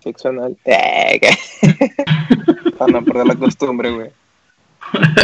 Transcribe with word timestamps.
sexo 0.00 0.28
anal. 0.28 0.56
Eh, 0.64 1.20
Para 2.78 2.92
no 2.92 3.04
perder 3.04 3.26
la 3.26 3.34
costumbre, 3.34 3.90
güey. 3.90 4.10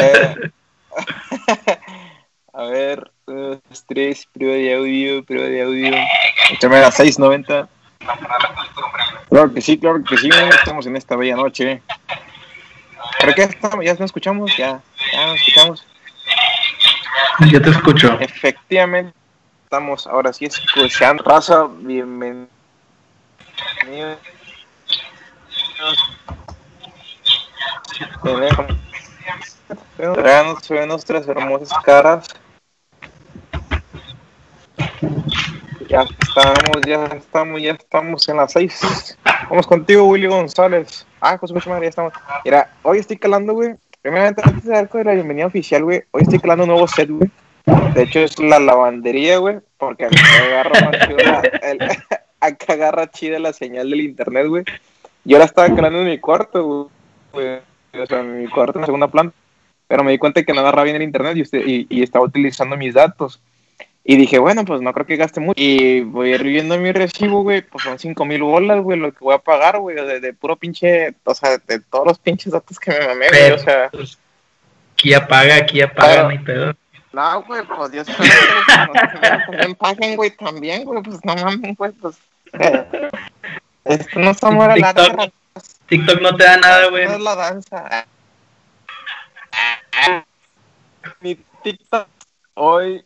Eh, 0.00 0.50
a 2.52 2.62
ver, 2.64 3.10
dos, 3.26 3.60
tres, 3.86 4.26
prueba 4.32 4.54
de 4.54 4.74
audio, 4.74 5.24
prueba 5.24 5.48
de 5.48 5.62
audio. 5.62 5.94
Échame 6.52 6.76
a 6.76 6.90
690. 6.90 7.68
Claro 9.28 9.52
que 9.52 9.60
sí, 9.60 9.78
claro 9.78 10.02
que 10.04 10.16
sí, 10.16 10.28
estamos 10.28 10.86
en 10.86 10.96
esta 10.96 11.16
bella 11.16 11.36
noche. 11.36 11.82
¿Pero 13.20 13.34
qué 13.34 13.42
estamos? 13.42 13.84
¿Ya 13.84 13.92
nos 13.92 14.02
escuchamos? 14.02 14.56
Ya, 14.56 14.80
ya 15.12 15.26
nos 15.26 15.40
escuchamos. 15.40 15.86
Ya 17.50 17.60
te 17.60 17.70
escucho. 17.70 18.18
Efectivamente, 18.20 19.12
estamos 19.64 20.06
ahora 20.06 20.32
sí 20.32 20.46
escuchando. 20.46 21.22
Raza, 21.22 21.66
bienvenido. 21.68 22.48
Tenemos 29.96 30.70
nuestras 30.88 31.28
hermosas 31.28 31.70
caras. 31.84 32.28
Ya 35.88 36.02
estamos, 36.02 36.82
ya 36.86 37.04
estamos, 37.06 37.62
ya 37.62 37.72
estamos 37.72 38.28
en 38.28 38.36
las 38.36 38.52
seis. 38.52 39.16
Vamos 39.48 39.66
contigo, 39.66 40.04
Willy 40.04 40.26
González. 40.26 41.06
Ah, 41.20 41.38
José 41.38 41.54
María, 41.54 41.82
ya 41.82 41.88
estamos. 41.88 42.12
Mira, 42.44 42.70
hoy 42.82 42.98
estoy 42.98 43.16
calando, 43.16 43.54
güey. 43.54 43.76
Primeramente, 44.02 44.42
antes 44.44 44.64
de 44.64 44.72
dar 44.72 44.88
con 44.88 45.04
la 45.04 45.12
bienvenida 45.12 45.46
oficial, 45.46 45.84
güey, 45.84 46.02
hoy 46.10 46.22
estoy 46.22 46.38
calando 46.38 46.64
un 46.64 46.70
nuevo 46.70 46.88
set, 46.88 47.10
güey. 47.10 47.30
De 47.94 48.02
hecho, 48.02 48.20
es 48.20 48.38
la 48.38 48.58
lavandería, 48.58 49.38
güey, 49.38 49.58
porque 49.78 50.06
acá 50.06 50.16
agarra, 50.44 50.90
agarra 52.68 53.10
chida 53.10 53.38
la 53.38 53.52
señal 53.52 53.90
del 53.90 54.02
internet, 54.02 54.46
güey. 54.46 54.64
Yo 55.26 55.38
la 55.38 55.44
estaba 55.44 55.74
calando 55.74 56.00
en 56.00 56.06
mi 56.06 56.18
cuarto, 56.18 56.90
güey. 57.32 57.60
O 58.00 58.06
sea, 58.06 58.20
en 58.20 58.42
mi 58.42 58.48
cuarto, 58.48 58.78
en 58.78 58.82
la 58.82 58.86
segunda 58.86 59.08
planta. 59.08 59.34
Pero 59.88 60.04
me 60.04 60.12
di 60.12 60.18
cuenta 60.18 60.42
que 60.44 60.52
no 60.52 60.60
agarra 60.60 60.84
bien 60.84 60.96
el 60.96 61.02
internet 61.02 61.36
y, 61.36 61.42
usted, 61.42 61.62
y, 61.66 61.86
y 61.90 62.02
estaba 62.02 62.24
utilizando 62.24 62.76
mis 62.76 62.94
datos. 62.94 63.40
Y 64.04 64.16
dije, 64.16 64.38
bueno, 64.38 64.64
pues 64.64 64.80
no 64.80 64.92
creo 64.92 65.04
que 65.04 65.16
gaste 65.16 65.40
mucho. 65.40 65.60
Y 65.60 66.02
voy 66.02 66.30
a 66.30 66.36
ir 66.36 66.44
viendo 66.44 66.78
mi 66.78 66.92
recibo, 66.92 67.42
güey, 67.42 67.62
pues 67.62 67.82
son 67.82 67.98
5 67.98 68.24
mil 68.24 68.40
bolas, 68.42 68.80
güey, 68.80 69.00
lo 69.00 69.10
que 69.10 69.18
voy 69.18 69.34
a 69.34 69.38
pagar, 69.38 69.80
güey, 69.80 69.96
de, 69.96 70.20
de, 70.20 70.32
puro 70.32 70.54
pinche, 70.54 71.12
o 71.24 71.34
sea, 71.34 71.58
de 71.58 71.80
todos 71.80 72.06
los 72.06 72.18
pinches 72.20 72.52
datos 72.52 72.78
que 72.78 72.92
me 72.92 73.04
mamé, 73.04 73.26
güey, 73.28 73.50
o 73.50 73.58
sea. 73.58 73.88
Pues, 73.90 74.16
aquí 74.92 75.12
apaga, 75.12 75.56
aquí 75.56 75.80
apaga, 75.80 76.22
no 76.22 76.28
hay 76.28 76.38
pedo. 76.38 76.72
No, 77.12 77.42
güey, 77.42 77.62
pues 77.64 77.90
Dios 77.90 78.06
mío, 78.08 78.30
también 79.46 79.74
paguen, 79.74 80.16
güey, 80.16 80.30
también, 80.30 80.84
güey, 80.84 81.02
pues 81.02 81.18
no 81.24 81.34
mames, 81.34 81.76
güey, 81.76 81.90
pues. 81.90 82.16
Eh, 82.52 82.86
esto 83.86 84.18
no 84.18 84.30
está 84.30 84.50
muera 84.50 84.76
la 84.76 84.94
TikTok, 84.94 85.32
TikTok 85.86 86.20
no 86.20 86.36
te 86.36 86.44
da 86.44 86.56
nada, 86.58 86.90
güey. 86.90 87.06
No 87.06 87.14
es 87.14 87.20
la 87.20 87.36
danza. 87.36 88.06
Mi 91.20 91.36
TikTok 91.62 92.08
hoy 92.54 93.04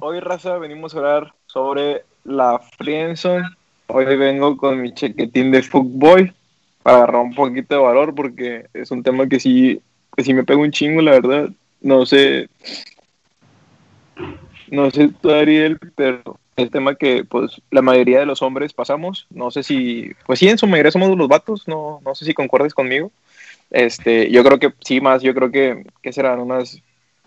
Hoy, 0.00 0.20
raza, 0.20 0.58
venimos 0.58 0.94
a 0.94 0.98
hablar 0.98 1.34
sobre 1.46 2.04
la 2.24 2.60
Friendzone. 2.78 3.44
Hoy 3.86 4.04
vengo 4.16 4.56
con 4.56 4.80
mi 4.80 4.92
chequetín 4.92 5.50
de 5.50 5.62
Fuckboy 5.62 6.32
para 6.82 6.98
agarrar 6.98 7.22
un 7.22 7.34
poquito 7.34 7.74
de 7.74 7.80
valor 7.80 8.14
porque 8.14 8.66
es 8.74 8.90
un 8.90 9.02
tema 9.02 9.26
que 9.26 9.40
sí, 9.40 9.80
que 10.16 10.22
sí 10.22 10.34
me 10.34 10.44
pega 10.44 10.60
un 10.60 10.70
chingo, 10.70 11.00
la 11.00 11.12
verdad. 11.12 11.50
No 11.80 12.04
sé, 12.04 12.48
no 14.68 14.90
sé 14.90 15.10
tú, 15.20 15.30
Ariel, 15.30 15.78
pero 15.94 16.38
el 16.56 16.70
tema 16.70 16.94
que 16.94 17.24
pues 17.24 17.60
la 17.70 17.82
mayoría 17.82 18.20
de 18.20 18.26
los 18.26 18.42
hombres 18.42 18.72
pasamos, 18.72 19.26
no 19.30 19.50
sé 19.50 19.62
si, 19.62 20.12
pues 20.26 20.38
sí, 20.38 20.48
en 20.48 20.58
su 20.58 20.66
mayoría 20.66 20.92
somos 20.92 21.16
los 21.16 21.28
vatos, 21.28 21.66
no, 21.66 22.00
no 22.04 22.14
sé 22.14 22.24
si 22.24 22.34
concuerdes 22.34 22.74
conmigo. 22.74 23.10
Este, 23.70 24.30
yo 24.30 24.42
creo 24.44 24.58
que 24.58 24.72
sí, 24.80 25.00
más, 25.00 25.22
yo 25.22 25.34
creo 25.34 25.50
que, 25.50 25.84
que 26.02 26.12
serán 26.12 26.40
unas 26.40 26.82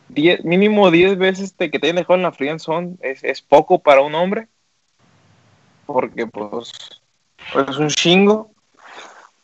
diez, 0.10 0.44
mínimo 0.44 0.92
10 0.92 1.18
veces 1.18 1.54
que 1.58 1.70
te 1.70 1.88
hayan 1.88 1.98
dejado 1.98 2.16
en 2.16 2.24
la 2.24 2.32
friendzone 2.32 2.98
es, 3.02 3.24
es 3.24 3.42
poco 3.42 3.80
para 3.80 4.02
un 4.02 4.16
hombre. 4.16 4.48
Porque 5.86 6.28
pues, 6.28 6.72
pues 7.52 7.70
es 7.70 7.78
un 7.78 7.90
chingo. 7.90 8.52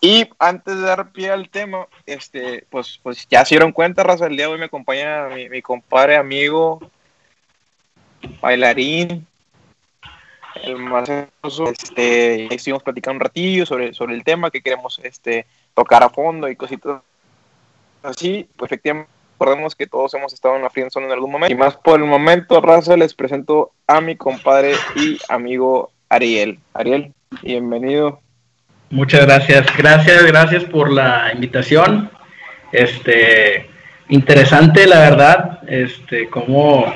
Y 0.01 0.29
antes 0.39 0.75
de 0.75 0.81
dar 0.81 1.11
pie 1.11 1.29
al 1.29 1.49
tema, 1.49 1.87
este, 2.05 2.65
pues, 2.69 2.99
pues 3.03 3.27
ya 3.27 3.43
se 3.43 3.55
dieron 3.55 3.73
cuenta, 3.73 4.03
raza, 4.03 4.27
el 4.27 4.37
día 4.37 4.45
de 4.45 4.53
hoy 4.53 4.59
me 4.59 4.65
acompaña 4.65 5.27
mi, 5.27 5.49
mi 5.49 5.61
compadre, 5.61 6.15
amigo, 6.15 6.79
bailarín, 8.41 9.27
el 10.69 10.77
más 10.77 11.09
hermoso. 11.09 11.69
Este, 11.69 12.53
estuvimos 12.53 12.83
platicando 12.83 13.17
un 13.17 13.21
ratillo 13.21 13.65
sobre, 13.65 13.93
sobre 13.93 14.15
el 14.15 14.23
tema 14.23 14.51
que 14.51 14.61
queremos 14.61 14.99
este, 15.03 15.45
tocar 15.73 16.03
a 16.03 16.09
fondo 16.09 16.47
y 16.47 16.55
cositas 16.55 17.01
así. 18.03 18.47
Pues 18.55 18.71
efectivamente 18.71 19.11
recordemos 19.39 19.75
que 19.75 19.87
todos 19.87 20.13
hemos 20.13 20.33
estado 20.33 20.57
en 20.57 20.63
la 20.63 20.69
friendzone 20.69 21.05
en 21.05 21.11
algún 21.13 21.31
momento. 21.31 21.53
Y 21.53 21.57
más 21.57 21.77
por 21.77 21.99
el 21.99 22.05
momento, 22.05 22.59
raza, 22.61 22.97
les 22.97 23.13
presento 23.13 23.71
a 23.87 24.01
mi 24.01 24.15
compadre 24.15 24.73
y 24.95 25.17
amigo 25.29 25.91
Ariel. 26.09 26.59
Ariel, 26.73 27.13
bienvenido. 27.41 28.19
Muchas 28.89 29.25
gracias. 29.25 29.65
Gracias, 29.77 30.25
gracias 30.25 30.63
por 30.65 30.91
la 30.91 31.31
invitación. 31.33 32.11
Este, 32.71 33.69
interesante, 34.09 34.87
la 34.87 34.99
verdad. 34.99 35.59
Este, 35.67 36.29
como, 36.29 36.93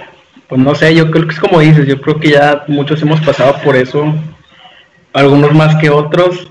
pues 0.54 0.64
no 0.64 0.76
sé, 0.76 0.94
yo 0.94 1.10
creo 1.10 1.26
que 1.26 1.34
es 1.34 1.40
como 1.40 1.62
dices, 1.62 1.88
yo 1.88 2.00
creo 2.00 2.20
que 2.20 2.30
ya 2.30 2.64
muchos 2.68 3.02
hemos 3.02 3.20
pasado 3.22 3.56
por 3.64 3.76
eso, 3.76 4.14
algunos 5.12 5.52
más 5.52 5.76
que 5.78 5.90
otros, 5.90 6.48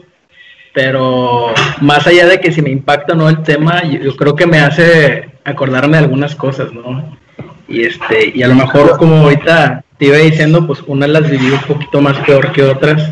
pero 0.74 1.54
más 1.80 2.04
allá 2.08 2.26
de 2.26 2.40
que 2.40 2.50
si 2.50 2.62
me 2.62 2.70
impacta 2.70 3.12
o 3.12 3.16
no 3.16 3.28
el 3.28 3.44
tema, 3.44 3.84
yo, 3.84 4.16
creo 4.16 4.34
que 4.34 4.44
me 4.44 4.58
hace 4.58 5.30
acordarme 5.44 5.98
de 5.98 6.02
algunas 6.02 6.34
cosas, 6.34 6.72
¿no? 6.72 7.16
Y 7.68 7.84
este, 7.84 8.32
y 8.34 8.42
a 8.42 8.48
lo 8.48 8.56
mejor 8.56 8.98
como 8.98 9.18
ahorita 9.18 9.84
te 9.98 10.06
iba 10.06 10.16
diciendo, 10.16 10.66
pues 10.66 10.82
una 10.88 11.06
las 11.06 11.30
viví 11.30 11.52
un 11.52 11.60
poquito 11.60 12.00
más 12.00 12.18
peor 12.26 12.50
que 12.50 12.64
otras. 12.64 13.08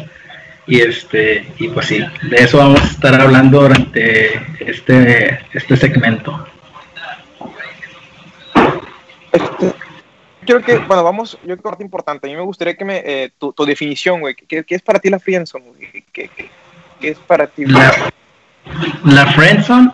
Y 0.67 0.81
este, 0.81 1.47
y 1.59 1.69
pues 1.69 1.87
sí, 1.87 2.05
de 2.23 2.37
eso 2.37 2.59
vamos 2.59 2.81
a 2.81 2.87
estar 2.87 3.15
hablando 3.15 3.63
durante 3.63 4.43
este, 4.59 5.39
este 5.53 5.77
segmento. 5.77 6.45
Este, 9.33 9.90
creo 10.45 10.63
que, 10.63 10.79
bueno, 10.79 11.05
vamos, 11.05 11.33
yo 11.43 11.47
creo 11.47 11.57
que 11.57 11.63
parte 11.63 11.85
importante. 11.85 12.27
A 12.27 12.31
mí 12.31 12.37
me 12.37 12.43
gustaría 12.43 12.75
que 12.75 12.85
me, 12.85 13.03
eh, 13.05 13.31
tu, 13.39 13.55
definición, 13.65 14.21
güey, 14.21 14.35
¿qué, 14.35 14.65
¿qué, 14.65 14.75
es 14.75 14.83
para 14.83 14.99
ti 14.99 15.11
la 15.11 15.19
friendzone? 15.19 15.73
¿Qué, 16.13 16.29
qué, 16.29 16.51
qué 17.01 17.09
es 17.09 17.19
para 17.19 17.47
ti? 17.47 17.65
La, 17.67 18.13
la 19.05 19.27
friendzone 19.33 19.91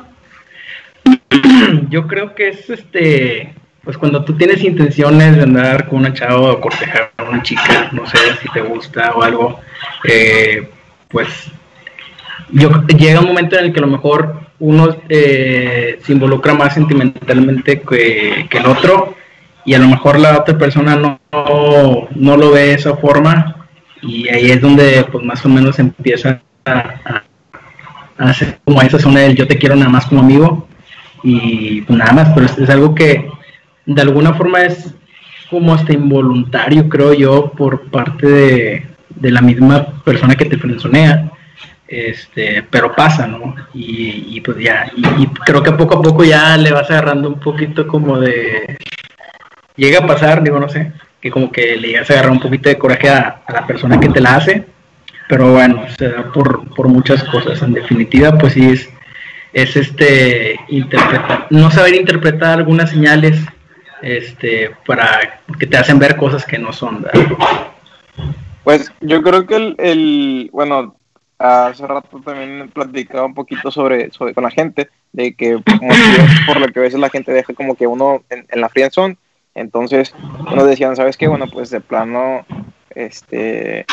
yo 1.90 2.06
creo 2.06 2.34
que 2.34 2.48
es 2.48 2.70
este, 2.70 3.54
pues 3.82 3.96
cuando 3.98 4.24
tú 4.24 4.36
tienes 4.36 4.62
intenciones 4.62 5.36
de 5.36 5.42
andar 5.42 5.88
con 5.88 6.00
una 6.00 6.12
chava 6.12 6.52
o 6.52 6.60
cortejar 6.60 7.12
a 7.16 7.24
una 7.24 7.42
chica, 7.42 7.90
no 7.92 8.06
sé 8.06 8.18
si 8.42 8.48
te 8.48 8.60
gusta 8.60 9.12
o 9.14 9.22
algo, 9.22 9.60
eh, 10.04 10.68
pues 11.08 11.28
yo 12.50 12.70
llega 12.86 13.20
un 13.20 13.26
momento 13.26 13.58
en 13.58 13.66
el 13.66 13.72
que 13.72 13.78
a 13.78 13.82
lo 13.82 13.88
mejor 13.88 14.40
uno 14.58 14.96
eh, 15.08 15.98
se 16.02 16.12
involucra 16.12 16.54
más 16.54 16.74
sentimentalmente 16.74 17.80
que, 17.80 18.46
que, 18.48 18.58
el 18.58 18.66
otro 18.66 19.14
y 19.66 19.74
a 19.74 19.78
lo 19.78 19.88
mejor 19.88 20.18
la 20.18 20.38
otra 20.38 20.56
persona 20.56 20.96
no, 20.96 21.20
no, 22.14 22.36
lo 22.36 22.50
ve 22.52 22.60
de 22.60 22.74
esa 22.74 22.96
forma 22.96 23.66
y 24.00 24.28
ahí 24.28 24.50
es 24.50 24.60
donde 24.60 25.04
pues 25.10 25.24
más 25.24 25.44
o 25.44 25.48
menos 25.48 25.78
empieza 25.78 26.40
a, 26.64 26.72
a, 27.04 28.28
hacer 28.30 28.60
como 28.64 28.80
esa 28.80 28.98
zona 28.98 29.20
del 29.20 29.36
yo 29.36 29.46
te 29.46 29.58
quiero 29.58 29.76
nada 29.76 29.90
más 29.90 30.06
como 30.06 30.22
amigo 30.22 30.68
y 31.22 31.80
pues 31.82 31.98
nada 31.98 32.12
más, 32.12 32.28
pero 32.34 32.46
es, 32.46 32.70
algo 32.70 32.94
que 32.94 33.28
de 33.84 34.02
alguna 34.02 34.34
forma 34.34 34.62
es 34.62 34.94
como 35.50 35.74
hasta 35.74 35.92
involuntario, 35.92 36.88
creo 36.88 37.12
yo, 37.14 37.50
por 37.50 37.90
parte 37.90 38.26
de, 38.28 38.86
de 39.10 39.30
la 39.30 39.40
misma 39.40 40.02
persona 40.04 40.34
que 40.36 40.44
te 40.44 40.58
frenzonea, 40.58 41.32
este, 41.88 42.64
pero 42.70 42.94
pasa, 42.94 43.26
¿no? 43.26 43.54
Y, 43.74 44.40
pues 44.40 44.58
ya, 44.58 44.90
y, 44.96 45.26
creo 45.44 45.62
que 45.62 45.72
poco 45.72 45.98
a 45.98 46.02
poco 46.02 46.24
ya 46.24 46.56
le 46.56 46.72
vas 46.72 46.90
agarrando 46.90 47.28
un 47.28 47.40
poquito 47.40 47.86
como 47.86 48.18
de, 48.18 48.78
llega 49.76 50.00
a 50.00 50.06
pasar, 50.06 50.42
digo, 50.42 50.58
no 50.58 50.68
sé, 50.68 50.92
que 51.20 51.30
como 51.30 51.50
que 51.52 51.76
le 51.76 51.88
llegas 51.88 52.10
a 52.10 52.14
agarrar 52.14 52.32
un 52.32 52.40
poquito 52.40 52.68
de 52.68 52.78
coraje 52.78 53.08
a, 53.08 53.42
a 53.46 53.52
la 53.52 53.66
persona 53.66 54.00
que 54.00 54.08
te 54.08 54.20
la 54.20 54.36
hace, 54.36 54.64
pero 55.28 55.52
bueno, 55.52 55.84
se 55.98 56.08
da 56.08 56.32
por, 56.32 56.68
por 56.74 56.88
muchas 56.88 57.22
cosas, 57.24 57.60
en 57.62 57.72
definitiva, 57.72 58.36
pues 58.38 58.52
sí 58.54 58.68
es 58.68 58.88
es 59.56 59.74
este 59.74 60.60
interpretar, 60.68 61.46
no 61.48 61.70
saber 61.70 61.94
interpretar 61.94 62.58
algunas 62.58 62.90
señales 62.90 63.38
este 64.02 64.70
para 64.86 65.40
que 65.58 65.66
te 65.66 65.78
hacen 65.78 65.98
ver 65.98 66.16
cosas 66.16 66.44
que 66.44 66.58
no 66.58 66.74
son 66.74 67.00
¿verdad? 67.00 67.38
pues 68.64 68.92
yo 69.00 69.22
creo 69.22 69.46
que 69.46 69.56
el, 69.56 69.74
el, 69.78 70.50
bueno 70.52 70.96
hace 71.38 71.86
rato 71.86 72.20
también 72.22 72.68
platicaba 72.68 73.24
un 73.24 73.32
poquito 73.32 73.70
sobre, 73.70 74.10
sobre 74.10 74.34
con 74.34 74.44
la 74.44 74.50
gente 74.50 74.90
de 75.12 75.34
que 75.34 75.58
por 76.46 76.60
lo 76.60 76.68
que 76.68 76.78
a 76.78 76.82
veces 76.82 77.00
la 77.00 77.08
gente 77.08 77.32
deja 77.32 77.54
como 77.54 77.76
que 77.76 77.86
uno 77.86 78.24
en, 78.28 78.46
en 78.50 78.60
la 78.60 78.68
friendzone 78.68 79.16
entonces 79.56 80.14
unos 80.52 80.66
decían 80.66 80.94
sabes 80.94 81.16
qué 81.16 81.26
bueno 81.26 81.46
pues 81.52 81.70
de 81.70 81.80
plano 81.80 82.46
este 82.90 83.84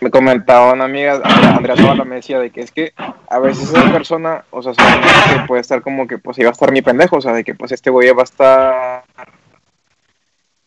me 0.00 0.10
comentaba 0.10 0.74
una 0.74 0.84
amiga, 0.84 1.22
Andrea 1.24 1.76
Zavala, 1.76 2.04
me 2.04 2.16
decía 2.16 2.38
de 2.38 2.50
que 2.50 2.60
es 2.60 2.70
que 2.70 2.92
a 2.96 3.38
veces 3.38 3.70
esa 3.70 3.90
persona, 3.90 4.44
o 4.50 4.62
sea, 4.62 4.74
que 4.74 5.46
puede 5.46 5.62
estar 5.62 5.80
como 5.80 6.06
que 6.06 6.18
pues 6.18 6.38
iba 6.38 6.50
a 6.50 6.52
estar 6.52 6.70
mi 6.72 6.82
pendejo, 6.82 7.16
o 7.16 7.20
sea, 7.22 7.32
de 7.32 7.42
que 7.42 7.54
pues 7.54 7.72
este 7.72 7.88
güey 7.88 8.10
va 8.10 8.20
a 8.20 8.24
estar 8.24 9.04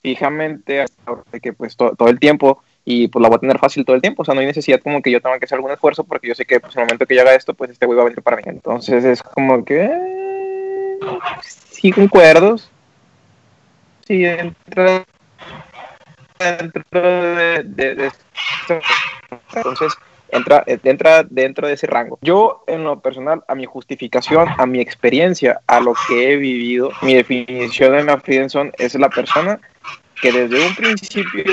fijamente 0.02 0.86
de 1.32 1.40
que 1.40 1.54
pues 1.54 1.78
todo 1.78 2.08
el 2.08 2.20
tiempo 2.20 2.64
y 2.84 3.10
pues 3.10 3.22
la 3.22 3.28
voy 3.28 3.36
a 3.36 3.40
tener 3.40 3.60
fácil 3.60 3.86
todo 3.86 3.96
el 3.96 4.02
tiempo, 4.02 4.24
o 4.24 4.26
sea, 4.26 4.34
no 4.34 4.40
hay 4.40 4.48
necesidad 4.48 4.80
como 4.82 5.02
que 5.02 5.12
yo 5.12 5.22
tenga 5.22 5.38
que 5.38 5.46
hacer 5.46 5.58
algún 5.58 5.72
esfuerzo 5.72 6.04
porque 6.04 6.30
yo 6.30 6.34
sé 6.34 6.46
que 6.46 6.60
pues 6.60 6.76
en 6.76 6.82
el 6.82 6.86
momento 6.88 7.06
que 7.06 7.16
yo 7.16 7.22
haga 7.22 7.36
esto, 7.36 7.54
pues 7.54 7.70
este 7.70 7.86
güey 7.86 7.98
va 7.98 8.04
a 8.04 8.06
venir 8.06 8.24
para 8.24 8.38
mí. 8.38 8.44
Entonces 8.46 9.04
es 9.04 9.22
como 9.22 9.64
que 9.66 9.92
sí 11.42 11.92
concuerdos, 11.92 12.72
sí 14.08 14.26
entra 14.26 15.06
dentro 16.40 16.84
de, 17.02 18.12
entonces 19.54 19.94
entra, 20.30 20.64
entra 20.66 21.24
dentro 21.24 21.68
de 21.68 21.74
ese 21.74 21.88
rango. 21.88 22.18
Yo, 22.22 22.64
en 22.68 22.86
lo 22.86 23.00
personal, 23.02 23.44
a 23.48 23.56
mi 23.56 23.66
justificación, 23.66 24.48
a 24.58 24.66
mi 24.66 24.80
experiencia, 24.80 25.60
a 25.68 25.82
lo 25.82 25.94
que 26.08 26.32
he 26.32 26.38
vivido, 26.38 26.92
mi 27.02 27.16
definición 27.16 27.94
de 27.94 28.04
la 28.04 28.20
friendzone 28.20 28.72
es 28.78 28.96
la 28.96 29.10
persona 29.10 29.60
que 30.22 30.32
desde 30.32 30.66
un 30.66 30.76
principio 30.76 31.44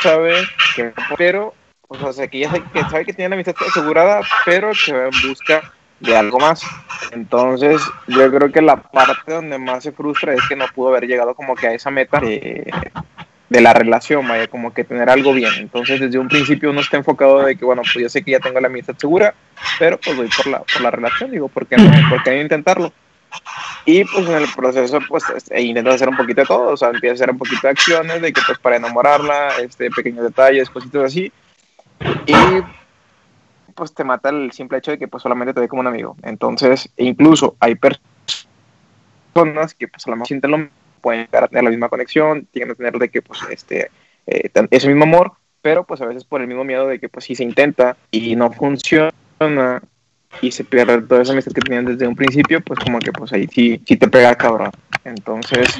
sabe 0.00 0.34
que, 0.76 0.92
pero, 1.18 1.54
o 1.88 2.12
sea, 2.12 2.28
que 2.28 2.40
ya 2.40 2.50
sabe 2.50 2.64
que, 2.72 2.80
sabe 2.82 3.04
que 3.04 3.12
tiene 3.12 3.30
la 3.30 3.34
amistad 3.34 3.54
asegurada, 3.68 4.20
pero 4.44 4.70
que 4.72 5.10
busca 5.26 5.72
de 6.02 6.16
algo 6.16 6.38
más. 6.38 6.62
Entonces, 7.12 7.80
yo 8.08 8.30
creo 8.30 8.52
que 8.52 8.62
la 8.62 8.76
parte 8.76 9.32
donde 9.32 9.58
más 9.58 9.82
se 9.84 9.92
frustra 9.92 10.34
es 10.34 10.40
que 10.48 10.56
no 10.56 10.66
pudo 10.74 10.90
haber 10.90 11.06
llegado 11.06 11.34
como 11.34 11.54
que 11.54 11.68
a 11.68 11.74
esa 11.74 11.90
meta 11.90 12.20
de, 12.20 12.70
de 13.48 13.60
la 13.60 13.72
relación, 13.72 14.26
vaya, 14.26 14.48
como 14.48 14.72
que 14.72 14.84
tener 14.84 15.10
algo 15.10 15.32
bien. 15.32 15.52
Entonces, 15.58 16.00
desde 16.00 16.18
un 16.18 16.28
principio 16.28 16.70
uno 16.70 16.80
está 16.80 16.96
enfocado 16.96 17.44
de 17.44 17.56
que, 17.56 17.64
bueno, 17.64 17.82
pues 17.82 18.02
yo 18.02 18.08
sé 18.08 18.22
que 18.22 18.32
ya 18.32 18.40
tengo 18.40 18.60
la 18.60 18.68
amistad 18.68 18.94
segura, 18.96 19.34
pero 19.78 19.98
pues 19.98 20.16
voy 20.16 20.28
por 20.28 20.46
la, 20.46 20.60
por 20.60 20.80
la 20.80 20.90
relación, 20.90 21.30
digo, 21.30 21.48
¿por 21.48 21.66
qué 21.66 21.76
no? 21.76 21.90
¿Por 22.08 22.22
qué 22.22 22.30
no 22.30 22.40
intentarlo? 22.40 22.92
Y 23.84 24.04
pues 24.04 24.26
en 24.28 24.34
el 24.34 24.48
proceso, 24.54 24.98
pues 25.08 25.24
e 25.50 25.62
intentas 25.62 25.96
hacer 25.96 26.08
un 26.08 26.16
poquito 26.16 26.42
de 26.42 26.46
todo, 26.46 26.72
o 26.72 26.76
sea, 26.76 26.90
empiezas 26.90 27.20
a 27.20 27.24
hacer 27.24 27.32
un 27.32 27.38
poquito 27.38 27.60
de 27.62 27.70
acciones, 27.70 28.22
de 28.22 28.32
que 28.32 28.40
pues 28.46 28.58
para 28.58 28.76
enamorarla, 28.76 29.56
este, 29.60 29.90
pequeños 29.90 30.24
detalles, 30.24 30.70
cositas 30.70 31.04
así. 31.04 31.32
Y 32.26 32.34
pues 33.74 33.94
te 33.94 34.04
mata 34.04 34.28
el 34.28 34.52
simple 34.52 34.78
hecho 34.78 34.92
de 34.92 34.98
que 34.98 35.08
pues 35.08 35.22
solamente 35.22 35.54
te 35.54 35.60
ve 35.60 35.68
como 35.68 35.80
un 35.80 35.86
amigo. 35.86 36.16
Entonces, 36.22 36.90
e 36.96 37.04
incluso 37.04 37.56
hay 37.60 37.74
personas 37.74 38.00
que 39.74 39.88
pues 39.88 40.02
solamente 40.02 40.28
sienten 40.28 40.50
lo 40.50 40.68
pueden 41.02 41.26
llegar 41.26 41.44
a 41.44 41.48
tener 41.48 41.64
la 41.64 41.70
misma 41.70 41.90
conexión, 41.90 42.46
tienen 42.50 42.70
que 42.70 42.76
tener 42.76 42.94
de 42.94 43.10
que, 43.10 43.20
pues, 43.20 43.40
este, 43.50 43.90
eh, 44.26 44.50
ese 44.70 44.88
mismo 44.88 45.02
amor, 45.02 45.32
pero 45.60 45.84
pues 45.84 46.00
a 46.00 46.06
veces 46.06 46.24
por 46.24 46.40
el 46.40 46.46
mismo 46.46 46.64
miedo 46.64 46.86
de 46.86 46.98
que, 46.98 47.10
pues, 47.10 47.26
si 47.26 47.34
se 47.34 47.44
intenta 47.44 47.96
y 48.10 48.34
no 48.36 48.50
funciona 48.52 49.12
y 50.40 50.50
se 50.50 50.64
pierde 50.64 51.02
toda 51.02 51.22
esa 51.22 51.32
amistad 51.32 51.52
que 51.52 51.60
tenían 51.60 51.84
desde 51.84 52.06
un 52.06 52.16
principio, 52.16 52.62
pues 52.62 52.78
como 52.78 52.98
que, 53.00 53.12
pues 53.12 53.32
ahí 53.32 53.46
sí, 53.48 53.82
sí 53.84 53.96
te 53.96 54.08
pega 54.08 54.34
cabrón. 54.34 54.70
Entonces, 55.04 55.76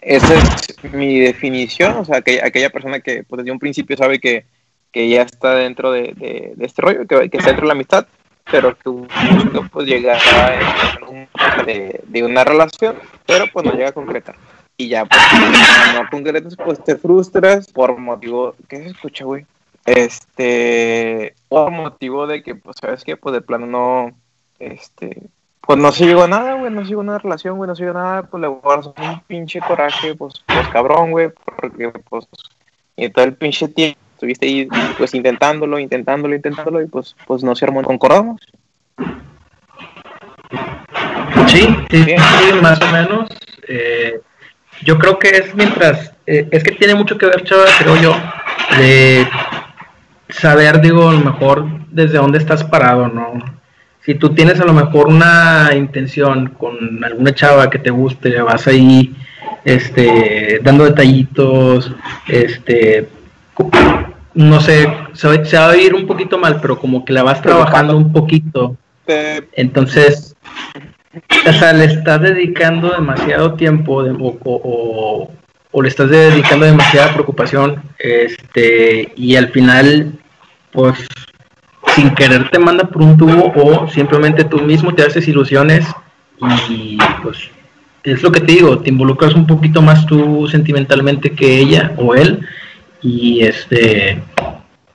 esa 0.00 0.34
es 0.34 0.92
mi 0.92 1.18
definición, 1.18 1.96
o 1.96 2.04
sea, 2.04 2.18
aquella, 2.18 2.46
aquella 2.46 2.70
persona 2.70 3.00
que, 3.00 3.24
pues, 3.24 3.38
desde 3.38 3.50
un 3.50 3.58
principio 3.58 3.96
sabe 3.96 4.20
que, 4.20 4.44
que 4.92 5.08
ya 5.08 5.22
está 5.22 5.54
dentro 5.54 5.90
de, 5.90 6.12
de, 6.14 6.54
este 6.64 6.82
rollo, 6.82 7.06
que, 7.06 7.30
que 7.30 7.38
está 7.38 7.48
dentro 7.48 7.62
de 7.62 7.68
la 7.68 7.72
amistad, 7.72 8.06
pero 8.50 8.76
que 8.76 8.90
busca 8.90 9.68
pues 9.72 9.86
llegar 9.86 10.18
a 10.18 11.64
de, 11.64 12.00
de, 12.06 12.22
una 12.22 12.44
relación, 12.44 12.96
pero 13.26 13.46
pues 13.52 13.64
no 13.64 13.72
llega 13.72 13.88
a 13.88 13.92
concretar. 13.92 14.36
Y 14.76 14.88
ya, 14.88 15.04
pues, 15.04 15.20
no 15.94 16.08
concretas, 16.10 16.56
pues 16.56 16.82
te 16.84 16.96
frustras 16.96 17.70
por 17.72 17.96
motivo, 17.98 18.54
¿qué 18.68 18.78
se 18.78 18.88
escucha, 18.88 19.24
güey? 19.24 19.46
Este, 19.84 21.34
por 21.48 21.70
motivo 21.70 22.26
de 22.26 22.42
que, 22.42 22.54
pues, 22.54 22.76
¿sabes 22.80 23.02
qué? 23.04 23.16
Pues 23.16 23.32
de 23.32 23.40
plano 23.40 23.66
no, 23.66 24.12
este, 24.58 25.22
pues 25.60 25.78
no 25.78 25.90
se 25.92 26.06
nada, 26.28 26.54
güey, 26.54 26.70
no 26.70 26.82
se 26.82 26.88
llegó 26.88 27.00
a 27.00 27.04
una 27.04 27.18
relación, 27.18 27.56
güey, 27.56 27.68
no 27.68 27.76
se 27.76 27.84
nada, 27.84 28.24
pues 28.24 28.40
le 28.40 28.48
guardas 28.48 28.86
un 28.86 29.20
pinche 29.26 29.60
coraje, 29.60 30.14
pues, 30.14 30.42
pues 30.46 30.68
cabrón, 30.68 31.10
güey, 31.10 31.30
porque, 31.60 31.90
pues, 32.08 32.26
y 32.96 33.08
todo 33.08 33.24
el 33.24 33.34
pinche 33.34 33.68
tiempo 33.68 33.98
estuviste 34.22 34.46
ahí 34.46 34.68
pues 34.96 35.14
intentándolo, 35.14 35.80
intentándolo, 35.80 36.36
intentándolo 36.36 36.80
y 36.80 36.86
pues, 36.86 37.16
pues 37.26 37.42
no 37.42 37.56
se 37.56 37.64
armó. 37.64 37.82
¿Concordamos? 37.82 38.40
Sí, 41.48 41.66
sí, 41.90 42.14
más 42.62 42.80
o 42.80 42.86
menos. 42.92 43.28
Eh, 43.66 44.20
yo 44.84 44.96
creo 44.98 45.18
que 45.18 45.28
es 45.30 45.54
mientras, 45.56 46.12
eh, 46.26 46.46
es 46.52 46.62
que 46.62 46.70
tiene 46.72 46.94
mucho 46.94 47.18
que 47.18 47.26
ver, 47.26 47.42
chaval, 47.42 47.68
creo 47.78 47.96
yo, 47.96 48.16
de 48.78 49.26
saber, 50.28 50.80
digo, 50.80 51.08
a 51.08 51.14
lo 51.14 51.20
mejor 51.20 51.66
desde 51.90 52.18
dónde 52.18 52.38
estás 52.38 52.62
parado, 52.62 53.08
¿no? 53.08 53.34
Si 54.04 54.14
tú 54.14 54.34
tienes 54.34 54.60
a 54.60 54.64
lo 54.64 54.72
mejor 54.72 55.08
una 55.08 55.70
intención 55.74 56.46
con 56.58 57.04
alguna 57.04 57.34
chava 57.34 57.70
que 57.70 57.78
te 57.78 57.90
guste, 57.90 58.40
vas 58.40 58.68
ahí, 58.68 59.14
este, 59.64 60.60
dando 60.62 60.84
detallitos, 60.84 61.92
este, 62.28 63.08
no 64.34 64.60
sé, 64.60 64.88
se, 65.12 65.28
va 65.28 65.66
a 65.66 65.70
oír 65.70 65.94
un 65.94 66.06
poquito 66.06 66.38
mal, 66.38 66.60
pero 66.60 66.78
como 66.78 67.04
que 67.04 67.12
la 67.12 67.22
vas 67.22 67.42
trabajando 67.42 67.96
un 67.96 68.12
poquito. 68.12 68.76
Entonces, 69.52 70.34
o 71.48 71.52
sea, 71.52 71.72
le 71.72 71.84
estás 71.84 72.20
dedicando 72.22 72.90
demasiado 72.90 73.54
tiempo 73.54 74.02
o, 74.02 75.28
o, 75.72 75.82
le 75.82 75.88
estás 75.88 76.10
dedicando 76.10 76.66
demasiada 76.66 77.12
preocupación, 77.12 77.82
este, 77.98 79.12
y 79.16 79.36
al 79.36 79.48
final, 79.48 80.12
pues, 80.72 81.06
sin 81.94 82.14
querer 82.14 82.48
te 82.50 82.58
manda 82.58 82.84
por 82.84 83.02
un 83.02 83.16
tubo 83.16 83.52
o 83.54 83.88
simplemente 83.88 84.44
tú 84.44 84.60
mismo 84.60 84.94
te 84.94 85.02
haces 85.02 85.28
ilusiones 85.28 85.86
y 86.68 86.98
pues 87.22 87.50
es 88.02 88.22
lo 88.22 88.32
que 88.32 88.40
te 88.40 88.52
digo, 88.52 88.78
te 88.78 88.90
involucras 88.90 89.34
un 89.34 89.46
poquito 89.46 89.82
más 89.82 90.06
tú 90.06 90.48
sentimentalmente 90.48 91.32
que 91.32 91.58
ella 91.58 91.92
o 91.98 92.14
él 92.14 92.44
y 93.02 93.44
este 93.44 94.22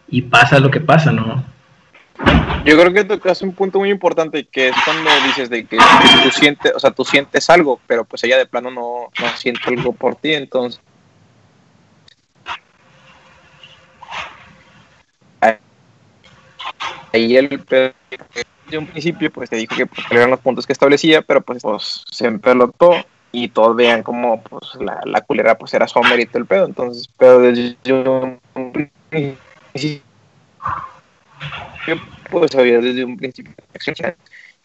y 0.08 0.22
pasa 0.24 0.60
lo 0.60 0.72
que 0.72 0.80
pasa, 0.80 1.12
¿no? 1.12 1.44
Yo 2.66 2.78
creo 2.80 2.92
que 2.92 3.04
tocas 3.04 3.42
un 3.42 3.54
punto 3.54 3.80
muy 3.80 3.90
importante 3.90 4.46
que 4.46 4.70
es 4.70 4.76
cuando 4.84 5.10
dices 5.28 5.50
de 5.50 5.66
que 5.66 5.78
tú 5.78 6.32
sientes, 6.32 6.74
o 6.76 6.80
sea, 6.80 6.92
tú 6.92 7.06
sientes 7.06 7.50
algo, 7.50 7.80
pero 7.86 8.06
pues 8.06 8.24
ella 8.24 8.38
de 8.38 8.46
plano 8.46 8.72
no, 8.72 9.10
no 9.20 9.28
siente 9.38 9.62
algo 9.68 9.94
por 9.94 10.16
ti, 10.16 10.34
entonces 10.34 10.82
ahí 17.14 17.38
el 17.38 17.50
de 18.70 18.78
un 18.78 18.88
principio 18.88 19.32
pues 19.32 19.50
te 19.50 19.56
dijo 19.56 19.76
que 19.76 19.88
eran 20.12 20.30
los 20.30 20.40
puntos 20.40 20.66
que 20.66 20.74
establecía, 20.74 21.22
pero 21.22 21.42
pues, 21.42 21.62
pues 21.62 22.04
se 22.10 22.28
empelotó 22.28 23.06
y 23.32 23.50
todos 23.50 23.76
vean 23.76 24.04
como 24.04 24.42
pues 24.42 24.76
la, 24.80 25.02
la 25.06 25.22
culera 25.22 25.58
pues 25.58 25.74
era 25.74 25.88
Sommer 25.88 26.20
y 26.20 26.26
todo 26.26 26.40
el 26.40 26.46
pedo, 26.46 26.66
entonces, 26.66 27.10
pero 27.18 27.40
desde 27.40 27.76
un 27.94 28.40
pues 32.30 32.56
había 32.56 32.80
desde 32.80 33.04
un 33.06 33.18
principio 33.18 33.54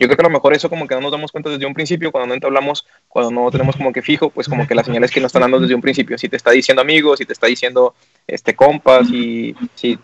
yo 0.03 0.09
creo 0.09 0.17
que 0.17 0.23
a 0.23 0.29
lo 0.29 0.31
mejor 0.31 0.53
eso 0.53 0.69
como 0.69 0.89
que 0.89 0.97
no 0.97 1.01
nos 1.01 1.13
damos 1.13 1.31
cuenta 1.31 1.49
desde 1.49 1.65
un 1.65 1.75
principio, 1.75 2.11
cuando 2.11 2.35
no 2.35 2.47
hablamos, 2.47 2.85
cuando 3.09 3.31
no 3.31 3.49
tenemos 3.53 3.77
como 3.77 3.93
que 3.93 4.03
fijo, 4.03 4.31
pues 4.31 4.49
como 4.49 4.67
que 4.67 4.75
las 4.75 4.87
señales 4.87 5.13
que 5.13 5.21
nos 5.21 5.29
están 5.29 5.43
dando 5.43 5.61
desde 5.61 5.77
un 5.77 5.81
principio, 5.81 6.19
si 6.19 6.29
te 6.29 6.37
está 6.37 6.51
diciendo 6.51 6.83
amigos, 6.83 7.21
si 7.21 7.25
te 7.25 7.33
está 7.33 7.47
diciendo 7.47 7.95
este 8.27 8.57
compas, 8.57 9.09
y 9.11 9.55
si 9.77 9.97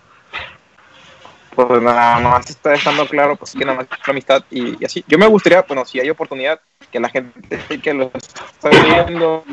pues 1.57 1.83
nada 1.83 2.21
más 2.21 2.49
está 2.49 2.71
dejando 2.71 3.09
claro 3.09 3.35
pues 3.35 3.53
que 3.53 3.65
nada 3.65 3.79
más 3.79 3.89
la 3.91 4.13
amistad 4.13 4.45
y, 4.53 4.85
así. 4.85 5.05
Yo 5.09 5.19
me 5.19 5.27
gustaría, 5.27 5.63
bueno, 5.63 5.85
si 5.85 5.99
hay 5.99 6.09
oportunidad, 6.11 6.61
que 6.91 7.01
la 7.01 7.09
gente 7.09 7.81
que 7.83 7.95
lo 7.95 8.11
está 8.15 8.71
viendo 8.71 9.45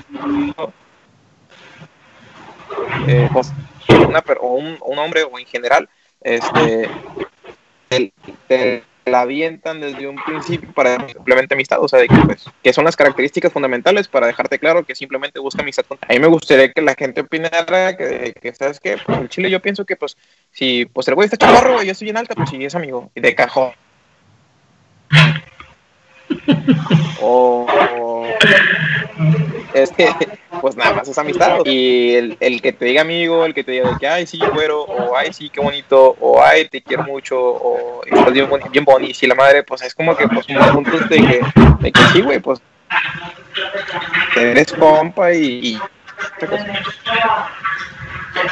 eh, 3.07 3.29
pues, 3.31 3.51
o 4.39 4.55
un, 4.55 4.99
hombre 4.99 5.23
o 5.23 5.37
en 5.37 5.45
general, 5.45 5.89
este, 6.21 6.89
el, 7.89 8.13
la 9.05 9.21
avientan 9.21 9.79
desde 9.79 10.07
un 10.07 10.15
principio 10.15 10.73
para 10.73 11.07
simplemente 11.07 11.53
amistad, 11.53 11.79
o 11.81 11.87
sea, 11.87 11.99
de 11.99 12.07
que, 12.07 12.15
pues, 12.15 12.45
que 12.63 12.73
son 12.73 12.85
las 12.85 12.95
características 12.95 13.53
fundamentales 13.53 14.07
para 14.07 14.25
dejarte 14.27 14.57
claro 14.57 14.83
que 14.83 14.95
simplemente 14.95 15.39
busca 15.39 15.61
amistad. 15.61 15.85
A 16.01 16.13
mí 16.13 16.19
me 16.19 16.27
gustaría 16.27 16.71
que 16.71 16.81
la 16.81 16.95
gente 16.95 17.21
opinara 17.21 17.95
que, 17.95 18.53
¿sabes 18.57 18.79
qué? 18.79 18.97
Pues 19.05 19.17
en 19.19 19.29
Chile 19.29 19.51
yo 19.51 19.61
pienso 19.61 19.85
que, 19.85 19.95
pues, 19.95 20.17
si 20.51 20.85
pues 20.85 21.07
el 21.07 21.15
güey 21.15 21.25
está 21.25 21.37
chavarro 21.37 21.83
y 21.83 21.85
yo 21.85 21.91
estoy 21.91 22.09
en 22.09 22.17
alta, 22.17 22.33
pues 22.35 22.49
sí, 22.49 22.63
es 22.63 22.75
amigo, 22.75 23.11
y 23.13 23.21
de 23.21 23.35
cajón. 23.35 23.71
o, 27.25 28.25
es 29.74 29.91
que 29.91 30.10
pues 30.62 30.75
nada 30.75 30.94
más 30.94 31.08
es 31.08 31.17
amistad. 31.17 31.60
Y 31.65 32.15
el, 32.15 32.38
el, 32.39 32.62
que 32.62 32.72
te 32.74 32.86
diga 32.86 33.01
amigo 33.01 33.46
el 33.46 33.53
que 33.53 33.63
te 33.63 33.74
diga 33.74 33.98
que 34.00 34.08
ay 34.08 34.25
sí 34.25 34.39
güero 34.53 34.84
o 34.84 35.15
ay 35.15 35.34
sí 35.34 35.50
qué 35.50 35.62
bonito 35.62 36.15
o 36.20 36.41
ay 36.41 36.67
te 36.70 36.82
quiero 36.82 37.03
mucho 37.03 37.38
o 37.38 38.01
estás 38.05 38.34
bien, 38.34 38.50
bien 38.72 38.86
bonito 38.86 39.20
y 39.22 39.27
la 39.27 39.36
madre 39.36 39.63
pues 39.63 39.82
es 39.82 39.94
como 39.94 40.15
que 40.15 40.27
pues 40.27 40.48
un 40.50 40.84
punto 40.84 41.08
de 41.08 41.17
que, 41.17 41.41
de 41.79 41.91
que 41.91 42.01
sí 42.13 42.22
güey 42.22 42.39
pues 42.39 42.62
eres 44.36 44.72
compa 44.74 45.34
y, 45.34 45.46
y 45.46 45.79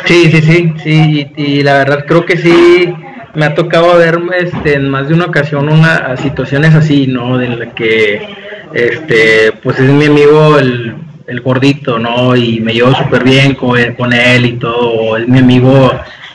Sí, 0.05 0.31
sí, 0.31 0.41
sí, 0.41 0.73
sí, 0.83 1.31
y, 1.35 1.63
la 1.63 1.77
verdad 1.77 2.05
creo 2.05 2.25
que 2.25 2.37
sí 2.37 2.93
me 3.33 3.45
ha 3.45 3.55
tocado 3.55 3.97
ver 3.97 4.19
este, 4.37 4.75
en 4.75 4.89
más 4.89 5.07
de 5.07 5.13
una 5.13 5.25
ocasión 5.25 5.69
una 5.69 6.15
situaciones 6.17 6.75
así, 6.75 7.07
¿no? 7.07 7.37
De 7.37 7.47
la 7.47 7.73
que, 7.73 8.35
este, 8.73 9.51
pues 9.61 9.79
es 9.79 9.89
mi 9.89 10.05
amigo 10.05 10.57
el, 10.57 10.95
el 11.27 11.41
gordito, 11.41 11.99
¿no? 11.99 12.35
Y 12.35 12.59
me 12.59 12.73
llevo 12.73 12.93
súper 12.95 13.23
bien 13.23 13.55
con, 13.55 13.77
con, 13.95 14.13
él 14.13 14.45
y 14.45 14.53
todo, 14.53 15.17
es 15.17 15.27
mi 15.27 15.39
amigo 15.39 15.91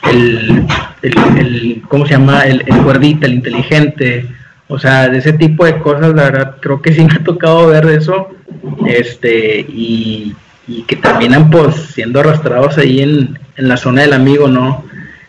el, 0.09 0.65
el, 1.01 1.81
¿cómo 1.87 2.05
se 2.05 2.13
llama? 2.13 2.43
El, 2.43 2.63
el 2.65 2.81
gordito, 2.81 3.25
el 3.25 3.33
inteligente, 3.33 4.25
o 4.67 4.79
sea, 4.79 5.09
de 5.09 5.17
ese 5.17 5.33
tipo 5.33 5.65
de 5.65 5.79
cosas, 5.79 6.13
la 6.13 6.23
verdad, 6.23 6.55
creo 6.61 6.81
que 6.81 6.93
sí 6.93 7.03
me 7.03 7.13
ha 7.13 7.23
tocado 7.23 7.67
ver 7.67 7.85
eso, 7.87 8.29
este, 8.87 9.59
y, 9.59 10.35
que 10.87 10.95
terminan 10.97 11.49
pues 11.49 11.75
siendo 11.95 12.19
arrastrados 12.19 12.77
ahí 12.77 13.01
en, 13.01 13.39
en 13.57 13.67
la 13.67 13.75
zona 13.75 14.03
del 14.03 14.13
amigo, 14.13 14.47
¿no? 14.47 14.85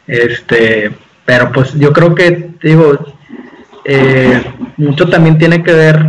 Este, 0.07 0.91
pero 1.25 1.51
pues 1.51 1.73
yo 1.79 1.95
creo 1.95 2.15
que, 2.15 2.51
digo, 2.63 2.99
eh, 3.87 4.43
mucho 4.77 5.09
también 5.09 5.39
tiene 5.39 5.63
que 5.63 5.73
ver 5.73 6.05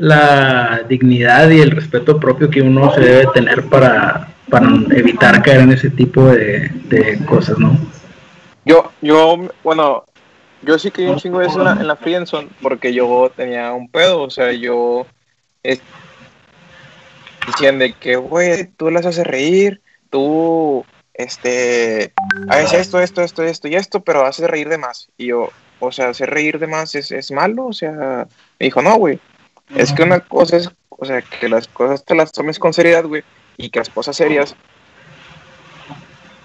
la 0.00 0.82
dignidad 0.88 1.50
y 1.50 1.60
el 1.60 1.72
respeto 1.72 2.18
propio 2.18 2.48
que 2.48 2.62
uno 2.62 2.92
se 2.94 3.02
debe 3.02 3.26
tener 3.34 3.66
para, 3.66 4.32
para 4.48 4.66
evitar 4.96 5.42
caer 5.42 5.60
en 5.60 5.72
ese 5.72 5.90
tipo 5.90 6.24
de, 6.24 6.70
de 6.86 7.22
cosas, 7.26 7.58
¿no? 7.58 7.76
Yo, 8.64 8.90
yo, 9.02 9.50
bueno, 9.62 10.04
yo 10.62 10.78
sí 10.78 10.90
que 10.90 11.08
un 11.08 11.18
chingo 11.18 11.40
de 11.40 11.48
eso 11.48 11.60
en 11.70 11.86
la, 11.86 11.96
Friendzone 11.96 12.48
porque 12.62 12.94
yo 12.94 13.30
tenía 13.36 13.74
un 13.74 13.90
pedo, 13.90 14.22
o 14.22 14.30
sea, 14.30 14.52
yo 14.52 15.06
es, 15.62 15.82
de 17.60 17.92
que, 17.92 18.16
güey, 18.16 18.68
tú 18.78 18.90
las 18.90 19.04
haces 19.04 19.26
reír, 19.26 19.82
tú, 20.08 20.82
este, 21.12 22.14
haces 22.48 22.72
esto, 22.72 23.00
esto, 23.00 23.22
esto, 23.22 23.42
esto 23.42 23.68
y 23.68 23.74
esto, 23.74 24.00
pero 24.00 24.24
haces 24.24 24.48
reír 24.48 24.70
de 24.70 24.78
más. 24.78 25.10
Y 25.18 25.26
yo, 25.26 25.50
o 25.78 25.92
sea, 25.92 26.08
hacer 26.08 26.30
reír 26.30 26.58
de 26.58 26.68
más 26.68 26.94
es, 26.94 27.12
es 27.12 27.30
malo, 27.32 27.66
o 27.66 27.72
sea, 27.74 28.26
me 28.58 28.64
dijo, 28.64 28.80
no, 28.80 28.96
güey, 28.96 29.20
es 29.74 29.92
que 29.92 30.02
una 30.02 30.20
cosa 30.20 30.56
es, 30.56 30.70
o 30.88 31.04
sea, 31.04 31.22
que 31.22 31.48
las 31.48 31.68
cosas 31.68 32.04
te 32.04 32.14
las 32.14 32.32
tomes 32.32 32.58
con 32.58 32.72
seriedad, 32.72 33.04
güey, 33.04 33.22
y 33.56 33.70
que 33.70 33.78
las 33.78 33.88
cosas 33.88 34.16
serias 34.16 34.56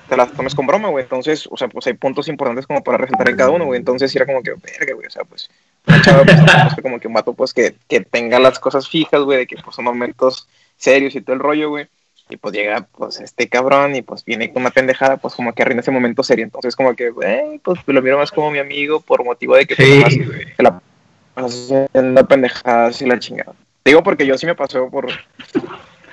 te 0.07 0.15
las 0.15 0.31
tomes 0.31 0.53
con 0.53 0.67
broma, 0.67 0.89
güey. 0.89 1.03
Entonces, 1.03 1.47
o 1.49 1.57
sea, 1.57 1.67
pues 1.67 1.87
hay 1.87 1.93
puntos 1.93 2.27
importantes 2.27 2.67
como 2.67 2.83
para 2.83 2.97
resaltar 2.97 3.29
en 3.29 3.37
cada 3.37 3.49
uno, 3.49 3.65
güey. 3.65 3.79
Entonces 3.79 4.15
era 4.15 4.25
como 4.25 4.43
que, 4.43 4.51
verga, 4.51 4.93
güey, 4.93 5.07
o 5.07 5.09
sea, 5.09 5.23
pues, 5.23 5.49
una 5.87 6.01
chava, 6.01 6.23
pues, 6.23 6.37
pues 6.73 6.83
como 6.83 6.99
que 6.99 7.07
un 7.07 7.13
vato, 7.13 7.33
pues, 7.33 7.53
que, 7.53 7.75
que 7.87 8.01
tenga 8.01 8.39
las 8.39 8.59
cosas 8.59 8.87
fijas, 8.87 9.21
güey, 9.21 9.39
de 9.39 9.47
que, 9.47 9.57
pues, 9.63 9.75
son 9.75 9.85
momentos 9.85 10.47
serios 10.77 11.15
y 11.15 11.21
todo 11.21 11.35
el 11.35 11.41
rollo, 11.41 11.69
güey. 11.69 11.87
Y 12.27 12.37
pues 12.37 12.55
llega, 12.55 12.87
pues, 12.97 13.19
este 13.19 13.47
cabrón 13.49 13.95
y 13.95 14.01
pues 14.01 14.25
viene 14.25 14.51
con 14.51 14.63
una 14.63 14.71
pendejada, 14.71 15.17
pues 15.17 15.35
como 15.35 15.53
que 15.53 15.61
arruina 15.61 15.81
ese 15.81 15.91
momento 15.91 16.23
serio. 16.23 16.43
Entonces, 16.43 16.75
como 16.75 16.95
que, 16.95 17.11
güey, 17.11 17.59
pues 17.59 17.79
lo 17.85 18.01
miro 18.01 18.17
más 18.17 18.31
como 18.31 18.49
mi 18.49 18.57
amigo 18.57 18.99
por 18.99 19.23
motivo 19.23 19.55
de 19.55 19.67
que 19.67 19.75
sí, 19.75 20.01
pues, 20.01 20.17
más, 20.17 20.27
la 20.57 20.81
una 21.93 22.23
pendejada 22.23 22.87
así 22.87 23.05
la 23.05 23.19
chingada. 23.19 23.53
Digo 23.83 24.01
porque 24.03 24.25
yo 24.25 24.37
sí 24.37 24.45
me 24.45 24.55
pasé 24.55 24.79
por 24.79 25.07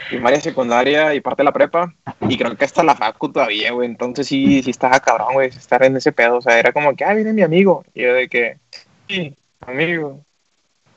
primaria, 0.08 0.40
secundaria 0.40 1.14
y 1.14 1.20
parte 1.20 1.42
de 1.42 1.44
la 1.44 1.52
prepa. 1.52 1.94
Y 2.28 2.36
creo 2.36 2.54
que 2.54 2.64
hasta 2.64 2.82
la 2.82 2.94
facu 2.94 3.32
todavía, 3.32 3.72
güey. 3.72 3.88
Entonces 3.88 4.26
sí, 4.26 4.62
sí 4.62 4.70
estaba 4.70 5.00
cabrón, 5.00 5.34
güey, 5.34 5.48
estar 5.48 5.82
en 5.82 5.96
ese 5.96 6.12
pedo. 6.12 6.36
O 6.36 6.42
sea, 6.42 6.58
era 6.58 6.72
como 6.72 6.94
que, 6.94 7.04
ah, 7.04 7.14
viene 7.14 7.32
mi 7.32 7.42
amigo. 7.42 7.84
Y 7.94 8.02
yo 8.02 8.14
de 8.14 8.28
que, 8.28 8.58
sí, 9.08 9.34
amigo. 9.66 10.20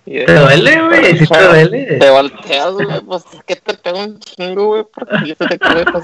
Y 0.08 0.24
te 0.24 0.34
duele, 0.36 0.82
güey, 0.84 1.17
sí 1.17 1.25
te 1.25 1.44
duele. 1.44 1.98
Te 1.98 2.10
volteas, 2.12 2.74
güey, 2.74 3.01
pues 3.08 3.24
es 3.34 3.44
que 3.44 3.55
te 3.55 3.74
pego 3.74 4.03
un 4.03 4.20
chingo, 4.20 4.65
güey, 4.67 4.84
porque 4.94 5.29
yo 5.29 5.36
te 5.36 5.58
quedo, 5.58 5.84
pues, 5.91 6.03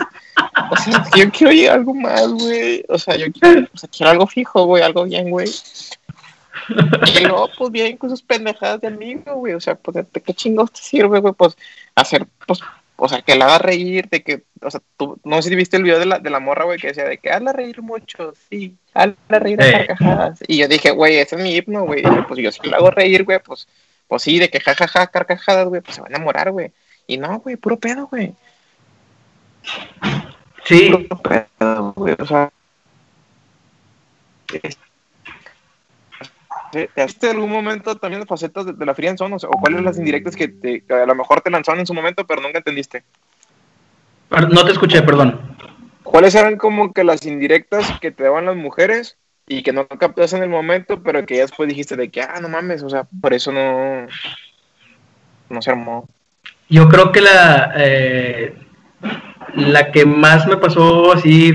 o 0.72 0.78
sea, 0.78 1.04
yo 1.16 1.30
quiero 1.30 1.54
ir 1.54 1.70
a 1.70 1.74
algo 1.74 1.94
más, 1.94 2.28
güey. 2.28 2.84
O 2.90 2.98
sea, 2.98 3.16
yo 3.16 3.28
quiero, 3.32 3.68
o 3.72 3.78
sea, 3.78 3.90
quiero 3.96 4.12
algo 4.12 4.26
fijo, 4.26 4.66
güey, 4.66 4.82
algo 4.82 5.04
bien, 5.04 5.30
güey. 5.30 5.48
Luego, 7.22 7.50
pues 7.58 7.72
bien, 7.72 7.98
con 7.98 8.10
sus 8.10 8.22
pendejadas 8.22 8.82
de 8.82 8.88
amigo, 8.88 9.36
güey. 9.36 9.54
O 9.54 9.60
sea, 9.60 9.76
pues, 9.76 9.96
¿de 10.12 10.22
qué 10.22 10.34
chingos 10.34 10.72
te 10.72 10.82
sirve, 10.82 11.20
güey? 11.20 11.34
Pues 11.34 11.58
hacer, 11.96 12.28
pues, 12.46 12.60
o 12.96 13.10
sea, 13.10 13.22
que 13.22 13.36
la 13.36 13.46
haga 13.46 13.58
reír, 13.58 14.10
de 14.10 14.22
que, 14.22 14.44
o 14.62 14.70
sea, 14.70 14.82
tú, 14.96 15.20
no 15.24 15.42
sé 15.42 15.50
si 15.50 15.56
viste 15.56 15.78
el 15.78 15.84
video 15.84 15.98
de 15.98 16.06
la, 16.06 16.20
de 16.20 16.30
la 16.30 16.40
morra, 16.40 16.66
güey, 16.66 16.78
que 16.78 16.88
decía 16.88 17.06
de 17.06 17.18
que 17.18 17.32
hazla 17.32 17.52
reír 17.52 17.82
mucho, 17.82 18.34
sí, 18.50 18.78
hazla 18.94 19.40
reír 19.40 19.62
a 19.62 19.72
carcajadas. 19.72 20.40
Y 20.48 20.58
yo 20.58 20.68
dije, 20.68 20.92
güey, 20.92 21.18
ese 21.18 21.36
es 21.36 21.42
mi 21.42 21.56
hipno, 21.56 21.84
güey. 21.86 22.04
Pues 22.28 22.40
yo 22.40 22.52
si 22.52 22.68
la 22.70 22.78
hago 22.78 22.92
reír, 22.92 23.24
güey, 23.24 23.40
pues, 23.40 23.68
pues 24.08 24.22
sí, 24.22 24.38
de 24.38 24.50
que 24.50 24.60
jajaja, 24.60 25.08
carcajadas, 25.08 25.68
güey, 25.68 25.82
pues 25.82 25.96
se 25.96 26.02
va 26.02 26.08
a 26.08 26.10
enamorar, 26.10 26.52
güey. 26.52 26.72
Y 27.08 27.18
no, 27.18 27.40
güey, 27.40 27.56
puro 27.56 27.80
pedo, 27.80 28.08
güey. 28.08 28.36
Sí. 30.66 30.92
Puro 30.92 31.22
pedo, 31.22 31.94
güey, 31.94 32.16
o 32.20 32.26
sea. 32.26 32.52
¿Te 36.72 36.90
hace 37.02 37.30
algún 37.30 37.50
momento 37.50 37.96
también 37.98 38.20
las 38.22 38.30
facetas 38.30 38.66
de, 38.66 38.86
la 38.86 38.96
friendzone? 38.96 39.36
O, 39.36 39.40
sea, 39.40 39.50
¿O 39.50 39.60
cuáles 39.60 39.84
las 39.84 39.98
indirectas 39.98 40.36
que, 40.36 40.48
te, 40.48 40.84
a 40.90 41.06
lo 41.06 41.16
mejor 41.16 41.42
te 41.42 41.52
lanzaron 41.52 41.82
en 41.82 41.88
su 41.88 41.94
momento, 41.94 42.26
pero 42.26 42.42
nunca 42.42 42.60
entendiste? 42.60 43.04
No 44.30 44.66
te 44.66 44.72
escuché, 44.72 45.02
perdón. 45.02 45.40
¿Cuáles 46.04 46.34
eran 46.36 46.58
como 46.58 46.94
que 46.94 47.04
las 47.04 47.26
indirectas 47.26 48.00
que 48.00 48.12
te 48.12 48.24
daban 48.24 48.46
las 48.46 48.56
mujeres 48.56 49.18
y 49.48 49.64
que 49.64 49.74
no 49.74 49.88
captas 49.88 50.34
en 50.34 50.44
el 50.44 50.50
momento, 50.50 51.04
pero 51.04 51.26
que 51.26 51.36
ya 51.36 51.42
después 51.42 51.68
dijiste 51.68 51.98
de 51.98 52.10
que, 52.10 52.22
ah, 52.22 52.40
no 52.42 52.48
mames, 52.48 52.84
o 52.84 52.90
sea, 52.90 53.06
por 53.22 53.34
eso 53.34 53.52
no, 53.52 54.08
no 55.50 55.62
se 55.62 55.72
armó? 55.72 56.08
Yo 56.70 56.88
creo 56.88 57.12
que 57.12 57.20
la, 57.20 57.74
eh, 57.76 58.56
la 59.56 59.92
que 59.92 60.06
más 60.06 60.48
me 60.48 60.58
pasó 60.58 61.12
así 61.12 61.54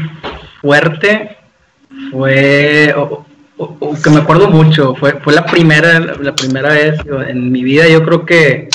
fuerte 0.60 1.38
fue, 2.10 2.94
que 4.02 4.10
me 4.10 4.18
acuerdo 4.18 4.50
mucho, 4.50 4.94
fue, 4.94 5.12
fue 5.20 5.32
la 5.32 5.46
primera, 5.46 5.98
la 5.98 6.34
primera 6.34 6.70
vez 6.70 6.98
en 7.28 7.50
mi 7.50 7.62
vida, 7.62 7.88
yo 7.88 8.02
creo 8.04 8.26
que 8.26 8.68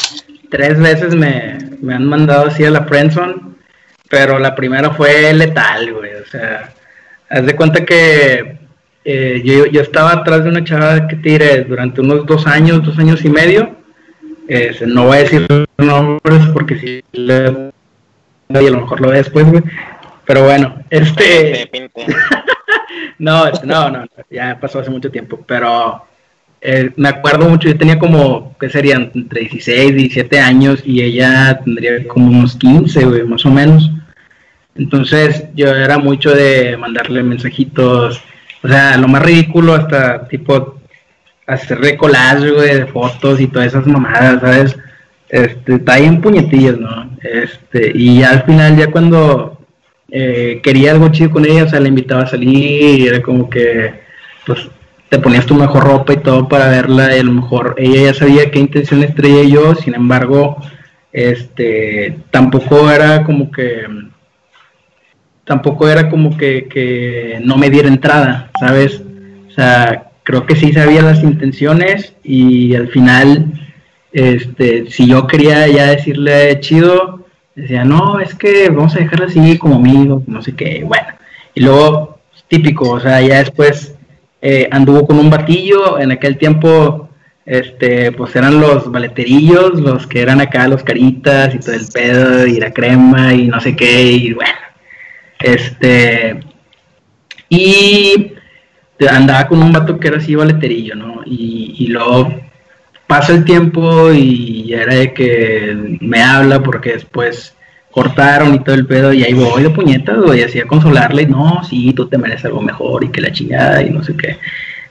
tres 0.50 0.80
veces 0.80 1.16
me, 1.16 1.58
me 1.82 1.94
han 1.94 2.06
mandado 2.06 2.48
así 2.48 2.64
a 2.66 2.72
la 2.72 2.86
friendzone, 2.86 3.36
pero 4.10 4.40
la 4.40 4.56
primera 4.56 4.92
fue 4.92 5.34
letal, 5.34 5.94
güey, 5.94 6.16
o 6.16 6.26
sea, 6.26 6.74
haz 7.30 7.46
de 7.46 7.56
cuenta 7.56 7.86
que 7.86 8.58
eh, 9.06 9.42
yo, 9.46 9.66
yo, 9.68 9.82
estaba 9.82 10.12
atrás 10.12 10.44
de 10.44 10.50
una 10.50 10.64
chava 10.64 11.08
que 11.08 11.16
tiré 11.16 11.64
durante 11.64 12.02
unos 12.02 12.26
dos 12.26 12.48
años, 12.48 12.84
dos 12.84 12.98
años 12.98 13.24
y 13.24 13.30
medio, 13.30 13.76
eh, 14.48 14.76
no 14.86 15.06
voy 15.06 15.18
a 15.18 15.22
decir 15.22 15.48
nombres 15.78 16.46
porque 16.54 16.78
si 16.78 17.04
le, 17.14 17.72
y 18.50 18.68
a 18.68 18.72
lo 18.72 18.82
mejor 18.82 19.00
lo 19.00 19.10
ve 19.10 19.18
después, 19.18 19.50
güey, 19.50 19.64
pero 20.32 20.46
bueno, 20.46 20.76
este... 20.90 21.70
no, 23.20 23.52
no, 23.66 23.90
no, 23.90 24.06
ya 24.30 24.58
pasó 24.62 24.80
hace 24.80 24.90
mucho 24.90 25.12
tiempo, 25.12 25.44
pero 25.46 26.06
eh, 26.62 26.90
me 26.96 27.10
acuerdo 27.10 27.50
mucho, 27.50 27.68
yo 27.68 27.78
tenía 27.78 28.00
como, 28.00 28.56
¿qué 28.58 28.70
serían? 28.70 29.12
Entre 29.14 29.42
16, 29.42 29.94
17 29.94 30.40
años 30.40 30.84
y 30.86 31.02
ella 31.02 31.60
tendría 31.66 32.08
como 32.08 32.28
unos 32.28 32.56
15, 32.56 33.04
güey, 33.04 33.24
más 33.24 33.46
o 33.46 33.50
menos. 33.52 33.92
Entonces 34.76 35.48
yo 35.54 35.68
era 35.68 35.98
mucho 35.98 36.34
de 36.34 36.77
mandarle 36.77 37.24
mensajitos, 37.24 38.24
o 38.64 38.68
sea, 38.70 38.96
lo 38.96 39.10
más 39.10 39.24
ridículo 39.24 39.74
hasta 39.74 40.29
tipo 40.29 40.79
hacer 41.46 41.98
collage, 41.98 42.51
güey, 42.51 42.75
de 42.75 42.86
fotos 42.86 43.42
y 43.42 43.48
todas 43.48 43.68
esas 43.68 43.86
mamadas, 43.86 44.40
¿sabes? 44.40 44.77
Este, 45.27 45.75
está 45.75 45.96
ahí 45.96 46.05
en 46.05 46.22
puñetillas, 46.22 46.77
¿no? 46.77 47.18
Este, 47.22 47.92
y 47.94 48.24
al 48.24 48.44
final 48.44 48.77
ya 48.77 48.90
cuando 48.90 49.50
eh, 50.12 50.60
quería 50.62 50.92
algo 50.92 51.10
chido 51.10 51.32
con 51.32 51.46
ella, 51.46 51.64
o 51.64 51.70
sea, 51.70 51.80
la 51.80 51.88
invitaba 51.88 52.24
a 52.24 52.28
salir 52.28 53.00
y 53.00 53.08
era 53.08 53.22
como 53.22 53.50
que, 53.50 53.94
pues, 54.46 54.70
te 55.10 55.20
ponías 55.20 55.46
tu 55.46 55.56
mejor 55.56 55.84
ropa 55.84 56.14
y 56.14 56.18
todo 56.18 56.48
para 56.48 56.70
verla 56.70 57.16
y 57.16 57.20
a 57.20 57.24
lo 57.24 57.32
mejor 57.32 57.76
ella 57.78 58.12
ya 58.12 58.14
sabía 58.14 58.52
qué 58.52 58.60
intenciones 58.60 59.16
traía 59.16 59.44
yo, 59.44 59.76
sin 59.76 59.96
embargo, 59.96 60.58
este, 61.14 62.20
tampoco 62.30 62.90
era 62.92 63.24
como 63.24 63.52
que, 63.52 63.86
tampoco 65.46 65.88
era 65.88 66.10
como 66.10 66.38
que, 66.38 66.68
que 66.70 67.40
no 67.44 67.58
me 67.58 67.70
diera 67.70 67.88
entrada, 67.88 68.52
¿sabes? 68.60 69.02
O 69.50 69.52
sea, 69.52 70.12
creo 70.24 70.46
que 70.46 70.56
sí 70.56 70.74
sabía 70.74 71.02
las 71.02 71.24
intenciones 71.24 72.14
y 72.24 72.76
al 72.76 72.88
final, 72.90 73.52
este, 74.14 74.90
si 74.90 75.08
yo 75.08 75.28
quería 75.28 75.68
ya 75.68 75.88
decirle 75.88 76.60
chido, 76.60 77.21
decía, 77.55 77.83
no, 77.83 78.20
es 78.20 78.35
que 78.35 78.70
vamos 78.70 78.96
a 78.96 79.00
dejarla 79.00 79.25
así 79.25 79.57
como 79.57 79.75
amigo, 79.75 80.24
no 80.27 80.42
sé 80.42 80.55
qué, 80.55 80.83
bueno. 80.83 81.07
Y 81.53 81.61
luego, 81.61 82.20
típico, 82.48 82.92
o 82.92 83.00
sea, 83.00 83.22
ya 83.22 83.40
después 83.40 83.96
eh, 84.42 84.68
anduvo 84.72 85.05
con 85.07 85.20
un 85.20 85.29
batillo, 85.29 86.00
en 86.00 86.11
aquel 86.11 86.37
tiempo, 86.37 87.09
este, 87.46 88.11
pues 88.11 88.35
eran 88.35 88.59
los 88.59 88.92
baleterillos, 88.92 89.79
los 89.79 90.07
que 90.07 90.22
eran 90.22 90.42
acá 90.42 90.68
los 90.68 90.83
caritas 90.83 91.53
y 91.53 91.59
todo 91.59 91.74
el 91.74 91.87
pedo, 91.94 92.48
y 92.48 92.59
la 92.59 92.72
crema 92.72 93.33
y 93.33 93.48
no 93.48 93.59
sé 93.59 93.75
qué, 93.75 94.03
y 94.03 94.33
bueno. 94.33 94.51
Este, 95.40 96.40
y 97.50 98.33
andaba 99.09 99.48
con 99.48 99.61
un 99.61 99.74
vato 99.74 100.00
que 100.00 100.07
era 100.07 100.18
así 100.18 100.35
baleterillo, 100.35 100.96
¿no? 100.96 101.22
Y, 101.25 101.75
y 101.79 101.87
luego 101.87 102.33
pasa 103.12 103.34
el 103.34 103.44
tiempo 103.44 104.10
y 104.14 104.74
era 104.74 104.96
de 104.96 105.14
que 105.14 105.98
me 106.00 106.24
habla 106.24 106.64
porque 106.64 106.94
después 106.94 107.54
cortaron 107.92 108.56
y 108.56 108.60
todo 108.60 108.74
el 108.74 108.88
pedo, 108.88 109.12
y 109.12 109.22
ahí 109.26 109.34
voy 109.34 109.64
de 109.64 109.70
puñetas, 109.70 110.18
güey, 110.18 110.44
así 110.44 110.62
a 110.62 110.66
consolarle, 110.66 111.26
no, 111.26 111.62
sí, 111.66 111.92
tú 111.92 112.08
te 112.08 112.18
mereces 112.18 112.46
algo 112.46 112.62
mejor 112.62 113.04
y 113.04 113.10
que 113.10 113.20
la 113.20 113.34
chingada 113.34 113.84
y 113.84 113.90
no 113.90 114.02
sé 114.02 114.16
qué. 114.16 114.38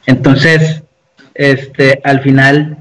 Entonces, 0.04 0.82
este, 1.32 2.02
al 2.04 2.20
final, 2.20 2.76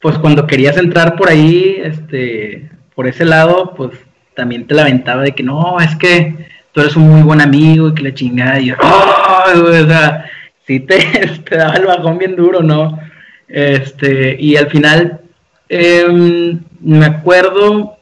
pues 0.00 0.16
cuando 0.16 0.46
querías 0.46 0.78
entrar 0.78 1.16
por 1.16 1.28
ahí, 1.28 1.76
este, 1.84 2.70
por 2.94 3.06
ese 3.06 3.26
lado, 3.26 3.74
pues 3.76 3.90
también 4.34 4.66
te 4.66 4.74
la 4.74 4.82
aventaba 4.84 5.20
de 5.20 5.32
que 5.32 5.42
no, 5.42 5.80
es 5.80 5.94
que 5.96 6.46
tú 6.72 6.80
eres 6.80 6.96
un 6.96 7.10
muy 7.10 7.20
buen 7.20 7.42
amigo 7.42 7.88
y 7.88 7.94
que 7.94 8.04
la 8.04 8.14
chingada, 8.14 8.58
y 8.58 8.68
yo, 8.68 8.76
o 8.80 9.86
sea, 9.86 10.30
sí 10.66 10.80
te, 10.80 10.96
te, 11.44 11.58
daba 11.58 11.74
el 11.74 11.84
bajón 11.84 12.16
bien 12.16 12.36
duro, 12.36 12.62
¿no? 12.62 12.98
Este, 13.52 14.34
y 14.40 14.56
al 14.56 14.70
final, 14.70 15.20
em, 15.68 16.62
me 16.80 17.04
acuerdo, 17.04 17.98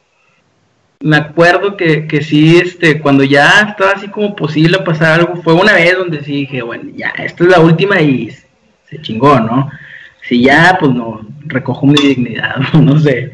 me 1.01 1.17
acuerdo 1.17 1.75
que, 1.75 2.07
que 2.07 2.21
sí, 2.23 2.57
este, 2.57 3.01
cuando 3.01 3.25
ya 3.25 3.67
estaba 3.69 3.91
así 3.91 4.07
como 4.07 4.33
posible 4.33 4.79
pasar 4.79 5.19
algo, 5.19 5.41
fue 5.43 5.53
una 5.53 5.73
vez 5.73 5.97
donde 5.97 6.23
sí 6.23 6.31
dije, 6.31 6.61
bueno, 6.61 6.89
ya, 6.95 7.09
esta 7.17 7.43
es 7.43 7.49
la 7.49 7.59
última 7.59 7.99
y 8.01 8.31
se 8.89 9.01
chingó, 9.01 9.41
¿no? 9.41 9.69
Si 10.21 10.41
ya, 10.41 10.77
pues 10.79 10.93
no, 10.93 11.19
recojo 11.47 11.85
mi 11.85 12.01
dignidad, 12.01 12.55
no 12.73 12.97
sé, 12.97 13.33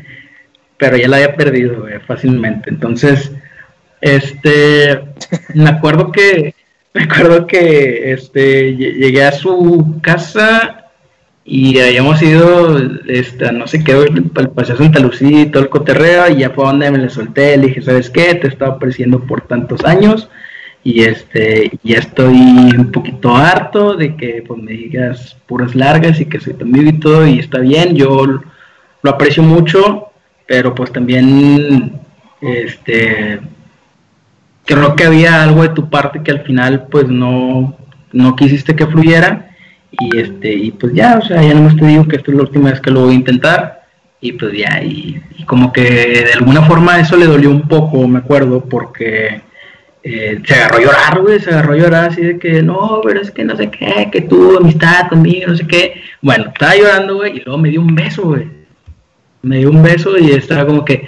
pero 0.78 0.98
ya 0.98 1.08
la 1.08 1.18
había 1.18 1.36
perdido 1.36 1.86
fácilmente. 2.08 2.72
Entonces, 2.72 3.32
este, 4.02 5.02
me 5.54 5.70
acuerdo 5.70 6.12
que, 6.12 6.56
me 6.96 7.04
acuerdo 7.04 7.46
que, 7.46 8.12
este, 8.14 8.76
llegué 8.76 9.24
a 9.24 9.32
su 9.34 10.00
casa 10.02 10.87
y 11.50 11.80
habíamos 11.80 12.22
ido, 12.22 12.78
este, 13.08 13.50
no 13.54 13.68
sé 13.68 13.82
qué, 13.82 13.94
el 13.94 14.50
paseo 14.50 14.76
Santa 14.76 15.00
Lucía 15.00 15.44
y 15.44 15.46
todo 15.46 15.64
el 15.64 15.70
coterreo, 15.70 16.30
y 16.30 16.40
ya 16.40 16.50
fue 16.50 16.66
donde 16.66 16.92
me 16.92 16.98
le 16.98 17.10
solté, 17.10 17.56
le 17.56 17.68
dije, 17.68 17.82
¿sabes 17.82 18.10
qué? 18.10 18.36
Te 18.36 18.48
he 18.48 18.50
estado 18.50 18.74
apreciando 18.74 19.22
por 19.22 19.40
tantos 19.48 19.86
años, 19.86 20.30
y 20.84 21.04
este, 21.04 21.72
ya 21.84 22.00
estoy 22.00 22.36
un 22.78 22.92
poquito 22.92 23.34
harto 23.34 23.96
de 23.96 24.18
que 24.18 24.44
pues 24.46 24.62
me 24.62 24.74
digas 24.74 25.38
puras 25.48 25.74
largas 25.74 26.20
y 26.20 26.26
que 26.26 26.42
soy 26.42 26.54
tu 26.54 26.66
amigo 26.66 26.90
y 26.90 27.00
todo, 27.00 27.26
y 27.26 27.40
está 27.40 27.60
bien, 27.60 27.96
yo 27.96 28.26
lo 29.02 29.10
aprecio 29.10 29.42
mucho, 29.42 30.08
pero 30.48 30.76
pues 30.76 30.92
también, 30.92 31.94
este, 32.42 33.40
creo 34.66 34.98
que 34.98 35.06
había 35.06 35.44
algo 35.44 35.62
de 35.62 35.70
tu 35.70 35.90
parte 35.90 36.22
que 36.24 36.32
al 36.32 36.42
final 36.42 36.88
pues 36.92 37.08
no, 37.08 37.78
no 38.12 38.36
quisiste 38.36 38.76
que 38.76 38.86
fluyera, 38.86 39.47
y 39.92 40.18
este 40.18 40.54
y 40.54 40.72
pues 40.72 40.94
ya 40.94 41.20
o 41.22 41.26
sea 41.26 41.42
ya 41.42 41.54
no 41.54 41.76
te 41.76 41.86
digo 41.86 42.08
que 42.08 42.18
esto 42.18 42.32
es 42.32 42.38
la 42.38 42.44
última 42.44 42.72
vez 42.72 42.82
que 42.82 42.92
lo 42.92 43.02
voy 43.02 43.14
a 43.14 43.18
intentar. 43.18 43.78
Y 44.20 44.34
pues 44.34 44.58
ya 44.58 44.82
y, 44.84 45.22
como 45.46 45.72
que 45.72 45.84
de 45.84 46.34
alguna 46.34 46.64
forma 46.64 47.00
eso 47.00 47.16
le 47.18 47.28
dolió 47.28 47.52
un 47.52 47.68
poco 47.68 48.08
me 48.08 48.20
acuerdo 48.20 48.66
porque 48.66 49.42
eh, 50.04 50.42
se 50.44 50.56
agarró 50.56 50.78
a 50.78 50.82
llorar 50.82 51.22
güey 51.22 51.40
se 51.40 51.52
agarró 51.52 51.74
a 51.74 51.78
llorar 51.78 52.10
así 52.10 52.22
de 52.24 52.40
que 52.40 52.64
no 52.64 53.02
pero 53.04 53.22
es 53.22 53.30
que 53.30 53.44
no 53.44 53.56
sé 53.56 53.70
qué 53.70 54.10
que 54.12 54.22
tú 54.22 54.58
amistad 54.58 55.10
conmigo 55.10 55.48
no 55.48 55.56
sé 55.56 55.68
qué 55.68 56.02
bueno 56.22 56.46
estaba 56.48 56.76
llorando 56.76 57.18
güey 57.18 57.38
y 57.38 57.42
luego 57.42 57.60
me 57.60 57.70
dio 57.70 57.82
un 57.82 57.94
beso 57.96 58.24
güey. 58.24 58.48
Me 59.44 59.60
dio 59.60 59.70
un 59.70 59.84
beso 59.84 60.18
y 60.18 60.32
estaba 60.32 60.66
como 60.66 60.84
que 60.84 61.08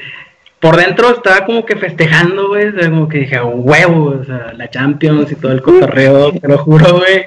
por 0.60 0.76
dentro 0.76 1.12
estaba 1.12 1.46
como 1.46 1.66
que 1.66 1.78
festejando, 1.78 2.50
güey, 2.50 2.74
como 2.74 3.08
que 3.08 3.20
dije, 3.20 3.42
huevo, 3.42 4.18
o 4.20 4.26
sea, 4.26 4.54
la 4.54 4.70
Champions 4.70 5.32
y 5.32 5.36
todo 5.36 5.54
el 5.54 5.62
cotorreo, 5.62 6.34
te 6.34 6.48
lo 6.48 6.58
juro, 6.58 6.98
güey. 6.98 7.26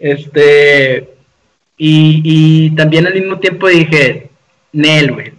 Este, 0.00 1.10
y, 1.76 2.22
y 2.24 2.70
también 2.74 3.06
al 3.06 3.14
mismo 3.14 3.38
tiempo 3.38 3.68
dije, 3.68 4.30
Nel, 4.72 5.12
güey, 5.12 5.32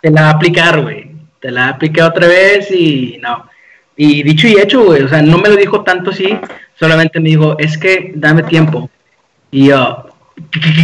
te 0.00 0.10
la 0.10 0.22
va 0.22 0.28
a 0.28 0.32
aplicar, 0.32 0.80
güey, 0.80 1.10
te 1.40 1.50
la 1.50 1.68
apliqué 1.68 2.02
otra 2.02 2.28
vez 2.28 2.70
y 2.70 3.18
no. 3.20 3.50
Y 3.96 4.22
dicho 4.22 4.46
y 4.46 4.58
hecho, 4.58 4.84
güey, 4.84 5.02
o 5.02 5.08
sea, 5.08 5.20
no 5.20 5.38
me 5.38 5.48
lo 5.48 5.56
dijo 5.56 5.82
tanto 5.82 6.10
así, 6.10 6.38
solamente 6.78 7.20
me 7.20 7.30
dijo, 7.30 7.58
es 7.58 7.76
que 7.76 8.12
dame 8.14 8.44
tiempo. 8.44 8.88
Y 9.50 9.66
yo, 9.66 10.06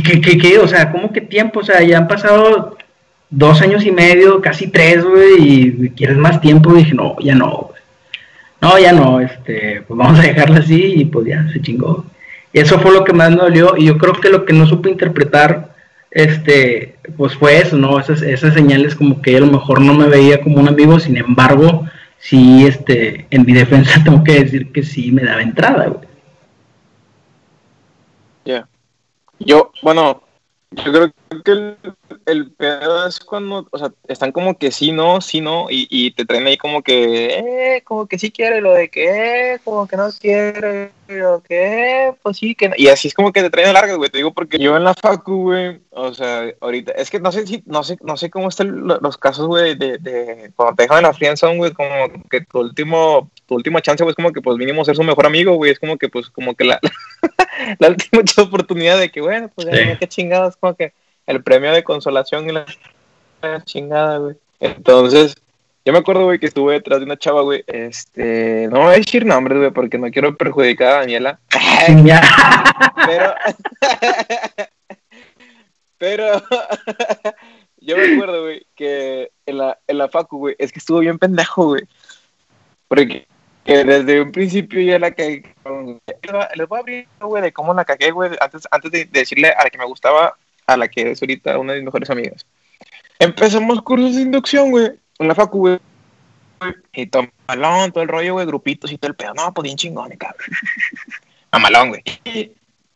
¿qué, 0.05 0.21
qué, 0.21 0.39
qué, 0.39 0.59
O 0.59 0.69
sea, 0.69 0.91
¿cómo 0.93 1.13
que 1.13 1.21
tiempo? 1.23 1.61
O 1.61 1.65
sea, 1.65 1.83
ya 1.83 1.99
han 1.99 2.09
pasado 2.09 2.77
dos 3.31 3.61
años 3.63 3.85
y 3.85 3.93
medio, 3.93 4.41
casi 4.41 4.69
tres, 4.69 5.05
güey, 5.05 5.41
y 5.41 5.91
quieres 5.91 6.17
más 6.17 6.41
tiempo. 6.41 6.75
Y 6.75 6.79
dije, 6.79 6.95
no, 6.95 7.17
ya 7.21 7.35
no, 7.35 7.71
No, 8.61 8.79
ya 8.79 8.93
no, 8.93 9.21
este, 9.21 9.83
pues 9.87 9.99
vamos 9.99 10.19
a 10.19 10.23
dejarla 10.23 10.59
así 10.59 10.95
y 10.97 11.05
pues 11.07 11.27
ya 11.27 11.49
se 11.53 11.63
chingó. 11.63 12.05
Eso 12.53 12.79
fue 12.79 12.93
lo 12.93 13.05
que 13.05 13.13
más 13.13 13.31
me 13.31 13.37
dolió 13.37 13.77
y 13.77 13.87
yo 13.87 13.99
creo 13.99 14.15
que 14.15 14.31
lo 14.31 14.45
que 14.45 14.53
no 14.53 14.67
supe 14.67 14.91
interpretar, 14.91 15.75
este, 16.11 16.97
pues 17.17 17.35
fue 17.35 17.59
eso, 17.59 17.77
¿no? 17.77 17.99
Esas, 17.99 18.23
esas 18.23 18.55
señales 18.55 18.95
como 18.95 19.21
que 19.21 19.37
a 19.37 19.41
lo 19.41 19.47
mejor 19.47 19.81
no 19.81 19.95
me 19.95 20.09
veía 20.09 20.41
como 20.41 20.59
un 20.59 20.69
amigo, 20.69 20.99
sin 20.99 21.17
embargo, 21.17 21.85
sí, 22.19 22.67
este, 22.67 23.27
en 23.31 23.45
mi 23.45 23.53
defensa 23.53 24.01
tengo 24.05 24.25
que 24.25 24.45
decir 24.45 24.73
que 24.73 24.83
sí 24.83 25.13
me 25.13 25.23
daba 25.23 25.43
entrada, 25.43 25.93
Ya. 28.45 28.67
Yo, 29.39 29.73
bueno, 29.83 30.23
yo 30.71 30.93
creo 30.93 31.13
que 31.45 31.77
el, 32.27 32.51
pedo 32.53 33.07
es 33.07 33.21
cuando, 33.21 33.67
o 33.71 33.79
sea, 33.79 33.91
están 34.07 34.33
como 34.33 34.59
que 34.59 34.71
sí, 34.71 34.93
no, 34.93 35.21
sí, 35.23 35.41
no, 35.41 35.71
y, 35.71 35.87
y 35.91 36.11
te 36.11 36.27
traen 36.27 36.47
ahí 36.47 36.59
como 36.59 36.83
que, 36.83 37.77
eh, 37.77 37.83
como 37.85 38.07
que 38.07 38.19
sí 38.19 38.31
quiere, 38.31 38.61
lo 38.61 38.75
de 38.75 38.91
que, 38.91 39.55
eh, 39.55 39.61
como 39.65 39.89
que 39.89 39.97
no 39.97 40.11
quiere, 40.21 40.93
lo 41.09 41.43
que, 41.43 42.13
pues 42.23 42.37
sí, 42.37 42.55
que 42.55 42.69
no. 42.69 42.75
Y 42.77 42.89
así 42.89 43.09
es 43.09 43.15
como 43.15 43.33
que 43.33 43.43
te 43.43 43.49
traen 43.49 43.73
largas, 43.73 43.97
güey, 43.97 44.11
te 44.11 44.19
digo, 44.19 44.35
porque 44.35 44.59
yo 44.59 44.77
en 44.77 44.85
la 44.85 44.93
facu, 44.93 45.45
güey, 45.45 45.81
o 45.91 46.13
sea, 46.13 46.45
ahorita, 46.61 46.93
es 46.93 47.11
que 47.11 47.19
no 47.19 47.33
sé 47.33 47.47
si, 47.47 47.63
no 47.65 47.83
sé, 47.83 47.97
no 48.03 48.19
sé 48.19 48.29
cómo 48.29 48.49
están 48.49 48.87
los 48.87 49.17
casos, 49.17 49.47
güey, 49.47 49.75
de, 49.75 49.97
de, 49.97 50.53
cuando 50.55 50.77
te 50.77 50.83
dejan 50.83 50.99
en 50.99 51.05
la 51.05 51.15
friendzone, 51.15 51.57
güey, 51.57 51.73
como 51.73 51.89
que 52.31 52.43
tu 52.43 52.61
último, 52.61 53.31
tu 53.47 53.55
última 53.55 53.81
chance, 53.81 54.05
güey, 54.05 54.13
es 54.13 54.17
como 54.17 54.33
que, 54.33 54.43
pues, 54.43 54.59
mínimo 54.59 54.85
ser 54.85 54.97
su 54.97 55.03
mejor 55.03 55.25
amigo, 55.25 55.55
güey, 55.55 55.73
es 55.73 55.79
como 55.79 55.97
que, 55.97 56.11
pues, 56.11 56.29
como 56.29 56.55
que 56.55 56.65
la... 56.65 56.79
la 57.79 57.89
última 57.89 58.23
oportunidad 58.43 58.99
de 58.99 59.11
que, 59.11 59.21
bueno, 59.21 59.51
pues 59.55 59.69
ya, 59.69 59.99
qué 59.99 60.07
chingados, 60.07 60.57
como 60.57 60.75
que 60.75 60.93
el 61.27 61.43
premio 61.43 61.73
de 61.73 61.85
consolación 61.85 62.49
y 62.49 62.53
la, 62.53 62.67
chingada, 63.65 64.19
güey. 64.19 64.37
Entonces, 64.61 65.37
yo 65.85 65.93
me 65.93 66.01
acuerdo, 66.01 66.25
güey, 66.25 66.39
que 66.39 66.47
estuve 66.47 66.75
detrás 66.75 66.99
de 67.01 67.07
una 67.07 67.19
chava, 67.19 67.43
güey, 67.43 67.65
este, 67.67 68.69
no 68.71 68.81
voy 68.81 68.95
a 68.95 68.99
decir 68.99 69.25
nombres, 69.25 69.59
güey, 69.59 69.71
porque 69.71 69.99
no 69.99 70.11
quiero 70.11 70.37
perjudicar 70.37 70.89
a 70.89 70.99
Daniela. 71.01 71.41
pero, 73.07 73.35
pero, 75.99 76.43
yo 77.81 77.97
me 77.97 78.15
acuerdo, 78.15 78.43
güey, 78.43 78.67
que 78.75 79.31
en 79.47 79.59
la, 79.59 79.79
en 79.87 79.99
la 79.99 80.09
facu, 80.09 80.39
güey, 80.39 80.57
es 80.59 80.73
que 80.73 80.79
estuvo 80.79 80.99
bien 80.99 81.19
pendejo, 81.19 81.67
güey. 81.67 81.83
Porque 82.89 83.27
que 83.69 83.85
desde 83.85 84.23
un 84.23 84.33
principio 84.33 84.81
ya 84.81 84.99
la 84.99 85.11
cagué. 85.11 85.43
Les 86.57 86.69
voy 86.69 86.79
a 86.79 86.81
abrir, 86.81 87.07
güey, 87.21 87.43
de 87.43 87.53
cómo 87.53 87.75
la 87.75 87.85
cagué, 87.85 88.11
güey, 88.11 88.31
antes, 88.41 88.67
antes 88.71 88.91
de 88.91 89.05
decirle 89.05 89.51
a 89.51 89.63
la 89.63 89.69
que 89.69 89.77
me 89.77 89.85
gustaba, 89.85 90.39
a 90.67 90.77
la 90.79 90.89
que 90.89 91.11
es 91.11 91.21
ahorita 91.21 91.59
una 91.59 91.75
de 91.75 91.81
mis 91.81 91.85
mejores 91.85 92.09
amigas. 92.09 92.47
Empezamos 93.19 93.83
cursos 93.83 94.17
de 94.17 94.23
inducción, 94.23 94.71
güey, 94.71 94.93
en 95.19 95.29
la 95.29 95.35
facu, 95.35 95.59
güey. 95.59 95.79
Y 96.95 97.07
todo 97.09 97.29
malón, 97.47 97.93
todo 97.93 98.03
el 98.03 98.09
rollo, 98.09 98.33
güey, 98.33 98.47
grupitos 98.47 98.91
y 98.91 98.97
todo 98.97 99.11
el 99.11 99.17
pedo. 99.17 99.35
No, 99.35 99.53
pues 99.53 99.65
bien 99.65 99.77
chingón, 99.77 100.17
cabrón. 100.17 100.49
Mamalón, 101.53 101.91
güey. 101.91 102.03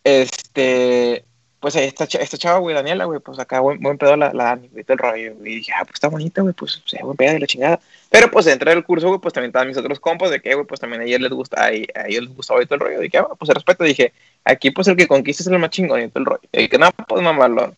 Este, 0.04 1.22
pues 1.61 1.76
esta, 1.76 2.04
esta 2.04 2.38
chava, 2.38 2.61
güey, 2.61 2.74
Daniela, 2.74 3.04
güey, 3.04 3.20
pues 3.20 3.38
acá 3.38 3.61
buen, 3.61 3.78
buen 3.78 3.98
pedo 3.98 4.16
la, 4.16 4.32
la 4.32 4.44
Dani, 4.44 4.68
güey, 4.68 4.85
todo 4.85 4.94
el 4.94 4.98
rollo. 4.98 5.32
Y 5.44 5.56
dije, 5.56 5.72
ah, 5.76 5.85
pues 5.85 5.96
está 5.96 6.08
bonita, 6.08 6.40
güey, 6.40 6.54
pues, 6.54 6.82
sea, 6.87 7.04
buen 7.04 7.16
pedo 7.18 7.35
de 7.35 7.40
la 7.40 7.46
chingada. 7.46 7.80
Pero 8.12 8.31
pues 8.31 8.44
dentro 8.44 8.70
del 8.70 8.85
curso, 8.85 9.09
güey, 9.09 9.18
pues 9.20 9.33
también 9.33 9.48
estaban 9.48 9.68
mis 9.68 9.79
otros 9.79 9.98
compas 9.98 10.31
de 10.31 10.42
que, 10.42 10.53
güey, 10.53 10.66
pues 10.66 10.79
también 10.79 11.01
a 11.01 11.05
ellos 11.07 11.22
les 11.22 11.31
gusta, 11.31 11.64
a, 11.64 11.70
ellos 11.70 11.88
les 12.27 12.37
gustaba 12.37 12.62
y 12.62 12.66
todo 12.66 12.75
el 12.75 12.81
rollo. 12.83 13.01
Dije, 13.01 13.16
ah, 13.16 13.27
pues 13.38 13.51
respeto. 13.51 13.85
Dije, 13.85 14.12
aquí 14.44 14.70
pues 14.70 14.87
el 14.88 14.96
que 14.96 15.09
conquista 15.09 15.42
es 15.42 15.46
el 15.46 15.59
más 15.59 15.70
chingón 15.70 16.03
y 16.03 16.09
todo 16.09 16.18
el 16.20 16.27
rollo. 16.27 16.42
Y 16.53 16.68
que 16.68 16.77
nada, 16.77 16.92
pues 16.92 17.22
mamalón. 17.22 17.75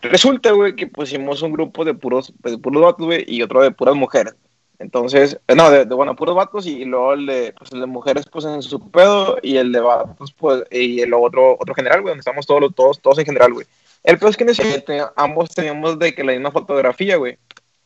Resulta, 0.00 0.52
güey, 0.52 0.74
que 0.74 0.86
pusimos 0.86 1.42
un 1.42 1.52
grupo 1.52 1.84
de 1.84 1.92
puros, 1.92 2.32
de 2.38 2.56
puros 2.56 2.82
vatos, 2.82 3.04
güey, 3.04 3.24
y 3.28 3.42
otro 3.42 3.60
de 3.60 3.70
puras 3.70 3.94
mujeres. 3.94 4.34
Entonces, 4.78 5.38
no, 5.54 5.70
de, 5.70 5.84
bueno, 5.84 6.16
puros 6.16 6.34
vatos 6.34 6.66
y, 6.66 6.86
luego 6.86 7.12
el 7.12 7.26
de, 7.26 7.54
pues, 7.58 7.70
el 7.72 7.80
de 7.80 7.86
mujeres, 7.86 8.24
pues 8.32 8.46
en 8.46 8.62
su 8.62 8.90
pedo, 8.90 9.36
y 9.42 9.58
el 9.58 9.72
de 9.72 9.80
vatos, 9.80 10.32
pues, 10.32 10.64
y 10.70 11.02
el 11.02 11.12
otro, 11.12 11.54
otro 11.60 11.74
general, 11.74 12.00
güey, 12.00 12.12
donde 12.12 12.20
estamos 12.20 12.46
todos, 12.46 12.74
todos, 12.74 12.98
todos 13.00 13.18
en 13.18 13.26
general, 13.26 13.52
güey. 13.52 13.66
El 14.04 14.18
peor 14.18 14.30
es 14.30 14.38
que 14.38 15.04
ambos 15.16 15.50
teníamos 15.50 15.98
de 15.98 16.14
que 16.14 16.24
la 16.24 16.32
misma 16.32 16.50
fotografía, 16.50 17.16
güey. 17.16 17.36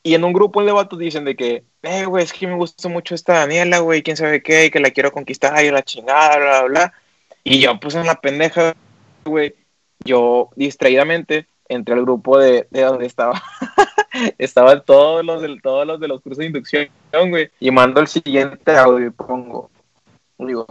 Y 0.02 0.14
en 0.14 0.24
un 0.24 0.32
grupo 0.32 0.64
de 0.64 0.72
vatos 0.72 0.98
dicen 0.98 1.24
de 1.24 1.36
que, 1.36 1.64
eh, 1.82 2.04
güey, 2.06 2.24
es 2.24 2.32
que 2.32 2.46
me 2.46 2.54
gusta 2.54 2.88
mucho 2.88 3.14
esta 3.14 3.34
Daniela, 3.34 3.80
güey, 3.80 4.02
quién 4.02 4.16
sabe 4.16 4.42
qué, 4.42 4.66
y 4.66 4.70
que 4.70 4.80
la 4.80 4.90
quiero 4.90 5.12
conquistar 5.12 5.62
y 5.64 5.70
la 5.70 5.82
chingada, 5.82 6.36
bla, 6.38 6.62
bla, 6.62 6.62
bla. 6.68 6.92
Y 7.44 7.60
yo, 7.60 7.78
pues 7.78 7.94
en 7.94 8.06
la 8.06 8.20
pendeja, 8.20 8.74
güey, 9.24 9.54
yo 10.04 10.50
distraídamente 10.56 11.48
entré 11.68 11.94
al 11.94 12.02
grupo 12.02 12.38
de, 12.38 12.66
de 12.70 12.82
donde 12.82 13.06
estaba 13.06 13.40
estaban 14.38 14.84
todos 14.84 15.24
los, 15.24 15.40
de, 15.42 15.58
todos 15.62 15.86
los 15.86 16.00
de 16.00 16.08
los 16.08 16.20
cursos 16.20 16.38
de 16.38 16.46
inducción, 16.46 16.88
güey. 17.12 17.50
Y 17.60 17.70
mando 17.70 18.00
el 18.00 18.08
siguiente 18.08 18.76
audio 18.76 19.06
y 19.06 19.10
pongo, 19.10 19.70
digo, 20.38 20.66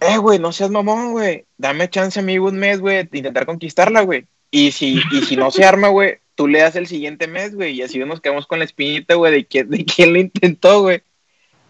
eh, 0.00 0.18
güey, 0.18 0.38
no 0.38 0.52
seas 0.52 0.70
mamón, 0.70 1.12
güey. 1.12 1.46
Dame 1.58 1.90
chance, 1.90 2.18
amigo, 2.18 2.48
un 2.48 2.58
mes, 2.58 2.80
güey, 2.80 3.06
de 3.06 3.18
intentar 3.18 3.46
conquistarla, 3.46 4.02
güey. 4.02 4.26
Y 4.50 4.72
si, 4.72 5.00
y 5.12 5.22
si 5.22 5.36
no 5.36 5.50
se 5.50 5.64
arma, 5.64 5.88
güey, 5.88 6.18
tú 6.34 6.48
le 6.48 6.60
das 6.60 6.74
el 6.76 6.86
siguiente 6.86 7.28
mes, 7.28 7.54
güey, 7.54 7.72
y 7.74 7.82
así 7.82 7.98
nos 8.00 8.20
quedamos 8.20 8.46
con 8.46 8.58
la 8.58 8.64
espinita, 8.64 9.14
güey, 9.14 9.32
de, 9.32 9.44
que, 9.44 9.64
de 9.64 9.84
quién 9.84 10.12
lo 10.12 10.18
intentó, 10.18 10.82
güey. 10.82 11.02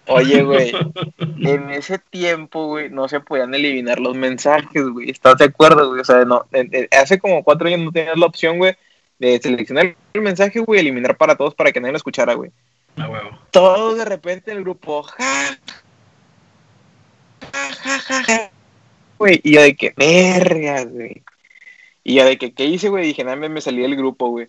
Oye, 0.07 0.43
güey, 0.43 0.73
en 1.19 1.71
ese 1.71 1.99
tiempo, 1.99 2.67
güey, 2.67 2.91
no 2.91 3.09
se 3.09 3.21
podían 3.21 3.55
eliminar 3.55 4.01
los 4.01 4.17
mensajes, 4.17 4.83
güey. 4.89 5.11
¿Estás 5.11 5.37
de 5.39 5.45
acuerdo, 5.45 5.89
güey? 5.89 6.01
O 6.01 6.05
sea, 6.05 6.25
no, 6.25 6.47
hace 6.91 7.19
como 7.19 7.45
cuatro 7.45 7.69
años 7.69 7.81
no 7.81 7.93
tenías 7.93 8.17
la 8.17 8.27
opción, 8.27 8.59
güey, 8.59 8.77
de 9.19 9.41
seleccionar 9.41 9.95
el 10.13 10.21
mensaje, 10.23 10.59
güey, 10.61 10.81
eliminar 10.81 11.17
para 11.17 11.37
todos 11.37 11.55
para 11.55 11.71
que 11.71 11.81
nadie 11.81 11.93
lo 11.93 11.99
escuchara, 11.99 12.35
güey. 12.35 12.51
Ah, 12.97 13.09
huevo. 13.09 13.39
Todos 13.51 13.99
de 13.99 14.05
repente 14.05 14.51
en 14.51 14.59
el 14.59 14.65
grupo, 14.65 15.03
ja, 15.03 15.59
ja, 17.53 17.73
ja, 17.73 17.99
ja, 17.99 18.25
ja. 18.25 18.51
Güey, 19.19 19.41
y 19.45 19.55
yo 19.55 19.63
de 19.63 19.77
que, 19.77 19.93
verga, 19.97 20.85
güey. 20.85 21.23
Y 22.03 22.15
yo 22.15 22.25
de 22.25 22.39
que, 22.39 22.53
¿qué 22.53 22.65
hice, 22.65 22.89
güey? 22.89 23.07
Dije, 23.07 23.25
nada, 23.25 23.37
me 23.37 23.61
salí 23.61 23.83
del 23.83 23.97
grupo, 23.97 24.29
güey. 24.29 24.49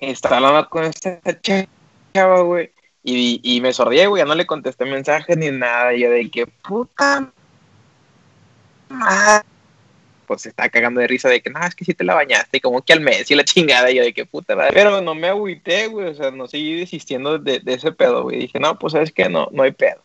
Estaba 0.00 0.36
hablando 0.36 0.68
con 0.68 0.84
esta 0.84 1.20
chava, 1.40 2.40
güey 2.42 2.70
y, 3.08 3.40
y 3.44 3.60
me 3.60 3.72
sordí, 3.72 4.04
güey, 4.04 4.20
ya 4.20 4.26
no 4.26 4.34
le 4.34 4.46
contesté 4.46 4.84
mensajes 4.84 5.36
ni 5.36 5.48
nada. 5.52 5.94
Y 5.94 6.00
yo 6.00 6.10
de 6.10 6.28
que, 6.28 6.46
puta 6.46 7.32
madre. 8.88 9.46
Pues 10.26 10.42
se 10.42 10.48
está 10.48 10.68
cagando 10.68 11.00
de 11.00 11.06
risa 11.06 11.28
de 11.28 11.40
que, 11.40 11.48
no, 11.50 11.64
es 11.64 11.76
que 11.76 11.84
sí 11.84 11.94
te 11.94 12.02
la 12.02 12.16
bañaste, 12.16 12.60
como 12.60 12.82
que 12.82 12.92
al 12.92 13.00
mes 13.00 13.30
y 13.30 13.36
la 13.36 13.44
chingada. 13.44 13.92
Y 13.92 13.94
yo 13.94 14.02
de 14.02 14.12
que, 14.12 14.26
puta 14.26 14.56
madre. 14.56 14.72
Pero 14.74 15.00
no 15.00 15.14
me 15.14 15.28
agüité, 15.28 15.86
güey, 15.86 16.08
o 16.08 16.14
sea, 16.14 16.32
no 16.32 16.48
seguí 16.48 16.80
desistiendo 16.80 17.38
de, 17.38 17.60
de 17.60 17.74
ese 17.74 17.92
pedo, 17.92 18.24
güey. 18.24 18.40
Dije, 18.40 18.58
no, 18.58 18.76
pues 18.76 18.92
sabes 18.92 19.12
que 19.12 19.28
no, 19.28 19.48
no 19.52 19.62
hay 19.62 19.70
pedo. 19.70 20.02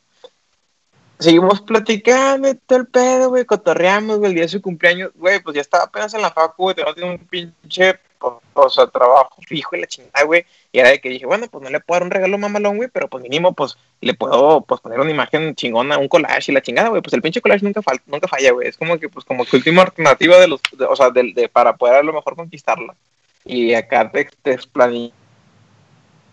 Seguimos 1.22 1.62
platicando 1.62 2.54
todo 2.66 2.80
el 2.80 2.88
pedo, 2.88 3.30
güey, 3.30 3.46
cotorreamos, 3.46 4.18
güey, 4.18 4.32
el 4.32 4.36
día 4.36 4.44
de 4.44 4.50
su 4.50 4.62
cumpleaños, 4.62 5.12
güey, 5.14 5.40
pues 5.40 5.54
ya 5.56 5.62
estaba 5.62 5.84
apenas 5.84 6.14
en 6.16 6.22
la 6.24 6.32
facu, 6.32 6.64
güey, 6.64 6.76
tenía 6.76 7.12
un 7.12 7.20
pinche 7.20 8.00
o 8.54 8.70
sea, 8.70 8.88
trabajo 8.88 9.36
fijo 9.48 9.76
y 9.76 9.82
la 9.82 9.88
chingada, 9.88 10.26
güey. 10.26 10.46
Y 10.72 10.80
era 10.80 10.90
de 10.90 11.00
que 11.00 11.10
dije, 11.10 11.26
bueno, 11.26 11.48
pues 11.50 11.64
no 11.64 11.70
le 11.70 11.80
puedo 11.80 12.00
dar 12.00 12.08
un 12.08 12.12
regalo 12.12 12.38
mamalón, 12.38 12.78
güey, 12.78 12.90
pero 12.92 13.08
pues 13.08 13.24
mínimo, 13.24 13.54
pues 13.54 13.78
le 14.02 14.16
puedo 14.16 14.62
pues, 14.62 14.82
poner 14.82 15.00
una 15.00 15.12
imagen 15.12 15.56
chingona, 15.56 16.00
un 16.00 16.08
collage 16.08 16.52
y 16.52 16.56
la 16.56 16.62
chingada, 16.62 16.90
güey. 16.90 17.02
Pues 17.02 17.14
el 17.14 17.22
pinche 17.22 17.42
collage 17.42 17.64
nunca, 17.64 17.82
falta, 17.82 18.04
nunca 18.08 18.28
falla, 18.28 18.52
güey. 18.52 18.68
Es 18.68 18.78
como 18.78 18.98
que, 18.98 19.10
pues, 19.10 19.24
como 19.26 19.46
que 19.46 19.58
última 19.58 19.84
alternativa 19.84 20.40
de 20.40 20.48
los, 20.48 20.62
o 20.90 20.96
sea, 20.96 21.10
de, 21.12 21.34
de, 21.34 21.50
para 21.50 21.76
poder 21.76 21.96
a 21.96 22.04
lo 22.04 22.14
mejor 22.14 22.36
conquistarla. 22.36 22.96
Y 23.46 23.74
acá 23.74 24.12
te, 24.12 24.28
te 24.42 24.58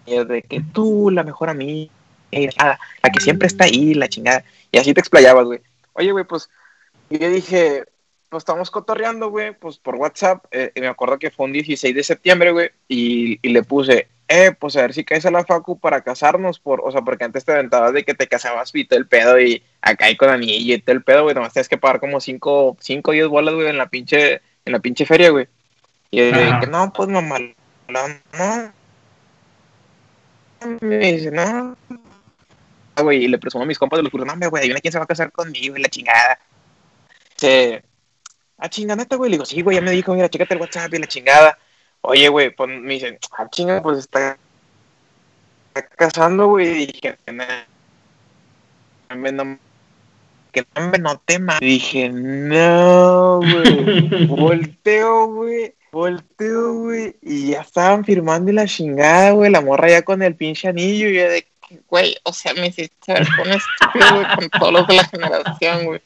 de 0.06 0.42
que 0.42 0.60
tú, 0.72 1.10
la 1.10 1.22
mejor 1.22 1.50
amiga, 1.50 1.92
la, 2.30 2.78
la 3.02 3.10
que 3.10 3.20
siempre 3.20 3.46
está 3.46 3.64
ahí, 3.64 3.94
la 3.94 4.08
chingada. 4.08 4.44
Y 4.70 4.78
así 4.78 4.94
te 4.94 5.00
explayabas, 5.00 5.44
güey. 5.44 5.60
Oye, 5.94 6.12
güey, 6.12 6.24
pues, 6.24 6.48
y 7.10 7.18
yo 7.18 7.30
dije, 7.30 7.84
pues 8.28 8.42
estamos 8.42 8.70
cotorreando, 8.70 9.30
güey, 9.30 9.52
pues 9.52 9.78
por 9.78 9.96
WhatsApp, 9.96 10.44
eh, 10.50 10.70
y 10.74 10.80
me 10.80 10.88
acuerdo 10.88 11.18
que 11.18 11.30
fue 11.30 11.46
un 11.46 11.52
16 11.52 11.94
de 11.94 12.04
septiembre, 12.04 12.52
güey, 12.52 12.70
y, 12.86 13.38
y, 13.40 13.52
le 13.52 13.62
puse, 13.62 14.08
eh, 14.28 14.52
pues 14.58 14.76
a 14.76 14.82
ver 14.82 14.92
si 14.92 15.04
caes 15.04 15.24
a 15.24 15.30
la 15.30 15.44
facu 15.44 15.78
para 15.78 16.02
casarnos, 16.02 16.58
por, 16.58 16.82
o 16.84 16.92
sea, 16.92 17.00
porque 17.02 17.24
antes 17.24 17.44
te 17.44 17.52
aventabas 17.52 17.94
de 17.94 18.04
que 18.04 18.14
te 18.14 18.28
casabas 18.28 18.70
y 18.74 18.84
todo 18.84 18.98
el 18.98 19.08
pedo, 19.08 19.40
y 19.40 19.62
acá 19.80 20.06
hay 20.06 20.16
con 20.16 20.28
anillo 20.28 20.74
y 20.74 20.80
todo 20.80 20.94
el 20.94 21.02
pedo, 21.02 21.22
güey, 21.22 21.34
nomás 21.34 21.54
tienes 21.54 21.68
que 21.68 21.78
pagar 21.78 22.00
como 22.00 22.20
5 22.20 22.76
o 22.78 23.12
10 23.12 23.28
bolas, 23.28 23.54
güey, 23.54 23.68
en 23.68 23.78
la 23.78 23.88
pinche, 23.88 24.42
en 24.64 24.72
la 24.72 24.80
pinche 24.80 25.06
feria, 25.06 25.30
güey. 25.30 25.48
Y 26.10 26.18
yo 26.18 26.26
dije, 26.26 26.66
no, 26.70 26.92
pues 26.92 27.08
mamá, 27.08 27.38
no, 27.88 28.00
me 30.80 30.98
dice, 30.98 31.30
no, 31.30 31.76
güey, 33.02 33.24
y 33.24 33.28
le 33.28 33.38
presumo 33.38 33.64
a 33.64 33.66
mis 33.66 33.78
compas 33.78 33.98
de 33.98 34.02
los 34.02 34.12
cursos, 34.12 34.26
no, 34.26 34.50
güey, 34.50 34.60
adivina 34.60 34.80
quién 34.80 34.92
se 34.92 34.98
va 34.98 35.04
a 35.04 35.08
casar 35.08 35.32
conmigo, 35.32 35.76
y 35.76 35.82
la 35.82 35.88
chingada. 35.88 36.38
Se 37.36 37.82
ah, 38.58 38.68
chinga, 38.68 38.96
neta, 38.96 39.16
güey. 39.16 39.30
Le 39.30 39.36
digo, 39.36 39.46
sí, 39.46 39.62
güey, 39.62 39.76
ya 39.76 39.82
me 39.82 39.92
dijo, 39.92 40.14
mira, 40.14 40.28
chécate 40.28 40.54
el 40.54 40.60
WhatsApp 40.60 40.92
y 40.92 40.98
la 40.98 41.06
chingada. 41.06 41.58
Oye, 42.02 42.28
güey, 42.28 42.50
pues 42.50 42.68
me 42.68 42.94
dicen, 42.94 43.18
ah, 43.36 43.48
chinga, 43.50 43.82
pues 43.82 43.98
está, 43.98 44.38
está 45.68 45.88
casando, 45.88 46.48
güey. 46.48 46.82
Y 46.82 46.86
dije, 46.86 47.18
no, 47.32 47.44
que 50.52 50.64
no 50.76 50.88
me 50.90 50.98
noté 50.98 51.38
más. 51.38 51.60
Dije, 51.60 52.08
no, 52.10 53.38
güey. 53.38 54.26
Volteo, 54.26 55.26
güey. 55.26 55.74
Volteo, 55.92 56.74
güey. 56.74 57.16
Y 57.22 57.50
ya 57.50 57.62
estaban 57.62 58.04
firmando 58.04 58.50
y 58.50 58.54
la 58.54 58.66
chingada, 58.66 59.32
güey. 59.32 59.50
La 59.50 59.60
morra 59.60 59.88
ya 59.88 60.02
con 60.02 60.22
el 60.22 60.36
pinche 60.36 60.68
anillo. 60.68 61.08
Y 61.08 61.16
yo 61.16 61.28
de, 61.28 61.46
güey, 61.88 62.16
o 62.24 62.32
sea, 62.32 62.54
me 62.54 62.68
hiciste 62.68 63.12
ver 63.12 63.26
con 63.36 63.50
estúpido, 63.50 64.14
güey, 64.14 64.36
con 64.36 64.50
todos 64.50 64.72
los 64.72 64.86
de 64.86 64.96
la 64.96 65.04
generación, 65.04 65.84
güey. 65.84 66.02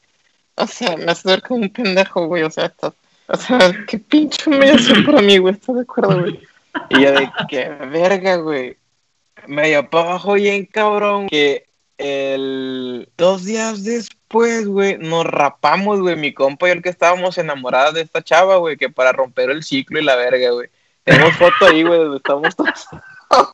O 0.57 0.67
sea, 0.67 0.97
me 0.97 1.13
hace 1.13 1.29
ver 1.29 1.43
como 1.43 1.63
un 1.63 1.71
pendejo, 1.71 2.27
güey. 2.27 2.43
O 2.43 2.51
sea, 2.51 2.67
esto, 2.67 2.95
o 3.29 3.37
sea, 3.37 3.73
qué 3.87 3.99
pinche 3.99 4.49
humillación 4.49 5.05
para 5.05 5.23
mí, 5.23 5.39
güey. 5.39 5.55
¿Estás 5.55 5.77
de 5.77 5.83
acuerdo, 5.83 6.21
güey? 6.21 6.41
Y 6.91 7.03
yo 7.03 7.13
de 7.13 7.31
qué 7.49 7.69
verga, 7.69 8.37
güey. 8.37 8.77
Medio 9.47 9.89
para 9.89 10.11
abajo 10.11 10.35
bien 10.35 10.67
cabrón. 10.67 11.29
Que 11.29 11.67
el 11.99 13.09
dos 13.17 13.45
días 13.45 13.85
después, 13.85 14.67
güey, 14.67 14.99
nos 14.99 15.25
rapamos, 15.25 16.01
güey. 16.01 16.17
Mi 16.17 16.35
compa 16.35 16.69
y 16.69 16.73
el 16.73 16.83
que 16.83 16.91
estábamos 16.91 17.39
enamorados 17.39 17.95
de 17.95 18.03
esta 18.03 18.23
chava, 18.23 18.57
güey, 18.57 18.77
que 18.77 18.91
para 18.91 19.13
romper 19.13 19.51
el 19.51 19.63
ciclo 19.63 20.01
y 20.01 20.05
la 20.05 20.17
verga, 20.17 20.51
güey. 20.51 20.69
Tenemos 21.05 21.37
foto 21.37 21.67
ahí, 21.67 21.83
güey, 21.83 21.99
donde 21.99 22.19
estamos 22.19 22.55
todos 22.55 22.89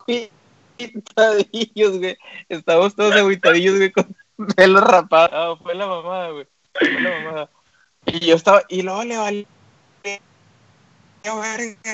aguitadillos, 0.79 1.99
güey. 1.99 2.17
Estamos 2.49 2.95
todos 2.95 3.13
aguitadillos, 3.13 3.77
güey, 3.77 3.91
con 3.93 4.15
pelo 4.57 4.81
rapado. 4.81 5.29
Ah, 5.33 5.57
fue 5.61 5.75
la 5.75 5.87
mamada, 5.87 6.31
güey. 6.31 6.47
Y 8.07 8.27
yo 8.27 8.37
estaba, 8.37 8.63
y 8.69 8.83
luego 8.83 9.05
le 9.05 9.17
vale. 9.17 9.47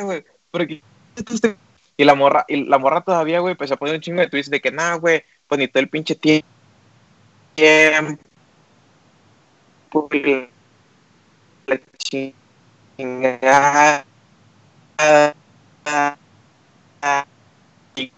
güey. 0.02 0.24
Porque. 0.50 0.82
Y 1.96 2.04
la 2.04 2.14
morra, 2.14 2.44
y 2.48 2.64
la 2.64 2.78
morra 2.78 3.02
todavía, 3.02 3.38
güey, 3.40 3.54
pues 3.54 3.70
se 3.70 3.76
pone 3.76 3.94
un 3.94 4.00
chingo 4.00 4.20
de 4.20 4.28
tweets 4.28 4.50
de 4.50 4.60
que, 4.60 4.72
nada, 4.72 4.96
güey, 4.96 5.24
pues 5.46 5.58
ni 5.58 5.68
todo 5.68 5.80
el 5.80 5.88
pinche 5.88 6.14
tiempo. 6.16 6.48
La 11.66 11.80
chingada. 12.96 14.04
Y 17.96 18.10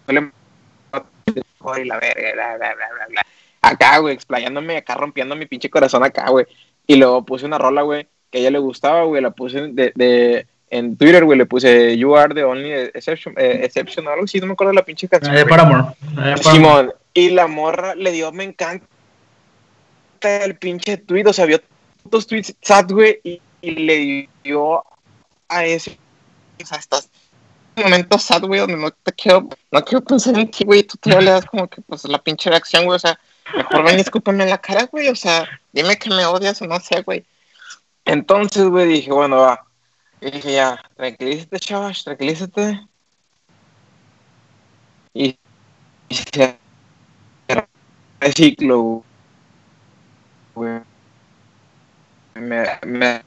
la 1.75 1.99
verga, 1.99 2.33
bla, 2.33 2.57
bla, 2.57 2.75
bla, 2.75 3.07
bla 3.09 3.21
acá, 3.61 3.97
güey, 3.99 4.13
explayándome, 4.13 4.77
acá 4.77 4.95
rompiendo 4.95 5.35
mi 5.35 5.45
pinche 5.45 5.69
corazón 5.69 6.03
acá, 6.03 6.29
güey. 6.29 6.45
Y 6.85 6.95
luego 6.95 7.25
puse 7.25 7.45
una 7.45 7.57
rola, 7.57 7.81
güey, 7.81 8.07
que 8.29 8.37
a 8.37 8.41
ella 8.41 8.51
le 8.51 8.59
gustaba, 8.59 9.03
güey, 9.03 9.21
la 9.21 9.31
puse 9.31 9.67
de, 9.69 9.91
de 9.95 10.47
en 10.69 10.97
Twitter, 10.97 11.23
güey, 11.23 11.37
le 11.37 11.45
puse 11.45 11.97
You 11.97 12.15
are 12.15 12.33
the 12.33 12.43
only 12.43 12.71
exception, 12.71 13.33
eh, 13.37 13.61
exception 13.63 14.07
o 14.07 14.11
algo 14.11 14.25
así, 14.25 14.39
no 14.39 14.47
me 14.47 14.53
acuerdo 14.53 14.71
de 14.71 14.75
la 14.75 14.85
pinche 14.85 15.07
canción. 15.07 15.35
de 15.35 15.45
Paramore. 15.45 15.95
Simón, 16.41 16.93
y 17.13 17.29
la 17.29 17.47
morra 17.47 17.95
le 17.95 18.11
dio, 18.11 18.31
me 18.31 18.43
encanta 18.43 18.85
el 20.21 20.55
pinche 20.55 20.97
tweet, 20.97 21.27
o 21.27 21.33
sea, 21.33 21.45
vio 21.45 21.61
dos 22.05 22.27
tweets 22.27 22.55
sad, 22.61 22.89
güey, 22.91 23.19
y, 23.23 23.41
y, 23.61 23.71
le 23.71 24.29
dio 24.43 24.83
a 25.49 25.65
ese, 25.65 25.97
o 26.61 26.65
sea, 26.65 26.77
estás 26.77 27.09
momento 27.83 28.17
sad, 28.17 28.43
güey, 28.43 28.59
donde 28.59 28.77
no 28.77 28.91
te 28.91 29.11
quiero, 29.13 29.47
no 29.71 29.85
quiero 29.85 30.03
pensar 30.03 30.37
en 30.37 30.49
ti, 30.51 30.63
güey, 30.65 30.83
tú 30.83 30.97
te 30.97 31.09
le 31.21 31.31
das 31.31 31.45
como 31.45 31.67
que, 31.67 31.81
pues, 31.81 32.03
la 32.05 32.21
pinche 32.21 32.49
reacción, 32.49 32.85
güey, 32.85 32.95
o 32.95 32.99
sea, 32.99 33.19
Mejor 33.55 33.83
ven 33.83 33.97
y 33.97 34.01
escúpeme 34.01 34.43
en 34.43 34.49
la 34.49 34.57
cara, 34.57 34.85
güey. 34.85 35.07
O 35.09 35.15
sea, 35.15 35.47
dime 35.71 35.97
que 35.97 36.09
me 36.09 36.25
odias 36.25 36.61
o 36.61 36.67
no 36.67 36.79
sé, 36.79 37.01
güey. 37.01 37.25
Entonces, 38.05 38.67
güey, 38.67 38.87
dije, 38.87 39.11
bueno, 39.11 39.37
va. 39.37 39.65
Y 40.21 40.31
dije, 40.31 40.53
ya, 40.53 40.81
tranquilízate, 40.95 41.59
chavas, 41.59 42.03
tranquilízate. 42.03 42.81
Y, 45.13 45.37
y 46.09 46.15
se 46.15 46.57
el 48.19 48.33
ciclo, 48.33 49.03
güey. 50.55 50.81
Me, 52.35 52.79
me, 52.85 53.23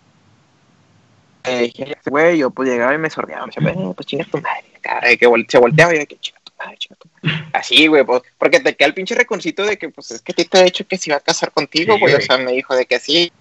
me 1.44 1.58
dije, 1.62 1.96
güey, 2.06 2.38
yo 2.38 2.50
pues 2.50 2.68
llegaba 2.68 2.94
y 2.94 2.98
me 2.98 3.10
sordeaba. 3.10 3.46
Me 3.46 3.72
decía, 3.72 3.92
pues 3.94 4.06
chinga 4.06 4.24
tu 4.24 4.38
madre. 4.38 4.64
Cara, 4.80 5.16
que 5.16 5.46
se 5.48 5.58
volteaba 5.58 5.94
y 5.94 5.98
yo, 5.98 6.06
que 6.06 6.18
chinga 6.18 6.40
tu 6.44 6.52
madre, 6.58 6.76
chinga 6.78 6.96
tu 6.96 7.08
madre. 7.22 7.44
Así, 7.52 7.86
güey, 7.86 8.04
pues, 8.04 8.22
porque 8.38 8.60
te 8.60 8.74
queda 8.76 8.88
el 8.88 8.94
pinche 8.94 9.14
reconcito 9.14 9.64
de 9.64 9.78
que, 9.78 9.88
pues, 9.88 10.10
es 10.10 10.22
que 10.22 10.32
a 10.32 10.34
ti 10.34 10.44
te 10.44 10.58
ha 10.58 10.62
dicho 10.62 10.86
que 10.86 10.98
se 10.98 11.10
iba 11.10 11.16
a 11.16 11.20
casar 11.20 11.52
contigo, 11.52 11.98
güey. 11.98 12.14
o 12.14 12.20
sea, 12.20 12.38
me 12.38 12.52
dijo 12.52 12.74
de 12.74 12.86
que 12.86 12.98
sí. 12.98 13.32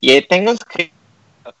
Y 0.00 0.10
ahí 0.10 0.22
tengo 0.22 0.54
que. 0.70 0.90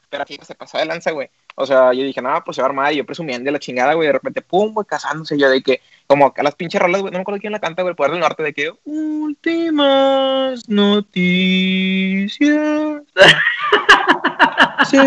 Pero 0.08 0.22
aquí 0.22 0.38
se 0.42 0.54
pasó 0.54 0.78
de 0.78 0.86
lanza, 0.86 1.10
güey. 1.10 1.28
O 1.58 1.64
sea, 1.64 1.92
yo 1.94 2.04
dije, 2.04 2.20
no, 2.20 2.42
pues 2.44 2.56
se 2.56 2.62
va 2.62 2.66
a 2.66 2.70
armar. 2.70 2.92
Y 2.92 2.96
yo 2.96 3.06
presumiendo 3.06 3.46
de 3.46 3.52
la 3.52 3.58
chingada, 3.58 3.94
güey. 3.94 4.06
De 4.06 4.12
repente, 4.12 4.42
pum, 4.42 4.74
güey, 4.74 4.86
casándose. 4.86 5.38
Yo 5.38 5.48
de 5.48 5.62
que, 5.62 5.80
como 6.06 6.26
acá 6.26 6.42
las 6.42 6.54
pinches 6.54 6.80
rolas, 6.80 7.00
güey, 7.00 7.10
no 7.12 7.18
me 7.18 7.22
acuerdo 7.22 7.40
quién 7.40 7.52
la 7.52 7.60
canta, 7.60 7.82
güey, 7.82 7.92
el 7.92 7.96
poder 7.96 8.12
del 8.12 8.20
norte, 8.20 8.42
de 8.42 8.52
que. 8.52 8.72
Últimas 8.84 10.68
noticias. 10.68 12.50
sí 14.90 14.98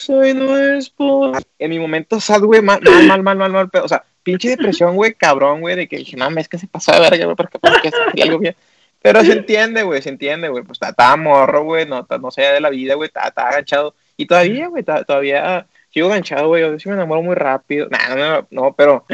soy 0.00 0.34
no 0.34 0.56
es 0.58 0.90
por... 0.90 1.42
En 1.58 1.70
mi 1.70 1.78
momento 1.78 2.20
sad, 2.20 2.42
güey, 2.42 2.62
mal, 2.62 2.80
mal, 2.82 3.22
mal, 3.22 3.36
mal, 3.36 3.52
mal, 3.52 3.70
o 3.82 3.88
sea, 3.88 4.04
pinche 4.22 4.50
depresión, 4.50 4.94
güey, 4.96 5.14
cabrón, 5.14 5.60
güey, 5.60 5.76
de 5.76 5.88
que 5.88 5.98
dije, 5.98 6.16
no, 6.16 6.28
es 6.38 6.48
que 6.48 6.58
se 6.58 6.66
pasó 6.66 6.92
de 6.92 7.00
verga, 7.00 7.24
güey, 7.24 7.36
porque, 7.36 7.58
porque 7.58 8.22
algo 8.22 8.38
bien. 8.38 8.56
Pero 9.02 9.24
se 9.24 9.32
entiende, 9.32 9.82
güey, 9.82 10.00
se 10.00 10.10
entiende, 10.10 10.48
güey, 10.48 10.62
pues 10.62 10.78
estaba 10.80 11.16
morro, 11.16 11.64
güey, 11.64 11.86
no, 11.86 12.06
no 12.20 12.30
sé 12.30 12.42
de 12.42 12.60
la 12.60 12.70
vida, 12.70 12.94
güey, 12.94 13.08
estaba, 13.08 13.48
agachado. 13.48 13.94
Y 14.16 14.26
todavía, 14.26 14.68
güey, 14.68 14.84
todavía, 14.84 15.66
sigo 15.90 16.06
enganchado, 16.06 16.48
güey. 16.48 16.62
Yo 16.62 16.78
sí 16.78 16.88
me 16.88 16.94
enamoro 16.94 17.22
muy 17.22 17.34
rápido. 17.34 17.88
Nah, 17.90 18.14
no, 18.14 18.46
no, 18.50 18.72
pero. 18.74 19.04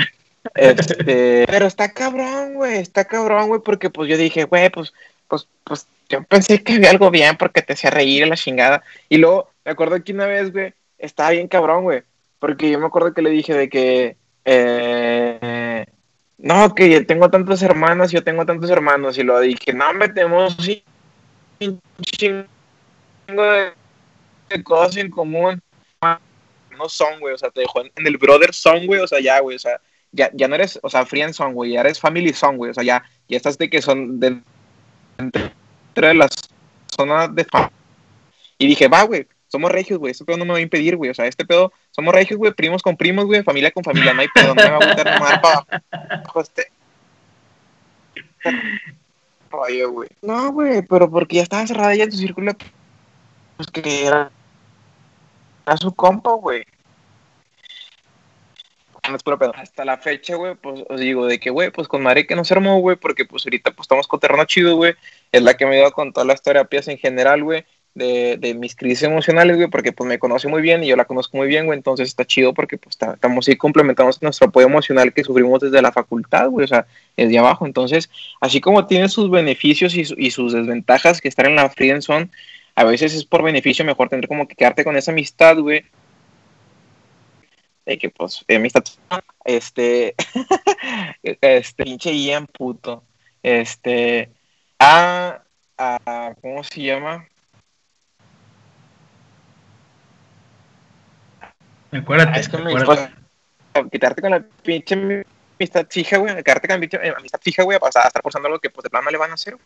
Este, 0.55 1.46
pero 1.48 1.66
está 1.66 1.92
cabrón, 1.92 2.55
güey. 2.55 2.79
Está 2.79 3.07
cabrón, 3.07 3.48
güey, 3.48 3.62
porque 3.64 3.88
pues 3.88 4.11
yo 4.11 4.18
dije, 4.18 4.44
güey, 4.44 4.68
pues, 4.68 4.92
pues, 5.28 5.46
pues, 5.64 5.86
yo 6.08 6.22
pensé 6.24 6.62
que 6.62 6.74
había 6.74 6.90
algo 6.90 7.10
bien 7.10 7.36
porque 7.36 7.62
te 7.62 7.74
hacía 7.74 7.90
reír 7.90 8.26
la 8.26 8.36
chingada. 8.36 8.82
Y 9.08 9.18
luego, 9.18 9.50
me 9.64 9.72
acuerdo 9.72 10.02
que 10.02 10.12
una 10.12 10.26
vez, 10.26 10.52
güey, 10.52 10.72
estaba 10.98 11.30
bien 11.30 11.48
cabrón, 11.48 11.84
güey. 11.84 12.02
Porque 12.38 12.70
yo 12.70 12.78
me 12.78 12.86
acuerdo 12.86 13.14
que 13.14 13.22
le 13.22 13.30
dije 13.30 13.54
de 13.54 13.68
que. 13.68 14.16
Eh, 14.44 15.84
no, 16.38 16.74
que 16.74 17.00
tengo 17.02 17.30
tantas 17.30 17.62
hermanas, 17.62 18.10
yo 18.12 18.24
tengo 18.24 18.46
tantos 18.46 18.70
hermanos. 18.70 19.18
Y 19.18 19.22
lo 19.24 19.38
dije, 19.40 19.72
no, 19.72 19.92
metemos 19.92 20.56
un 21.60 21.80
chingo 22.00 22.46
de 23.28 24.62
cosas 24.62 24.96
en 24.96 25.10
común. 25.10 25.60
No 26.76 26.88
son, 26.88 27.18
güey, 27.18 27.34
o 27.34 27.38
sea, 27.38 27.50
te 27.50 27.62
dejó 27.62 27.82
en, 27.82 28.06
el 28.06 28.16
brother 28.18 28.54
son, 28.54 28.86
güey, 28.86 29.00
o 29.00 29.06
sea, 29.06 29.18
ya, 29.20 29.40
güey, 29.40 29.56
o 29.56 29.58
sea, 29.58 29.80
ya, 30.12 30.30
ya 30.32 30.46
no 30.46 30.54
eres, 30.54 30.78
o 30.80 30.88
sea, 30.88 31.04
friend 31.04 31.34
son, 31.34 31.52
güey, 31.52 31.72
ya 31.72 31.80
eres 31.80 31.98
family 31.98 32.32
son, 32.32 32.56
güey, 32.56 32.70
o 32.70 32.74
sea, 32.74 32.84
ya, 32.84 33.02
ya 33.28 33.36
estás 33.36 33.58
de 33.58 33.68
que 33.68 33.82
son 33.82 34.20
de, 34.20 34.40
entre 35.18 36.14
las 36.14 36.31
zonas 36.87 37.35
de 37.35 37.46
Y 38.59 38.66
dije, 38.66 38.88
va, 38.88 39.02
güey, 39.02 39.26
somos 39.48 39.70
regios, 39.70 39.98
güey, 39.98 40.12
este 40.12 40.24
pedo 40.24 40.37
no 40.37 40.44
me 40.44 40.52
va 40.52 40.59
a 40.59 40.62
impedir, 40.62 40.96
güey, 40.96 41.11
o 41.11 41.14
sea, 41.14 41.26
este 41.26 41.44
pedo, 41.44 41.72
somos 41.90 42.14
regios, 42.14 42.38
güey, 42.38 42.52
primos 42.52 42.83
con 42.83 42.96
primos, 42.96 43.26
güey, 43.26 43.42
familia 43.42 43.70
con 43.70 43.83
familia, 43.83 44.14
no 44.14 44.20
hay 44.20 44.28
pedo, 44.35 44.54
no 44.54 44.62
me 44.62 44.70
va 44.70 44.76
a 44.76 44.87
gustar 44.87 45.14
nomás 45.14 45.40
para 45.40 46.42
este. 46.42 46.70
güey. 49.90 50.09
No, 50.22 50.52
güey, 50.52 50.83
pero 50.83 51.11
porque 51.11 51.37
ya 51.37 51.42
estaba 51.42 51.66
cerrada 51.66 51.94
ya 51.94 52.04
en 52.04 52.11
tu 52.11 52.16
círculo, 52.16 52.52
pues 53.57 53.70
que 53.70 54.07
era, 54.07 54.31
era 55.66 55.76
su 55.76 55.94
compa, 55.94 56.33
güey. 56.33 56.64
Hasta 59.57 59.85
la 59.85 59.99
fecha, 59.99 60.37
güey, 60.37 60.55
pues 60.55 60.85
os 60.88 61.01
digo 61.01 61.27
de 61.27 61.38
que, 61.38 61.51
güey, 61.51 61.71
pues 61.71 61.88
con 61.88 62.03
Mari 62.03 62.27
que 62.27 62.37
no 62.37 62.44
se 62.44 62.55
armó, 62.55 62.79
güey, 62.81 62.97
porque 62.97 63.25
pues 63.25 63.47
ahorita 63.47 63.73
pues 63.73 63.85
estamos 63.85 64.07
con 64.07 64.21
terreno 64.21 64.44
chido, 64.44 64.77
güey. 64.77 64.94
Es 65.33 65.42
la 65.42 65.57
que 65.57 65.66
me 65.66 65.77
dio 65.77 65.90
con 65.92 66.12
todas 66.12 66.27
las 66.27 66.42
terapias 66.42 66.88
en 66.88 66.99
general, 66.99 67.42
güey 67.42 67.64
de, 67.99 68.55
mis 68.55 68.75
crisis 68.75 69.03
emocionales, 69.03 69.57
güey, 69.57 69.68
porque 69.68 69.92
pues 69.92 70.09
me 70.09 70.18
conoce 70.18 70.49
muy 70.49 70.62
bien 70.62 70.85
y 70.85 70.88
yo 70.88 70.97
la 70.97 71.05
conozco 71.05 71.37
muy 71.37 71.49
bien, 71.49 71.66
güey, 71.66 71.77
entonces 71.77 72.09
está 72.09 72.25
chido 72.25 72.55
porque 72.55 72.79
pues 72.79 72.97
estamos 73.01 73.49
ahí 73.49 73.57
complementamos 73.57 74.23
nuestro 74.23 74.49
apoyo 74.49 74.66
emocional 74.66 75.12
que 75.12 75.25
sufrimos 75.25 75.61
desde 75.61 75.83
la 75.83 75.92
facultad, 75.92 76.49
güey, 76.49 76.64
o 76.64 76.68
sea, 76.68 76.87
desde 77.16 77.38
abajo, 77.38 77.66
entonces, 77.66 78.11
así 78.40 78.61
como 78.61 78.87
tiene 78.87 79.09
sus 79.09 79.31
beneficios 79.31 79.94
y, 79.94 80.31
sus 80.31 80.53
desventajas 80.53 81.21
que 81.21 81.29
estar 81.29 81.47
en 81.47 81.57
la 81.57 81.68
friend 81.71 82.03
zone, 82.03 82.31
a 82.75 82.85
veces 82.85 83.14
es 83.14 83.25
por 83.25 83.42
beneficio 83.42 83.85
mejor 83.85 84.09
tener 84.09 84.29
como 84.29 84.47
que 84.47 84.55
quedarte 84.55 84.85
con 84.85 84.97
esa 84.97 85.11
amistad, 85.11 85.59
güey, 85.59 85.85
de 87.88 87.98
que 87.98 88.11
pues, 88.11 88.44
amistad, 88.55 88.85
este, 89.44 90.14
este, 91.22 91.85
pinche 91.85 92.14
Ian 92.14 92.46
puto, 92.46 93.03
este, 93.42 94.31
a, 94.79 95.42
a, 95.79 96.35
¿cómo 96.42 96.62
se 96.62 96.83
llama? 96.83 97.27
Acuérdate. 101.90 102.33
Ah, 102.35 102.40
es 102.40 102.48
que 102.51 102.59
me 102.59 102.72
acuérdate. 102.79 103.14
quitarte 103.90 104.20
con 104.20 104.33
la 104.33 104.44
pinche 104.62 105.24
amistad 105.59 105.87
fija, 105.88 106.18
güey. 106.18 106.42
Quedarte 106.44 106.68
con 106.68 106.77
la 106.77 106.81
pinche 106.81 106.98
eh, 106.98 107.14
amistad 107.16 107.40
fija, 107.42 107.62
güey, 107.62 107.79
a, 107.81 107.88
estar 107.88 108.22
forzando 108.22 108.48
algo 108.48 108.61
que 108.61 108.68
pues 108.68 108.83
de 108.83 108.90
plano 108.90 109.11
le 109.11 109.16
van 109.16 109.31
a 109.31 109.35
hacer. 109.35 109.57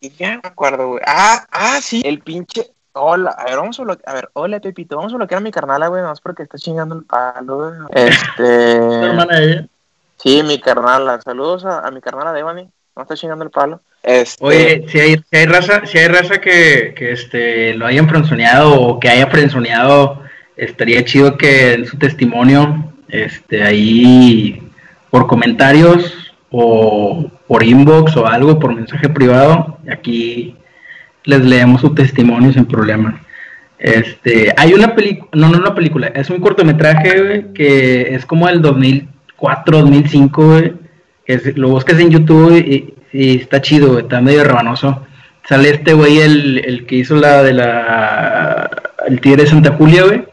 Y 0.00 0.10
ya 0.10 0.40
me 0.42 0.48
acuerdo, 0.48 0.88
güey. 0.88 1.02
Ah, 1.06 1.46
ah, 1.52 1.80
sí. 1.80 2.02
El 2.04 2.18
pinche. 2.18 2.72
Hola, 2.96 3.30
a 3.30 3.44
ver, 3.44 3.56
vamos 3.56 3.78
a 3.80 3.82
bloquear. 3.82 4.08
A 4.08 4.14
ver, 4.14 4.30
hola, 4.34 4.60
Pepito. 4.60 4.96
Vamos 4.96 5.12
a 5.12 5.16
bloquear 5.16 5.38
a 5.38 5.42
mi 5.42 5.50
carnala, 5.50 5.88
güey. 5.88 6.02
Es 6.12 6.20
porque 6.20 6.44
está 6.44 6.58
chingando 6.58 6.94
el 6.94 7.02
palo, 7.04 7.56
güey. 7.56 7.72
Este. 7.90 8.78
¿Tu 8.78 9.04
hermana 9.04 9.38
ella? 9.40 9.66
Sí, 10.16 10.42
mi 10.44 10.60
carnala. 10.60 11.20
Saludos 11.20 11.64
a, 11.64 11.80
a 11.80 11.90
mi 11.90 12.00
carnala 12.00 12.32
Devani. 12.32 12.70
No 12.94 13.02
está 13.02 13.16
chingando 13.16 13.44
el 13.44 13.50
palo. 13.50 13.80
Este... 14.04 14.44
Oye, 14.44 14.84
si 14.88 15.00
hay, 15.00 15.16
si 15.16 15.36
hay 15.36 15.46
raza, 15.46 15.84
si 15.86 15.98
hay 15.98 16.06
raza 16.06 16.40
que, 16.40 16.94
que 16.96 17.10
este, 17.10 17.74
lo 17.74 17.86
hayan 17.86 18.08
frenzoneado 18.08 18.80
o 18.80 19.00
que 19.00 19.08
haya 19.08 19.26
frenzoneado 19.26 20.22
estaría 20.56 21.04
chido 21.04 21.36
que 21.36 21.72
en 21.72 21.86
su 21.86 21.98
testimonio, 21.98 22.92
este, 23.08 23.64
ahí 23.64 24.62
por 25.10 25.26
comentarios 25.26 26.32
o 26.50 27.28
por 27.48 27.64
inbox 27.64 28.16
o 28.16 28.26
algo, 28.26 28.60
por 28.60 28.72
mensaje 28.72 29.08
privado, 29.08 29.78
aquí 29.90 30.56
les 31.24 31.44
leemos 31.44 31.80
su 31.80 31.94
testimonio 31.94 32.52
sin 32.52 32.66
problema. 32.66 33.20
Este, 33.78 34.52
hay 34.56 34.72
una 34.72 34.94
película, 34.94 35.30
no, 35.34 35.48
no 35.48 35.58
una 35.58 35.74
película, 35.74 36.08
es 36.08 36.30
un 36.30 36.40
cortometraje 36.40 37.46
que 37.54 38.14
es 38.14 38.24
como 38.24 38.48
el 38.48 38.62
2004, 38.62 39.78
2005, 39.78 40.60
lo 41.56 41.68
buscas 41.68 41.98
en 41.98 42.10
YouTube 42.10 42.56
y, 42.56 42.94
está 43.12 43.60
chido, 43.60 43.98
está 43.98 44.20
medio 44.20 44.44
rebanoso. 44.44 45.06
Sale 45.48 45.70
este 45.70 45.92
güey, 45.92 46.18
el, 46.20 46.62
el 46.64 46.86
que 46.86 46.96
hizo 46.96 47.16
la 47.16 47.42
de 47.42 47.52
la, 47.52 48.70
el 49.06 49.20
Tigre 49.20 49.42
de 49.42 49.48
Santa 49.50 49.72
Julia, 49.72 50.04
güey 50.04 50.24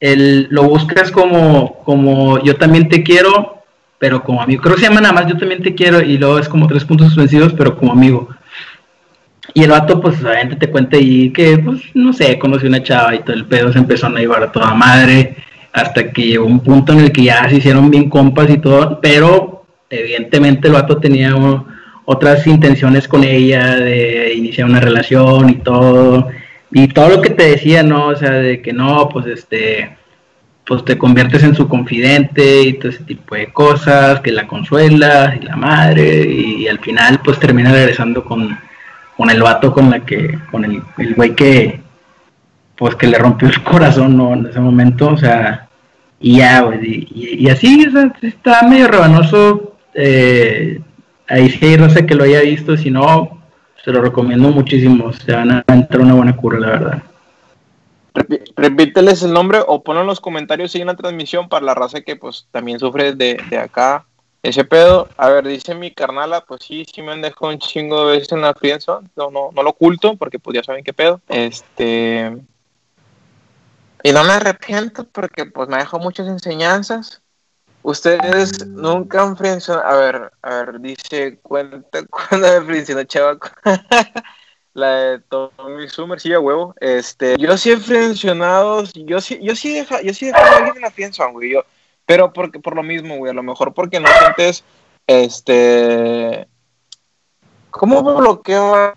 el, 0.00 0.48
lo 0.50 0.64
buscas 0.64 1.10
como, 1.10 1.82
como 1.84 2.42
yo 2.42 2.56
también 2.56 2.88
te 2.88 3.02
quiero, 3.02 3.62
pero 3.98 4.22
como 4.22 4.42
amigo. 4.42 4.62
Creo 4.62 4.74
que 4.74 4.82
se 4.82 4.88
llama 4.88 5.00
nada 5.00 5.14
más 5.14 5.26
yo 5.26 5.36
también 5.36 5.62
te 5.62 5.74
quiero 5.74 6.00
y 6.02 6.18
luego 6.18 6.38
es 6.38 6.48
como 6.48 6.66
tres 6.66 6.84
puntos 6.84 7.08
suspensivos, 7.08 7.52
pero 7.54 7.76
como 7.76 7.92
amigo. 7.92 8.28
Y 9.56 9.62
el 9.62 9.70
vato, 9.70 9.98
pues, 10.02 10.22
obviamente 10.22 10.56
te 10.56 10.70
cuenta 10.70 10.98
y 10.98 11.30
que, 11.30 11.56
pues, 11.56 11.80
no 11.94 12.12
sé, 12.12 12.38
conoció 12.38 12.68
una 12.68 12.82
chava 12.82 13.14
y 13.14 13.20
todo 13.20 13.34
el 13.34 13.46
pedo 13.46 13.72
se 13.72 13.78
empezó 13.78 14.06
a 14.06 14.10
llevar 14.10 14.42
a 14.42 14.52
toda 14.52 14.74
madre, 14.74 15.34
hasta 15.72 16.12
que 16.12 16.26
llegó 16.26 16.44
un 16.44 16.60
punto 16.60 16.92
en 16.92 17.00
el 17.00 17.10
que 17.10 17.24
ya 17.24 17.48
se 17.48 17.56
hicieron 17.56 17.90
bien 17.90 18.10
compas 18.10 18.50
y 18.50 18.58
todo, 18.58 19.00
pero 19.00 19.64
evidentemente 19.88 20.68
el 20.68 20.74
vato 20.74 20.98
tenía 20.98 21.34
otras 22.04 22.46
intenciones 22.46 23.08
con 23.08 23.24
ella 23.24 23.76
de 23.76 24.34
iniciar 24.34 24.68
una 24.68 24.78
relación 24.78 25.48
y 25.48 25.54
todo 25.54 26.28
y 26.70 26.88
todo 26.88 27.08
lo 27.08 27.22
que 27.22 27.30
te 27.30 27.44
decía, 27.44 27.82
¿no? 27.82 28.08
O 28.08 28.16
sea, 28.16 28.32
de 28.32 28.60
que 28.60 28.74
no, 28.74 29.08
pues 29.08 29.24
este, 29.24 29.96
pues 30.66 30.84
te 30.84 30.98
conviertes 30.98 31.42
en 31.44 31.54
su 31.54 31.66
confidente 31.66 32.60
y 32.60 32.74
todo 32.74 32.90
ese 32.90 33.04
tipo 33.04 33.34
de 33.34 33.50
cosas, 33.54 34.20
que 34.20 34.32
la 34.32 34.46
consuela 34.46 35.34
y 35.40 35.46
la 35.46 35.56
madre, 35.56 36.26
y, 36.30 36.68
al 36.68 36.78
final 36.80 37.20
pues 37.24 37.38
termina 37.38 37.72
regresando 37.72 38.22
con, 38.22 38.65
con 39.16 39.30
el 39.30 39.42
vato 39.42 39.72
con 39.72 39.90
la 39.90 40.00
que, 40.00 40.38
con 40.50 40.64
el, 40.64 40.82
el 40.98 41.14
güey 41.14 41.34
que, 41.34 41.80
pues 42.76 42.94
que 42.96 43.06
le 43.06 43.18
rompió 43.18 43.48
el 43.48 43.62
corazón, 43.62 44.16
¿no? 44.16 44.34
En 44.34 44.46
ese 44.46 44.60
momento, 44.60 45.08
o 45.08 45.16
sea, 45.16 45.68
y 46.20 46.38
ya, 46.38 46.68
y, 46.82 47.48
así, 47.48 47.86
está 48.22 48.62
medio 48.62 48.88
rebanoso, 48.88 49.76
eh, 49.94 50.80
ahí 51.28 51.50
sí 51.50 51.66
hay 51.66 51.90
sé 51.90 52.06
que 52.06 52.14
lo 52.14 52.24
haya 52.24 52.40
visto, 52.40 52.76
si 52.76 52.90
no, 52.90 53.42
se 53.84 53.92
lo 53.92 54.02
recomiendo 54.02 54.48
muchísimo. 54.50 55.12
Se 55.12 55.32
van 55.32 55.50
a 55.52 55.64
entrar 55.68 56.00
una 56.00 56.14
buena 56.14 56.36
cura, 56.36 56.58
la 56.58 56.66
verdad. 56.68 57.02
Repíteles 58.56 59.22
el 59.22 59.32
nombre 59.32 59.60
o 59.66 59.82
ponlo 59.82 60.00
en 60.00 60.06
los 60.06 60.20
comentarios 60.20 60.74
hay 60.74 60.82
una 60.82 60.96
transmisión 60.96 61.50
para 61.50 61.66
la 61.66 61.74
raza 61.74 62.00
que 62.00 62.16
pues 62.16 62.48
también 62.50 62.78
sufre 62.78 63.12
de, 63.14 63.38
de 63.50 63.58
acá 63.58 64.06
ese 64.48 64.64
pedo. 64.64 65.08
A 65.16 65.28
ver, 65.28 65.46
dice 65.46 65.74
mi 65.74 65.90
carnala, 65.90 66.42
pues 66.42 66.62
sí, 66.64 66.84
sí 66.84 67.02
me 67.02 67.12
han 67.12 67.22
dejado 67.22 67.48
un 67.48 67.58
chingo 67.58 68.06
de 68.06 68.16
veces 68.16 68.32
en 68.32 68.42
la 68.42 68.54
pienso. 68.54 69.02
No, 69.16 69.30
no, 69.30 69.50
no 69.52 69.62
lo 69.62 69.70
oculto 69.70 70.16
porque 70.16 70.38
pues 70.38 70.54
ya 70.54 70.62
saben 70.62 70.84
qué 70.84 70.92
pedo. 70.92 71.20
Este. 71.28 72.36
Y 74.02 74.12
no 74.12 74.22
me 74.24 74.34
arrepiento 74.34 75.04
porque 75.04 75.46
pues 75.46 75.68
me 75.68 75.78
dejado 75.78 76.02
muchas 76.02 76.28
enseñanzas. 76.28 77.22
Ustedes 77.82 78.66
nunca 78.66 79.22
han 79.22 79.36
frencionado. 79.36 79.86
A 79.86 79.96
ver, 79.96 80.32
a 80.42 80.54
ver, 80.56 80.80
dice, 80.80 81.38
cuenta 81.42 82.04
cuando 82.10 82.48
me 82.48 82.60
frencionó 82.66 83.04
Chava. 83.04 83.38
la 84.76 84.90
de 84.90 85.18
Tommy 85.20 85.88
Summer, 85.88 86.20
sí, 86.20 86.32
a 86.32 86.38
huevo. 86.38 86.74
Este, 86.80 87.36
yo 87.38 87.56
sí 87.56 87.72
he 87.72 87.78
frencionado, 87.78 88.84
yo 88.94 89.20
sí, 89.20 89.38
yo 89.42 89.56
sí 89.56 89.72
deja, 89.72 90.02
yo 90.02 90.12
sí 90.12 90.30
a 90.30 90.56
alguien 90.56 90.76
en 90.76 90.82
la 90.82 90.90
friendzone, 90.90 91.32
güey. 91.32 91.52
Yo, 91.52 91.64
pero 92.06 92.32
porque, 92.32 92.60
por 92.60 92.76
lo 92.76 92.82
mismo, 92.82 93.16
güey, 93.16 93.30
a 93.30 93.34
lo 93.34 93.42
mejor 93.42 93.74
porque 93.74 94.00
no 94.00 94.08
sientes, 94.08 94.64
este, 95.06 96.46
¿cómo 97.70 98.02
bloqueo 98.02 98.74
a 98.74 98.94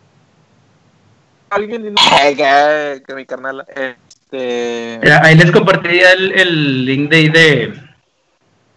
alguien? 1.50 1.96
que, 2.38 3.04
que 3.06 3.16
mi 3.16 3.26
carnal, 3.26 3.66
este. 3.76 5.00
ahí 5.24 5.36
les 5.36 5.52
compartiría 5.52 6.14
el, 6.14 6.32
el 6.34 6.86
link 6.86 7.10
de, 7.10 7.74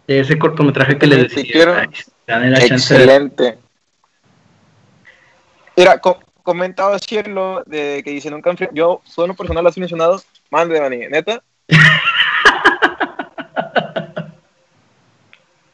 de 0.07 0.19
ese 0.19 0.37
cortometraje 0.39 0.97
que 0.97 1.07
le 1.07 1.27
decía. 1.27 1.87
Excelente. 2.27 3.59
Mira, 5.75 5.99
comentaba 6.43 6.99
Cielo 6.99 7.63
de 7.65 8.01
que 8.03 8.11
dice 8.11 8.29
nunca 8.29 8.53
yo 8.73 9.01
soy 9.05 9.25
una 9.25 9.33
persona 9.33 9.61
las 9.61 9.77
mencionado, 9.77 10.21
mande 10.49 10.79
Dani, 10.79 11.07
neta. 11.07 11.43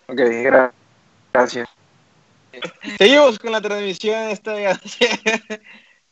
ok, 0.10 0.22
gracias. 1.32 1.70
Seguimos 2.98 3.38
con 3.40 3.52
la 3.52 3.62
transmisión 3.62 4.30
esta 4.30 4.54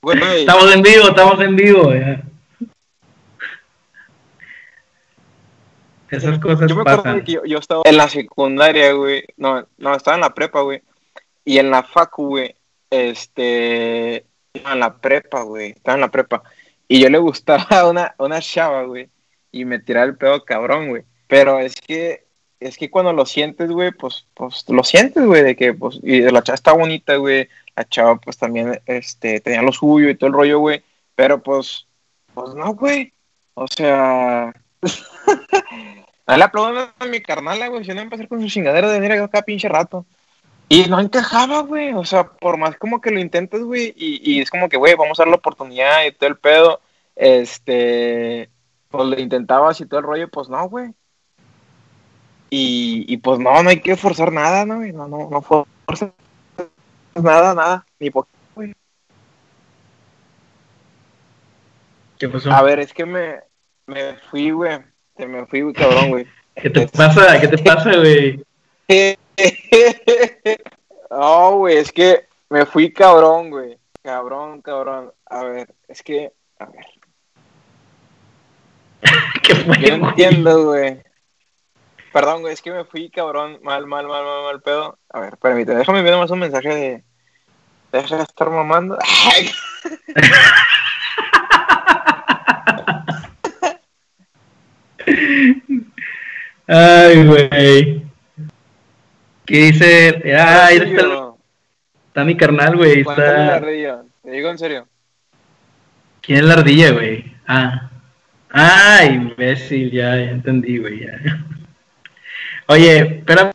bueno, 0.02 0.26
estamos 0.32 0.74
en 0.74 0.82
vivo, 0.82 1.10
estamos 1.10 1.42
en 1.42 1.56
vivo. 1.56 1.94
Esas 6.10 6.40
cosas 6.40 6.70
Yo 6.70 6.76
me 6.76 6.82
acuerdo 6.82 7.04
pasan. 7.04 7.24
que 7.24 7.34
yo, 7.34 7.44
yo 7.46 7.58
estaba 7.58 7.82
en 7.86 7.98
la 7.98 8.08
secundaria, 8.08 8.94
güey. 8.94 9.26
No, 9.36 9.68
no, 9.78 9.96
estaba 9.96 10.16
en 10.16 10.22
la 10.22 10.34
prepa, 10.34 10.62
güey. 10.62 10.82
Y 11.44 11.58
en 11.58 11.70
la 11.70 11.84
facu, 11.84 12.28
güey. 12.28 12.56
Este. 12.90 14.26
en 14.54 14.80
la 14.80 14.96
prepa, 14.96 15.42
güey. 15.42 15.72
Estaba 15.72 15.96
en 15.96 16.02
la 16.02 16.12
prepa. 16.12 16.44
Y 16.88 17.02
yo 17.02 17.10
le 17.10 17.18
gustaba 17.18 17.88
una, 17.90 18.16
una 18.20 18.40
chava, 18.40 18.84
güey. 18.84 19.10
Y 19.52 19.66
me 19.66 19.80
tiraba 19.80 20.06
el 20.06 20.18
pedo 20.18 20.46
cabrón, 20.46 20.90
güey. 20.90 21.04
Pero 21.28 21.60
es 21.60 21.76
que. 21.82 22.27
Es 22.60 22.78
que 22.78 22.90
cuando 22.90 23.14
lo 23.14 23.26
sientes, 23.26 23.70
güey, 23.70 23.92
pues, 23.92 24.26
pues 24.34 24.66
lo 24.70 24.84
sientes, 24.84 25.24
güey, 25.24 25.44
de 25.44 25.56
que, 25.56 25.74
pues, 25.74 26.00
y 26.02 26.22
la 26.22 26.42
chava 26.42 26.56
está 26.56 26.74
bonita, 26.74 27.16
güey, 27.18 27.48
la 27.76 27.88
chava, 27.88 28.16
pues, 28.18 28.38
también, 28.38 28.82
este, 28.86 29.40
tenía 29.42 29.62
lo 29.62 29.72
suyo 29.72 30.10
y 30.10 30.16
todo 30.16 30.28
el 30.30 30.34
rollo, 30.34 30.60
güey, 30.60 30.84
pero, 31.16 31.42
pues, 31.42 31.88
pues, 32.34 32.56
no, 32.56 32.74
güey, 32.74 33.14
o 33.54 33.68
sea, 33.68 34.54
no 36.28 36.38
le 36.38 36.44
aplaudo 36.44 36.90
a 36.98 37.06
mi 37.06 37.22
carnal, 37.22 37.70
güey, 37.70 37.84
si 37.86 37.94
no 37.94 38.02
empezar 38.02 38.28
con 38.28 38.42
su 38.42 38.48
chingadera 38.48 38.90
de 38.90 39.00
venir 39.00 39.20
acá 39.20 39.44
pinche 39.44 39.70
rato. 39.70 40.06
Y 40.70 40.86
no 40.90 41.00
encajaba, 41.00 41.62
güey, 41.62 41.94
o 41.94 42.04
sea, 42.04 42.26
por 42.28 42.58
más 42.58 42.76
como 42.78 43.00
que 43.02 43.12
lo 43.12 43.20
intentes, 43.20 43.62
güey, 43.62 43.94
y, 43.96 44.20
y 44.38 44.42
es 44.42 44.50
como 44.50 44.68
que, 44.68 44.78
güey, 44.78 44.96
vamos 44.96 45.20
a 45.20 45.24
dar 45.24 45.30
la 45.30 45.38
oportunidad 45.38 46.06
y 46.06 46.12
todo 46.12 46.30
el 46.30 46.38
pedo, 46.38 46.82
este, 47.16 48.50
pues 48.90 49.06
lo 49.06 49.20
intentabas 49.20 49.80
y 49.82 49.86
todo 49.86 50.00
el 50.00 50.06
rollo, 50.06 50.28
pues 50.30 50.50
no, 50.50 50.68
güey. 50.70 50.94
Y, 52.50 53.06
y 53.08 53.18
pues 53.18 53.40
no, 53.40 53.62
no 53.62 53.70
hay 53.70 53.82
que 53.82 53.96
forzar 53.96 54.32
nada, 54.32 54.66
¿no? 54.66 54.80
No, 54.80 55.08
no, 55.08 55.30
no 55.30 55.42
forzas 55.42 56.12
nada, 57.16 57.54
nada, 57.54 57.86
ni 58.00 58.10
poquito, 58.10 58.38
güey. 58.56 58.74
¿Qué 62.18 62.30
pasó? 62.30 62.52
A 62.52 62.62
ver, 62.62 62.80
es 62.80 62.94
que 62.94 63.06
me, 63.06 63.42
me 63.86 64.16
fui, 64.30 64.52
güey, 64.52 64.80
se 65.18 65.28
me 65.28 65.46
fui, 65.46 65.62
güey, 65.62 65.74
cabrón, 65.74 66.10
güey. 66.10 66.28
¿Qué 66.56 66.70
te 66.70 66.88
pasa? 66.88 67.40
¿Qué 67.40 67.48
te 67.48 67.58
pasa, 67.58 67.96
güey? 67.96 68.44
No, 71.10 71.58
güey, 71.60 71.78
es 71.78 71.92
que 71.92 72.28
me 72.50 72.66
fui 72.66 72.92
cabrón, 72.92 73.50
güey. 73.50 73.78
Cabrón, 74.02 74.62
cabrón. 74.62 75.14
A 75.26 75.44
ver, 75.46 75.74
es 75.88 76.04
que, 76.04 76.34
a 76.60 76.66
ver, 76.66 76.86
¿Qué 79.44 79.56
fue, 79.56 79.78
yo 79.80 79.98
no 79.98 80.10
entiendo, 80.10 80.66
güey. 80.66 81.02
Perdón, 82.14 82.42
güey, 82.42 82.54
es 82.54 82.62
que 82.62 82.72
me 82.72 82.86
fui 82.86 83.10
cabrón, 83.10 83.60
mal, 83.64 83.86
mal, 83.86 84.08
mal, 84.08 84.24
mal, 84.24 84.44
mal 84.44 84.62
pedo. 84.62 84.98
A 85.10 85.20
ver, 85.20 85.38
permíteme, 85.38 85.80
déjame 85.80 86.02
ver 86.02 86.18
más 86.18 86.32
un 86.32 86.40
mensaje 86.40 86.70
de. 86.70 87.04
Deja 87.92 88.18
de 88.18 88.24
estar 88.24 88.50
mamando. 88.50 88.98
Ay, 89.02 89.52
Ay, 96.68 97.26
güey. 97.26 98.06
¿Qué 99.46 99.58
dice? 99.58 100.22
Ay, 100.38 100.78
¿en 100.78 101.00
está, 102.08 102.26
mi 102.26 102.36
carnal, 102.36 102.76
güey. 102.76 103.04
La 103.04 103.12
Está... 103.12 103.56
ardilla. 103.56 104.02
Te 104.24 104.32
digo 104.32 104.50
en 104.50 104.58
serio. 104.58 104.88
¿Quién 106.22 106.40
es 106.40 106.46
la 106.46 106.56
ardilla, 106.56 106.92
güey? 106.92 107.34
Ah. 107.48 107.90
Ah, 108.52 109.06
imbécil, 109.06 109.92
ya, 109.92 110.16
ya 110.18 110.32
entendí, 110.32 110.78
güey. 110.80 111.06
ya. 111.06 111.20
Oye, 112.68 113.20
espérame. 113.20 113.52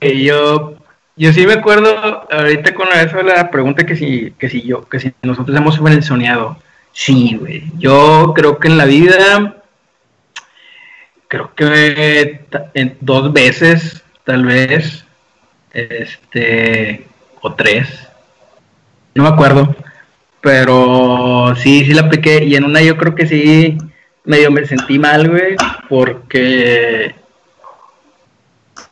Yo, 0.00 0.74
yo 1.16 1.32
sí 1.32 1.46
me 1.46 1.54
acuerdo 1.54 2.26
ahorita 2.30 2.74
con 2.74 2.88
eso 2.92 3.22
la 3.22 3.50
pregunta 3.50 3.86
que 3.86 3.96
si, 3.96 4.32
que 4.38 4.48
si 4.48 4.62
yo, 4.62 4.88
que 4.88 4.98
si 5.00 5.12
nosotros 5.22 5.56
hemos 5.56 5.76
soñado. 6.04 6.58
Sí, 6.92 7.36
güey. 7.38 7.64
Yo 7.78 8.32
creo 8.34 8.58
que 8.58 8.68
en 8.68 8.78
la 8.78 8.86
vida, 8.86 9.56
creo 11.28 11.54
que 11.54 12.40
en 12.74 12.96
dos 13.00 13.32
veces, 13.32 14.02
tal 14.24 14.44
vez, 14.44 15.04
este, 15.72 17.06
o 17.42 17.54
tres, 17.54 18.08
no 19.14 19.22
me 19.24 19.28
acuerdo, 19.28 19.76
pero 20.40 21.54
sí, 21.56 21.84
sí 21.84 21.92
la 21.92 22.02
apliqué 22.02 22.44
y 22.44 22.56
en 22.56 22.64
una 22.64 22.80
yo 22.82 22.96
creo 22.96 23.14
que 23.14 23.26
sí, 23.26 23.78
medio 24.24 24.50
me 24.50 24.66
sentí 24.66 24.98
mal, 24.98 25.28
güey, 25.28 25.56
porque 25.88 27.14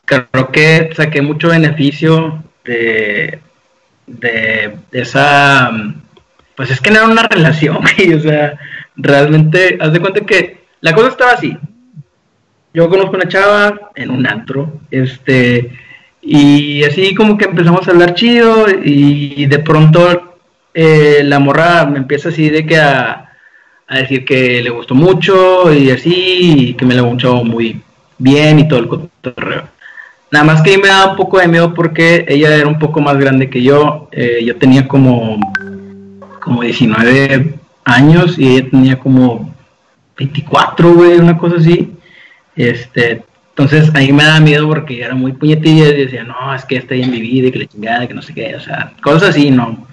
creo 0.04 0.50
que 0.52 0.90
saqué 0.94 1.22
mucho 1.22 1.48
beneficio 1.48 2.42
de, 2.64 3.38
de 4.06 4.78
esa, 4.92 5.70
pues 6.56 6.70
es 6.70 6.80
que 6.80 6.90
no 6.90 6.96
era 6.96 7.08
una 7.08 7.28
relación, 7.28 7.78
güey, 7.96 8.14
o 8.14 8.20
sea, 8.20 8.58
realmente, 8.96 9.78
haz 9.80 9.92
de 9.92 10.00
cuenta 10.00 10.20
que 10.20 10.64
la 10.80 10.94
cosa 10.94 11.08
estaba 11.08 11.32
así, 11.32 11.56
yo 12.72 12.88
conozco 12.88 13.16
una 13.16 13.28
chava 13.28 13.90
en 13.94 14.10
un 14.10 14.26
antro, 14.26 14.80
este, 14.90 15.70
y 16.20 16.82
así 16.84 17.14
como 17.14 17.36
que 17.36 17.44
empezamos 17.44 17.86
a 17.86 17.90
hablar 17.90 18.14
chido 18.14 18.66
y 18.82 19.46
de 19.46 19.58
pronto 19.58 20.34
eh, 20.74 21.22
la 21.22 21.38
morra 21.38 21.86
me 21.86 21.98
empieza 21.98 22.30
así 22.30 22.50
de 22.50 22.66
que 22.66 22.76
a, 22.76 23.20
decir 23.88 24.24
que 24.24 24.60
le 24.60 24.70
gustó 24.70 24.96
mucho 24.96 25.72
y 25.72 25.90
así, 25.90 26.70
y 26.70 26.74
que 26.74 26.84
me 26.84 26.94
le 26.94 27.00
gustó 27.00 27.44
muy 27.44 27.80
bien 28.18 28.58
y 28.58 28.66
todo 28.66 28.80
el 28.80 28.88
cotorreo. 28.88 29.68
Nada 30.34 30.46
más 30.46 30.62
que 30.62 30.76
me 30.78 30.88
daba 30.88 31.12
un 31.12 31.16
poco 31.16 31.38
de 31.38 31.46
miedo 31.46 31.72
porque 31.74 32.24
ella 32.26 32.56
era 32.56 32.66
un 32.66 32.80
poco 32.80 33.00
más 33.00 33.16
grande 33.16 33.48
que 33.48 33.62
yo, 33.62 34.08
eh, 34.10 34.42
yo 34.44 34.56
tenía 34.56 34.88
como, 34.88 35.38
como 36.40 36.62
19 36.62 37.54
años 37.84 38.36
y 38.36 38.56
ella 38.56 38.68
tenía 38.68 38.98
como 38.98 39.54
24, 40.18 40.92
güey, 40.92 41.18
una 41.20 41.38
cosa 41.38 41.58
así. 41.58 41.92
Este, 42.56 43.22
entonces 43.50 43.92
ahí 43.94 44.12
me 44.12 44.24
daba 44.24 44.40
miedo 44.40 44.66
porque 44.66 45.00
era 45.02 45.14
muy 45.14 45.34
puñetilla 45.34 45.90
y 45.90 46.04
decía, 46.04 46.24
no, 46.24 46.52
es 46.52 46.64
que 46.64 46.78
está 46.78 46.94
ahí 46.94 47.04
en 47.04 47.12
mi 47.12 47.20
vida 47.20 47.46
y 47.46 47.52
que 47.52 47.58
la 47.60 47.66
chingada, 47.66 48.08
que 48.08 48.14
no 48.14 48.22
sé 48.22 48.34
qué, 48.34 48.56
o 48.56 48.60
sea, 48.60 48.92
cosas 49.04 49.28
así, 49.28 49.52
no. 49.52 49.86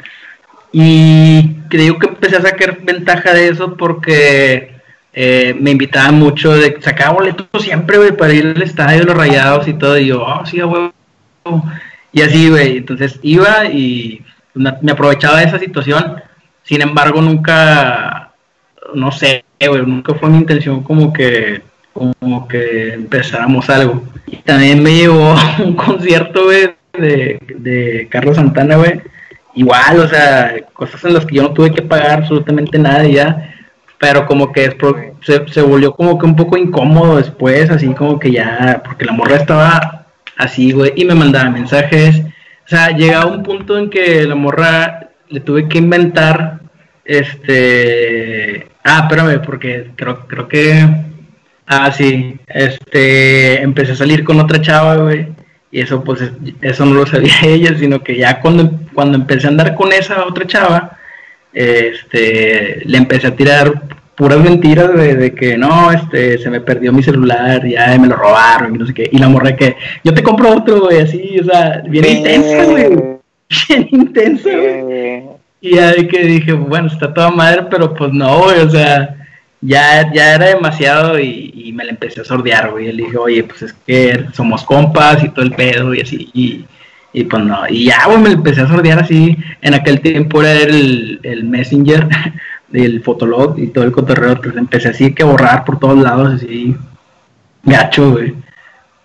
Y 0.72 1.54
creo 1.70 2.00
que 2.00 2.08
empecé 2.08 2.38
a 2.38 2.42
sacar 2.42 2.80
ventaja 2.82 3.32
de 3.36 3.50
eso 3.50 3.78
porque 3.78 4.71
eh, 5.14 5.56
me 5.60 5.72
invitaban 5.72 6.16
mucho, 6.16 6.54
de, 6.56 6.78
sacaba 6.82 7.14
boletos 7.14 7.48
siempre, 7.60 7.98
güey, 7.98 8.16
para 8.16 8.34
ir 8.34 8.54
al 8.56 8.62
estadio 8.62 9.04
los 9.04 9.18
rayados 9.18 9.68
y 9.68 9.74
todo, 9.74 9.98
y 9.98 10.08
yo, 10.08 10.22
oh, 10.22 10.46
sí, 10.46 10.62
huevo. 10.62 10.94
Y 12.14 12.22
así, 12.22 12.50
güey, 12.50 12.78
entonces 12.78 13.20
iba 13.22 13.66
y 13.66 14.24
me 14.54 14.92
aprovechaba 14.92 15.40
de 15.40 15.46
esa 15.46 15.60
situación, 15.60 16.22
sin 16.64 16.82
embargo, 16.82 17.22
nunca, 17.22 18.32
no 18.94 19.12
sé, 19.12 19.46
güey, 19.60 19.86
nunca 19.86 20.14
fue 20.16 20.30
mi 20.30 20.38
intención 20.38 20.84
como 20.84 21.14
que 21.14 21.62
como 21.94 22.48
que 22.48 22.94
empezáramos 22.94 23.70
algo. 23.70 24.04
Y 24.28 24.38
también 24.38 24.82
me 24.82 24.94
llevó 24.94 25.36
un 25.64 25.76
concierto, 25.76 26.46
güey, 26.46 26.76
de, 26.94 27.40
de 27.58 28.08
Carlos 28.10 28.36
Santana, 28.36 28.76
güey. 28.78 29.02
Igual, 29.54 30.00
o 30.00 30.08
sea, 30.08 30.56
cosas 30.74 31.04
en 31.04 31.14
las 31.14 31.26
que 31.26 31.36
yo 31.36 31.44
no 31.44 31.52
tuve 31.52 31.72
que 31.72 31.82
pagar 31.82 32.20
absolutamente 32.20 32.80
nada 32.80 33.06
y 33.06 33.14
ya. 33.14 33.56
Pero 34.02 34.26
como 34.26 34.52
que 34.52 34.76
se, 35.22 35.48
se 35.48 35.62
volvió 35.62 35.94
como 35.96 36.18
que 36.20 36.26
un 36.26 36.36
poco 36.36 36.58
incómodo 36.58 37.18
después, 37.18 37.70
así 37.70 37.94
como 37.94 38.20
que 38.20 38.32
ya, 38.32 38.82
porque 38.84 39.06
la 39.06 39.14
morra 39.14 39.38
estaba 39.38 40.08
así, 40.38 40.72
güey, 40.74 40.92
y 40.96 41.06
me 41.06 41.16
mandaba 41.16 41.50
mensajes. 41.52 42.20
O 42.66 42.68
sea, 42.68 42.90
llegaba 42.92 43.28
un 43.32 43.44
punto 43.44 43.78
en 43.78 43.90
que 43.92 44.24
la 44.26 44.36
morra 44.36 45.10
le 45.30 45.40
tuve 45.42 45.70
que 45.70 45.78
inventar, 45.78 46.62
este... 47.06 48.68
Ah, 48.84 49.02
espérame, 49.04 49.42
porque 49.46 49.92
creo, 49.96 50.26
creo 50.28 50.48
que... 50.48 50.84
Ah, 51.68 51.92
sí, 51.92 52.38
este, 52.48 53.62
empecé 53.62 53.94
a 53.94 53.96
salir 53.96 54.24
con 54.24 54.40
otra 54.40 54.60
chava, 54.62 54.96
güey, 54.98 55.28
y 55.72 55.80
eso, 55.82 56.04
pues, 56.04 56.22
es- 56.22 56.32
eso 56.62 56.86
no 56.86 56.96
lo 56.96 57.06
sabía 57.06 57.34
ella, 57.44 57.78
sino 57.78 58.04
que 58.04 58.18
ya 58.18 58.42
cuando, 58.42 58.70
cuando 58.94 59.18
empecé 59.18 59.48
a 59.48 59.52
andar 59.52 59.76
con 59.76 59.94
esa 59.94 60.26
otra 60.26 60.46
chava, 60.48 60.98
este, 61.54 62.82
le 62.86 62.98
empecé 62.98 63.28
a 63.28 63.36
tirar 63.36 63.84
puras 64.16 64.40
mentiras, 64.40 64.94
de 64.94 65.34
que 65.34 65.58
no, 65.58 65.92
este, 65.92 66.38
se 66.38 66.50
me 66.50 66.62
perdió 66.62 66.94
mi 66.94 67.02
celular, 67.02 67.66
ya 67.66 67.98
me 67.98 68.08
lo 68.08 68.16
robaron, 68.16 68.76
y 68.76 68.78
no 68.78 68.86
sé 68.86 68.94
qué, 68.94 69.10
y 69.12 69.18
la 69.18 69.30
morra 69.30 69.56
que, 69.56 69.76
yo 70.04 70.14
te 70.14 70.22
compro 70.22 70.58
otro, 70.58 70.82
güey, 70.82 71.00
así, 71.00 71.40
o 71.40 71.44
sea, 71.44 71.82
bien 71.88 72.06
intensa, 72.06 72.66
güey, 72.66 72.90
bien 73.70 73.88
intensa, 73.92 74.50
güey. 74.50 74.84
Eh, 74.92 75.26
Y 75.62 75.76
de 75.76 76.08
que 76.08 76.24
dije, 76.24 76.54
bueno, 76.54 76.88
está 76.88 77.14
toda 77.14 77.32
madre, 77.32 77.66
pero 77.70 77.94
pues 77.94 78.14
no, 78.14 78.44
güey, 78.44 78.60
o 78.60 78.70
sea, 78.70 79.16
ya, 79.62 80.12
ya 80.12 80.36
era 80.36 80.48
demasiado 80.48 81.20
y, 81.20 81.52
y 81.54 81.72
me 81.74 81.84
la 81.84 81.92
empecé 81.92 82.22
a 82.22 82.26
sordear, 82.26 82.72
güey. 82.72 82.90
Y 82.90 82.92
le 82.92 83.04
dije, 83.04 83.18
oye, 83.18 83.44
pues 83.44 83.62
es 83.62 83.74
que 83.74 84.26
somos 84.34 84.64
compas 84.64 85.24
y 85.24 85.30
todo 85.30 85.46
el 85.46 85.52
pedo 85.52 85.94
y 85.94 86.02
así. 86.02 86.30
Y, 86.34 86.66
y 87.14 87.26
pues 87.26 87.44
no, 87.44 87.68
y 87.68 87.86
ya, 87.86 88.06
güey, 88.06 88.20
me 88.20 88.30
empecé 88.30 88.62
a 88.62 88.68
sordear 88.68 89.00
así. 89.00 89.38
En 89.62 89.74
aquel 89.74 90.00
tiempo 90.02 90.42
era 90.42 90.54
el, 90.62 91.20
el 91.24 91.44
Messenger, 91.44 92.08
del 92.70 93.04
Fotolog 93.04 93.60
y 93.60 93.68
todo 93.68 93.84
el 93.84 93.92
cotorreo. 93.92 94.40
Pues 94.40 94.56
empecé 94.56 94.90
así 94.90 95.14
que 95.14 95.24
borrar 95.24 95.66
por 95.66 95.80
todos 95.80 95.98
lados, 95.98 96.36
así, 96.36 96.76
gacho, 97.64 98.12
güey. 98.12 98.34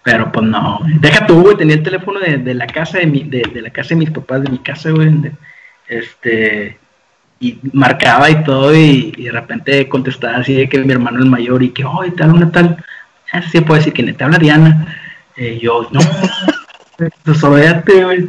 Pero 0.05 0.31
pues 0.31 0.47
no, 0.47 0.81
deja 1.01 1.27
tú, 1.27 1.43
güey, 1.43 1.57
tenía 1.57 1.75
el 1.75 1.83
teléfono 1.83 2.21
de, 2.21 2.39
de 2.39 2.55
la 2.55 2.69
casa 2.69 2.99
de, 2.99 3.07
mi, 3.07 3.25
de, 3.25 3.43
la 3.61 3.71
casa 3.71 3.91
de 3.91 3.97
mis 3.97 4.11
papás, 4.11 4.43
de 4.43 4.51
mi 4.51 4.59
casa, 4.59 4.91
güey. 4.91 5.13
este, 5.89 6.79
y 7.41 7.59
marcaba 7.73 8.31
y 8.31 8.45
todo, 8.45 8.75
y, 8.75 9.11
de 9.11 9.33
repente 9.33 9.89
contestaba 9.89 10.39
así 10.39 10.55
de 10.55 10.69
que 10.69 10.79
mi 10.79 10.93
hermano 10.93 11.19
el 11.19 11.27
mayor, 11.27 11.63
y 11.63 11.71
que, 11.71 11.85
oye, 11.85 12.13
tal, 12.13 12.35
una 12.35 12.53
tal. 12.53 12.77
así 13.33 13.61
puede 13.63 13.81
decir 13.81 13.93
que 13.93 14.13
te 14.13 14.25
habla 14.25 14.39
Diana. 14.39 14.97
Y 15.37 15.59
yo, 15.59 15.89
no, 15.91 16.01
desobéate, 17.25 18.05
güey. 18.05 18.29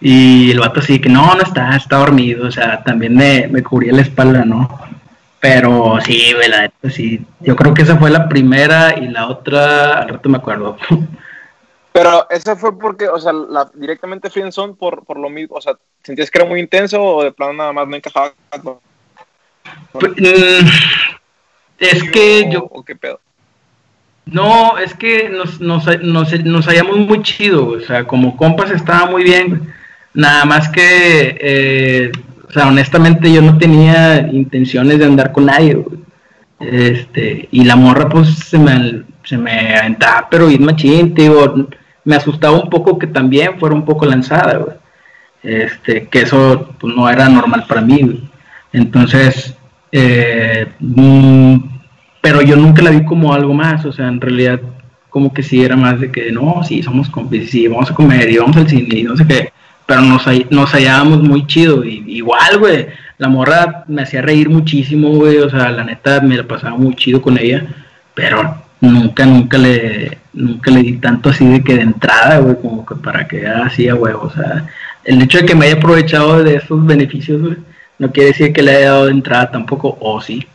Y 0.00 0.50
el 0.50 0.60
vato 0.60 0.80
así 0.80 1.00
que 1.00 1.08
no, 1.08 1.34
no 1.34 1.42
está, 1.42 1.76
está 1.76 1.98
dormido, 1.98 2.48
o 2.48 2.50
sea, 2.50 2.82
también 2.82 3.14
me, 3.14 3.46
me 3.48 3.62
cubría 3.62 3.92
la 3.92 4.02
espalda, 4.02 4.44
¿no? 4.44 4.80
Pero 5.42 5.98
sí, 6.04 6.32
güey, 6.34 6.48
la 6.48 6.70
sí. 6.90 7.24
Yo 7.40 7.56
creo 7.56 7.74
que 7.74 7.82
esa 7.82 7.96
fue 7.96 8.10
la 8.10 8.28
primera 8.28 8.96
y 8.96 9.08
la 9.08 9.28
otra, 9.28 10.02
al 10.02 10.08
rato 10.08 10.28
me 10.28 10.38
acuerdo. 10.38 10.76
Pero 11.92 12.26
esa 12.30 12.56
fue 12.56 12.78
porque, 12.78 13.08
o 13.08 13.18
sea, 13.18 13.32
la, 13.32 13.70
directamente 13.74 14.30
Friendzone 14.30 14.74
por, 14.74 15.04
por 15.04 15.18
lo 15.18 15.28
mismo, 15.28 15.56
o 15.56 15.60
sea, 15.60 15.74
¿sentías 16.02 16.30
que 16.30 16.38
era 16.38 16.48
muy 16.48 16.60
intenso 16.60 17.02
o 17.02 17.24
de 17.24 17.32
plano 17.32 17.52
nada 17.52 17.72
más 17.72 17.86
no 17.86 17.96
encajaba? 17.96 18.32
Pues, 19.92 20.12
mm, 20.16 20.66
es 21.78 22.10
que 22.10 22.48
yo... 22.50 22.66
¿O 22.70 22.82
qué 22.82 22.96
pedo? 22.96 23.20
No, 24.24 24.78
es 24.78 24.94
que 24.94 25.28
nos, 25.28 25.60
nos, 25.60 25.84
nos, 26.00 26.44
nos 26.44 26.66
hallamos 26.66 26.98
muy 26.98 27.22
chido, 27.22 27.68
o 27.68 27.80
sea, 27.80 28.04
como 28.04 28.36
compas 28.36 28.70
estaba 28.70 29.10
muy 29.10 29.24
bien, 29.24 29.72
nada 30.14 30.44
más 30.44 30.68
que, 30.68 31.36
eh, 31.40 32.12
o 32.48 32.52
sea, 32.52 32.68
honestamente 32.68 33.32
yo 33.32 33.42
no 33.42 33.58
tenía 33.58 34.28
intenciones 34.32 34.98
de 34.98 35.06
andar 35.06 35.32
con 35.32 35.46
nadie, 35.46 35.76
Este, 36.60 37.48
y 37.50 37.64
la 37.64 37.74
morra 37.76 38.08
pues 38.08 38.28
se 38.38 38.58
me, 38.58 39.02
se 39.24 39.36
me 39.36 39.74
aventaba, 39.76 40.28
pero 40.30 40.50
ir 40.50 40.60
machín, 40.60 41.14
digo, 41.14 41.68
me 42.04 42.14
asustaba 42.16 42.56
un 42.58 42.70
poco 42.70 42.98
que 42.98 43.08
también 43.08 43.58
fuera 43.58 43.74
un 43.74 43.84
poco 43.84 44.06
lanzada, 44.06 44.78
Este, 45.42 46.06
que 46.08 46.20
eso 46.22 46.74
pues, 46.78 46.94
no 46.94 47.08
era 47.10 47.28
normal 47.28 47.64
para 47.68 47.80
mí, 47.80 48.30
Entonces, 48.72 49.56
eh, 49.92 50.66
mm, 50.80 51.71
pero 52.22 52.40
yo 52.40 52.56
nunca 52.56 52.80
la 52.82 52.90
vi 52.90 53.04
como 53.04 53.34
algo 53.34 53.52
más, 53.52 53.84
o 53.84 53.92
sea, 53.92 54.08
en 54.08 54.20
realidad 54.20 54.60
como 55.10 55.34
que 55.34 55.42
sí 55.42 55.62
era 55.62 55.76
más 55.76 56.00
de 56.00 56.10
que 56.10 56.32
no, 56.32 56.62
sí, 56.64 56.82
somos 56.82 57.10
cómplices, 57.10 57.50
sí, 57.50 57.68
vamos 57.68 57.90
a 57.90 57.94
comer 57.94 58.30
y 58.30 58.38
vamos 58.38 58.56
al 58.56 58.68
cine 58.68 59.00
y 59.00 59.02
no 59.02 59.14
sé 59.16 59.26
qué, 59.26 59.52
pero 59.84 60.00
nos, 60.00 60.24
nos 60.48 60.72
hallábamos 60.72 61.22
muy 61.22 61.46
chido, 61.46 61.84
y, 61.84 62.02
igual, 62.06 62.58
güey, 62.58 62.86
la 63.18 63.28
morra 63.28 63.84
me 63.88 64.02
hacía 64.02 64.22
reír 64.22 64.48
muchísimo, 64.48 65.10
güey, 65.10 65.38
o 65.38 65.50
sea, 65.50 65.70
la 65.70 65.84
neta 65.84 66.20
me 66.20 66.36
la 66.36 66.44
pasaba 66.44 66.76
muy 66.76 66.94
chido 66.94 67.20
con 67.20 67.36
ella, 67.36 67.66
pero 68.14 68.56
nunca, 68.80 69.26
nunca 69.26 69.58
le, 69.58 70.18
nunca 70.32 70.70
le 70.70 70.82
di 70.82 70.92
tanto 70.94 71.30
así 71.30 71.46
de 71.46 71.62
que 71.62 71.74
de 71.74 71.82
entrada, 71.82 72.38
güey, 72.38 72.56
como 72.62 72.86
que 72.86 72.94
para 72.94 73.26
que 73.26 73.46
así 73.46 73.88
a 73.88 73.96
huevo, 73.96 74.22
o 74.22 74.30
sea, 74.30 74.64
el 75.04 75.20
hecho 75.20 75.38
de 75.38 75.46
que 75.46 75.56
me 75.56 75.66
haya 75.66 75.74
aprovechado 75.74 76.42
de 76.42 76.54
esos 76.54 76.86
beneficios, 76.86 77.42
güey, 77.42 77.56
no 77.98 78.12
quiere 78.12 78.28
decir 78.28 78.52
que 78.52 78.62
le 78.62 78.76
haya 78.76 78.90
dado 78.92 79.06
de 79.06 79.12
entrada 79.12 79.50
tampoco, 79.50 79.96
o 80.00 80.20
sí. 80.20 80.46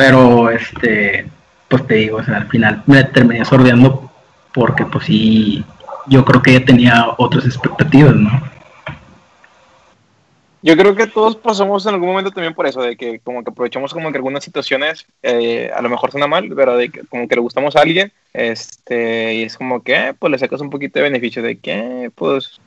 Pero, 0.00 0.48
este, 0.48 1.26
pues 1.68 1.86
te 1.86 1.96
digo, 1.96 2.16
o 2.16 2.24
sea, 2.24 2.38
al 2.38 2.48
final 2.48 2.82
me 2.86 3.04
terminé 3.04 3.44
sordeando 3.44 4.10
porque, 4.50 4.86
pues 4.86 5.04
sí, 5.04 5.62
yo 6.06 6.24
creo 6.24 6.40
que 6.40 6.52
ella 6.52 6.64
tenía 6.64 7.08
otras 7.18 7.44
expectativas, 7.44 8.14
¿no? 8.14 8.30
Yo 10.62 10.74
creo 10.74 10.94
que 10.94 11.06
todos 11.06 11.36
pasamos 11.36 11.84
en 11.84 11.92
algún 11.92 12.08
momento 12.08 12.30
también 12.30 12.54
por 12.54 12.66
eso, 12.66 12.80
de 12.80 12.96
que 12.96 13.20
como 13.20 13.44
que 13.44 13.50
aprovechamos 13.50 13.92
como 13.92 14.10
que 14.10 14.16
algunas 14.16 14.42
situaciones, 14.42 15.04
eh, 15.22 15.70
a 15.76 15.82
lo 15.82 15.90
mejor 15.90 16.10
suena 16.10 16.26
mal, 16.26 16.50
pero 16.56 16.78
de 16.78 16.88
que 16.88 17.04
como 17.04 17.28
que 17.28 17.34
le 17.34 17.42
gustamos 17.42 17.76
a 17.76 17.82
alguien, 17.82 18.10
este, 18.32 19.34
y 19.34 19.42
es 19.42 19.58
como 19.58 19.82
que, 19.82 20.14
pues 20.18 20.30
le 20.30 20.38
sacas 20.38 20.62
un 20.62 20.70
poquito 20.70 20.98
de 20.98 21.10
beneficio 21.10 21.42
de 21.42 21.58
que, 21.58 22.10
pues, 22.14 22.58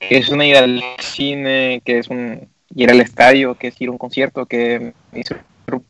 que 0.00 0.16
es 0.16 0.30
una 0.30 0.44
ida 0.44 0.64
al 0.64 0.82
cine, 0.98 1.80
que 1.84 2.00
es 2.00 2.08
un 2.08 2.48
ir 2.74 2.90
al 2.90 3.00
estadio, 3.00 3.54
que 3.54 3.68
es 3.68 3.80
ir 3.80 3.86
a 3.86 3.92
un 3.92 3.98
concierto, 3.98 4.46
que 4.46 4.94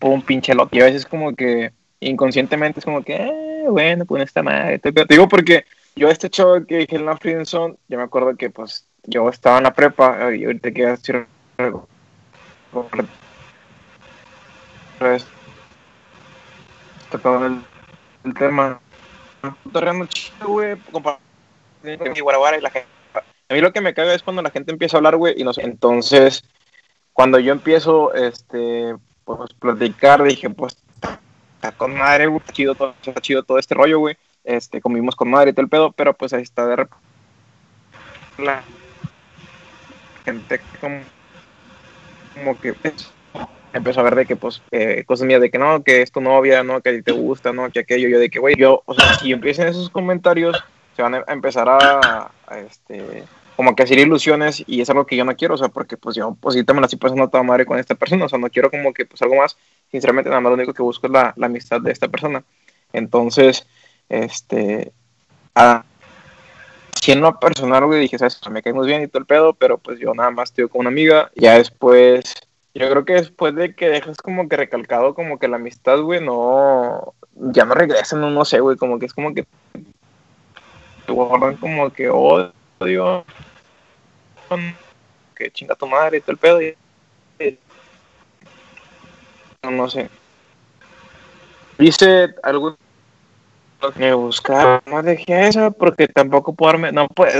un 0.00 0.22
pinche 0.22 0.54
lote. 0.54 0.78
Y 0.78 0.80
a 0.80 0.86
veces 0.86 1.06
como 1.06 1.34
que 1.34 1.72
inconscientemente 2.00 2.80
es 2.80 2.84
como 2.84 3.02
que, 3.02 3.16
eh, 3.16 3.64
bueno, 3.68 4.04
pues 4.04 4.24
esta 4.24 4.42
madre. 4.42 4.78
Te, 4.78 4.92
digo 5.08 5.28
porque 5.28 5.64
yo 5.96 6.08
este 6.08 6.30
chavo 6.30 6.64
que 6.66 6.78
dije 6.78 6.96
en 6.96 7.06
la 7.06 7.16
Friendzone, 7.16 7.76
yo 7.88 7.98
me 7.98 8.04
acuerdo 8.04 8.36
que 8.36 8.50
pues 8.50 8.86
yo 9.04 9.28
estaba 9.28 9.58
en 9.58 9.64
la 9.64 9.74
prepa 9.74 10.34
y 10.34 10.44
ahorita 10.44 10.72
quiero 10.72 10.90
decir 10.90 11.26
algo. 11.58 11.88
Todo 17.22 17.46
el, 17.46 17.60
el 18.24 18.34
tema. 18.34 18.80
Y. 21.84 22.66
A 23.48 23.54
mí 23.54 23.60
lo 23.60 23.72
que 23.72 23.80
me 23.80 23.94
caga 23.94 24.14
es 24.14 24.22
cuando 24.22 24.42
la 24.42 24.50
gente 24.50 24.72
empieza 24.72 24.96
a 24.96 24.98
hablar, 24.98 25.16
güey, 25.16 25.34
y 25.36 25.44
no 25.44 25.52
sé. 25.52 25.62
Entonces, 25.62 26.42
cuando 27.12 27.38
yo 27.38 27.52
empiezo, 27.52 28.14
este, 28.14 28.94
pues 29.24 29.52
platicar, 29.54 30.22
dije, 30.22 30.50
pues 30.50 30.76
está 31.54 31.72
con 31.72 31.96
madre, 31.96 32.26
güey, 32.26 32.42
chido 32.52 32.74
todo, 32.74 32.94
está 33.02 33.20
chido 33.20 33.42
todo 33.42 33.58
este 33.58 33.74
rollo, 33.74 33.98
güey. 33.98 34.16
Este, 34.44 34.80
comimos 34.80 35.16
con 35.16 35.30
madre 35.30 35.50
y 35.50 35.52
todo 35.54 35.62
el 35.62 35.70
pedo, 35.70 35.92
pero 35.92 36.12
pues 36.12 36.32
ahí 36.32 36.42
está 36.42 36.66
de 36.66 36.76
repente 36.76 37.04
la 38.38 38.62
gente 40.24 40.60
como, 40.80 41.00
como 42.34 42.60
que 42.60 42.74
empezó 43.72 44.00
a 44.00 44.02
ver 44.02 44.14
de 44.16 44.26
que 44.26 44.36
pues 44.36 44.60
eh, 44.70 45.04
cosas 45.06 45.26
mías 45.26 45.40
de 45.40 45.50
que 45.50 45.58
no, 45.58 45.82
que 45.82 46.02
es 46.02 46.12
tu 46.12 46.20
novia, 46.20 46.62
no, 46.62 46.80
que 46.80 46.90
a 46.90 46.92
ti 46.92 47.02
te 47.02 47.12
gusta, 47.12 47.52
no, 47.52 47.70
que 47.70 47.80
aquello, 47.80 48.08
yo 48.08 48.18
de 48.18 48.28
que 48.28 48.38
güey, 48.38 48.56
yo, 48.56 48.82
o 48.84 48.94
sea, 48.94 49.14
si 49.14 49.32
empiezan 49.32 49.68
esos 49.68 49.88
comentarios, 49.88 50.62
se 50.96 51.02
van 51.02 51.14
a 51.14 51.24
empezar 51.28 51.68
a 51.68 52.30
este 52.58 53.24
como 53.56 53.74
que 53.74 53.82
hacer 53.82 53.98
ilusiones 53.98 54.64
y 54.66 54.80
es 54.80 54.90
algo 54.90 55.06
que 55.06 55.16
yo 55.16 55.24
no 55.24 55.36
quiero, 55.36 55.54
o 55.54 55.58
sea, 55.58 55.68
porque 55.68 55.96
pues 55.96 56.16
yo 56.16 56.36
pues 56.40 56.54
sí 56.54 56.64
me 56.66 56.80
la 56.80 56.86
estoy 56.86 56.98
pasando 56.98 57.28
toda 57.28 57.42
madre 57.42 57.66
con 57.66 57.78
esta 57.78 57.94
persona, 57.94 58.24
o 58.24 58.28
sea, 58.28 58.38
no 58.38 58.50
quiero 58.50 58.70
como 58.70 58.92
que 58.92 59.06
pues 59.06 59.22
algo 59.22 59.36
más, 59.36 59.56
sinceramente 59.90 60.30
nada 60.30 60.40
más 60.40 60.50
lo 60.50 60.56
único 60.56 60.74
que 60.74 60.82
busco 60.82 61.06
es 61.06 61.12
la, 61.12 61.32
la 61.36 61.46
amistad 61.46 61.80
de 61.80 61.92
esta 61.92 62.08
persona. 62.08 62.42
Entonces, 62.92 63.66
este, 64.08 64.92
a, 65.54 65.84
siendo 67.00 67.28
una 67.28 67.38
personal, 67.38 67.86
güey, 67.86 68.00
dije, 68.00 68.18
sabes, 68.18 68.40
me 68.50 68.62
caímos 68.62 68.86
bien 68.86 69.02
y 69.02 69.08
todo 69.08 69.20
el 69.20 69.26
pedo, 69.26 69.54
pero 69.54 69.78
pues 69.78 69.98
yo 69.98 70.14
nada 70.14 70.30
más 70.30 70.50
estoy 70.50 70.68
con 70.68 70.80
una 70.80 70.88
amiga, 70.88 71.30
ya 71.36 71.58
después, 71.58 72.34
yo 72.74 72.88
creo 72.88 73.04
que 73.04 73.14
después 73.14 73.54
de 73.54 73.74
que 73.74 73.88
dejas 73.88 74.16
como 74.16 74.48
que 74.48 74.56
recalcado 74.56 75.14
como 75.14 75.38
que 75.38 75.48
la 75.48 75.56
amistad, 75.56 76.00
güey, 76.00 76.20
no, 76.20 77.14
ya 77.34 77.64
no 77.64 77.74
regresan, 77.74 78.20
no, 78.20 78.30
no 78.30 78.44
sé, 78.44 78.60
güey, 78.60 78.76
como 78.76 78.98
que 78.98 79.06
es 79.06 79.14
como 79.14 79.34
que 79.34 79.46
te 81.06 81.12
guardan 81.12 81.56
como 81.56 81.90
que 81.92 82.08
odio 82.08 83.24
que 85.34 85.50
chinga 85.50 85.74
tu 85.74 85.86
madre 85.86 86.18
y 86.18 86.20
todo 86.20 86.32
el 86.32 86.38
pedo. 86.38 86.62
Y, 86.62 86.76
no, 89.62 89.70
no 89.70 89.90
sé. 89.90 90.08
Dice 91.78 92.34
algo 92.42 92.76
que 93.96 94.12
buscar, 94.14 94.82
no 94.86 95.02
dejé 95.02 95.48
eso 95.48 95.70
porque 95.72 96.08
tampoco 96.08 96.54
puedo 96.54 96.72
darme, 96.72 96.92
no 96.92 97.06
pues, 97.08 97.34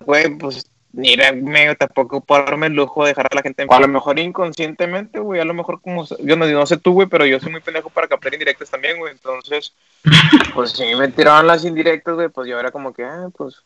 güey, 0.00 0.36
pues 0.36 0.68
ni 0.92 1.16
medio 1.16 1.76
tampoco 1.76 2.22
puedo 2.22 2.42
darme 2.44 2.68
el 2.68 2.72
lujo 2.72 3.04
de 3.04 3.10
dejar 3.10 3.26
a 3.30 3.34
la 3.34 3.42
gente 3.42 3.62
en 3.62 3.72
A 3.72 3.80
lo 3.80 3.86
mejor 3.86 4.18
inconscientemente, 4.18 5.20
güey, 5.20 5.40
a 5.40 5.44
lo 5.44 5.52
mejor 5.52 5.80
como, 5.80 6.06
yo 6.20 6.36
no, 6.36 6.46
no 6.46 6.66
sé 6.66 6.78
tú, 6.78 6.94
güey, 6.94 7.06
pero 7.06 7.26
yo 7.26 7.38
soy 7.38 7.52
muy 7.52 7.60
pendejo 7.60 7.90
para 7.90 8.08
captar 8.08 8.32
indirectas 8.32 8.70
también, 8.70 8.98
güey, 8.98 9.12
entonces, 9.12 9.74
pues 10.54 10.70
si 10.72 10.94
me 10.94 11.08
tiraban 11.08 11.46
las 11.46 11.64
indirectas, 11.64 12.14
güey, 12.14 12.28
pues 12.30 12.48
yo 12.48 12.58
era 12.58 12.70
como 12.70 12.92
que, 12.94 13.04
ah, 13.04 13.28
pues, 13.36 13.62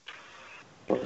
pues, 0.86 1.00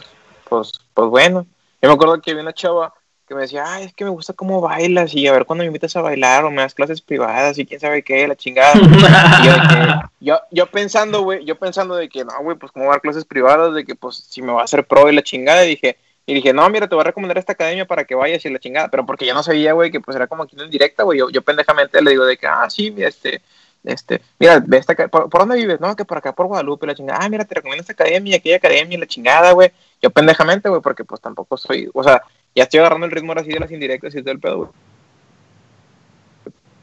pues, 0.49 0.73
pues 0.95 1.09
bueno. 1.09 1.47
Yo 1.85 1.89
me 1.91 1.97
acuerdo 1.97 2.19
que 2.23 2.31
había 2.31 2.43
una 2.43 2.55
chava 2.55 2.95
que 3.29 3.35
me 3.35 3.43
decía, 3.43 3.63
ay, 3.67 3.85
es 3.85 3.93
que 3.93 4.05
me 4.05 4.11
gusta 4.11 4.33
cómo 4.33 4.63
bailas 4.63 5.15
y 5.15 5.27
a 5.27 5.33
ver 5.33 5.45
cuando 5.45 5.65
me 5.65 5.67
invitas 5.67 5.95
a 5.97 6.01
bailar 6.01 6.43
o 6.47 6.51
me 6.51 6.63
das 6.63 6.73
clases 6.73 7.03
privadas 7.03 7.59
y 7.59 7.67
quién 7.67 7.79
sabe 7.79 8.03
qué, 8.03 8.27
la 8.27 8.37
chingada. 8.37 8.73
yo, 10.21 10.41
yo, 10.51 10.67
pensando, 10.71 11.21
güey, 11.21 11.45
yo 11.45 11.59
pensando 11.59 11.95
de 11.95 12.09
que, 12.09 12.25
no, 12.25 12.33
güey, 12.41 12.57
pues 12.57 12.73
cómo 12.73 12.89
dar 12.89 13.03
clases 13.03 13.27
privadas, 13.27 13.75
de 13.75 13.85
que 13.85 13.95
pues 13.95 14.17
si 14.17 14.41
me 14.41 14.51
va 14.51 14.63
a 14.63 14.65
hacer 14.65 14.87
pro 14.87 15.11
y 15.11 15.15
la 15.15 15.21
chingada, 15.23 15.63
y 15.67 15.69
dije, 15.69 15.99
y 16.25 16.33
dije, 16.33 16.55
no, 16.55 16.67
mira, 16.71 16.89
te 16.89 16.95
voy 16.95 17.03
a 17.03 17.09
recomendar 17.09 17.37
esta 17.37 17.53
academia 17.53 17.87
para 17.87 18.05
que 18.05 18.15
vayas 18.15 18.43
y 18.47 18.49
la 18.49 18.59
chingada, 18.59 18.89
pero 18.89 19.05
porque 19.05 19.27
yo 19.27 19.35
no 19.35 19.43
sabía, 19.43 19.75
güey, 19.75 19.91
que 19.91 20.01
pues 20.01 20.17
era 20.17 20.27
como 20.27 20.45
aquí 20.45 20.57
en 20.59 20.71
directa, 20.71 21.03
güey, 21.03 21.19
yo, 21.19 21.29
yo 21.29 21.43
pendejamente 21.43 22.01
le 22.01 22.13
digo 22.13 22.25
de 22.25 22.39
que, 22.39 22.47
ah, 22.47 22.71
sí, 22.71 22.91
mira, 22.93 23.09
este, 23.09 23.43
este, 23.85 24.21
mira, 24.39 24.63
ve 24.67 24.79
esta, 24.79 24.95
¿por, 25.09 25.29
¿por, 25.29 25.41
dónde 25.41 25.57
vives? 25.57 25.81
No, 25.81 25.95
que 25.95 26.05
por 26.05 26.19
acá, 26.19 26.33
por 26.35 26.47
Guadalupe, 26.47 26.87
la 26.87 26.95
chingada, 26.95 27.21
ah, 27.23 27.29
mira, 27.29 27.45
te 27.45 27.55
recomiendo 27.55 27.83
esta 27.83 27.93
academia, 27.93 28.37
aquella 28.37 28.57
academia, 28.57 28.99
la 28.99 29.07
chingada, 29.07 29.53
güey, 29.53 29.71
yo 30.01 30.11
pendejamente, 30.11 30.69
güey, 30.69 30.81
porque 30.81 31.05
pues 31.05 31.21
tampoco 31.21 31.57
soy, 31.57 31.89
o 31.93 32.03
sea, 32.03 32.23
ya 32.55 32.65
estoy 32.65 32.81
agarrando 32.81 33.07
el 33.07 33.13
ritmo 33.13 33.33
ahora 33.33 33.43
de 33.43 33.61
las 33.61 33.71
indirectas 33.71 34.15
y 34.15 34.23
todo 34.23 34.33
el 34.33 34.41
pedo, 34.41 34.57
güey. 34.57 34.71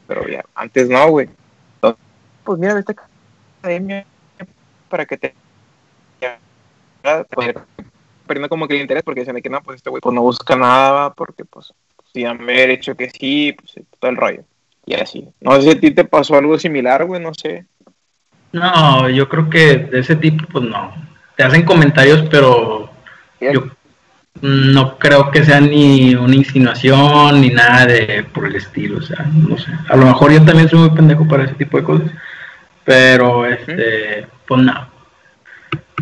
Pero 0.06 0.28
ya, 0.28 0.44
antes 0.54 0.88
no, 0.88 1.08
güey. 1.10 1.28
Pues 2.44 2.58
mira, 2.58 2.78
esta 2.78 2.94
academia 3.60 4.04
para 4.88 5.06
que 5.06 5.16
te 5.16 5.34
perdiendo 8.26 8.48
como 8.48 8.68
que 8.68 8.74
el 8.74 8.82
interés 8.82 9.02
porque 9.02 9.20
dicen 9.20 9.40
que 9.42 9.50
no, 9.50 9.62
pues 9.62 9.76
este 9.76 9.90
güey 9.90 10.00
pues 10.00 10.14
no 10.14 10.22
busca 10.22 10.56
nada 10.56 11.12
porque 11.12 11.44
pues 11.44 11.72
si 12.12 12.24
han 12.24 12.48
hecho 12.48 12.94
que 12.94 13.10
sí, 13.10 13.52
pues 13.52 13.86
todo 13.98 14.10
el 14.10 14.16
rollo. 14.16 14.44
Y 14.84 14.94
así. 14.94 15.28
No 15.40 15.56
sé 15.56 15.62
si 15.62 15.70
a 15.70 15.80
ti 15.80 15.90
te 15.92 16.04
pasó 16.04 16.36
algo 16.36 16.58
similar, 16.58 17.04
güey, 17.04 17.22
no 17.22 17.32
sé. 17.34 17.66
No, 18.52 19.08
yo 19.08 19.28
creo 19.28 19.48
que 19.48 19.76
de 19.76 20.00
ese 20.00 20.16
tipo, 20.16 20.46
pues 20.46 20.64
no. 20.64 20.92
Te 21.36 21.44
hacen 21.44 21.64
comentarios, 21.64 22.26
pero 22.30 22.90
yo 23.40 23.64
no 24.40 24.98
creo 24.98 25.30
que 25.30 25.44
sea 25.44 25.60
ni 25.60 26.14
una 26.14 26.34
insinuación 26.34 27.40
ni 27.40 27.50
nada 27.50 27.86
de 27.86 28.24
por 28.32 28.46
el 28.46 28.56
estilo, 28.56 28.98
o 28.98 29.02
sea, 29.02 29.24
no 29.32 29.56
sé. 29.56 29.70
A 29.88 29.96
lo 29.96 30.06
mejor 30.06 30.32
yo 30.32 30.44
también 30.44 30.68
soy 30.68 30.80
muy 30.80 30.90
pendejo 30.90 31.26
para 31.26 31.44
ese 31.44 31.54
tipo 31.54 31.78
de 31.78 31.84
cosas, 31.84 32.10
Pero, 32.84 33.46
este, 33.46 34.26
pues 34.46 34.62
no. 34.62 34.88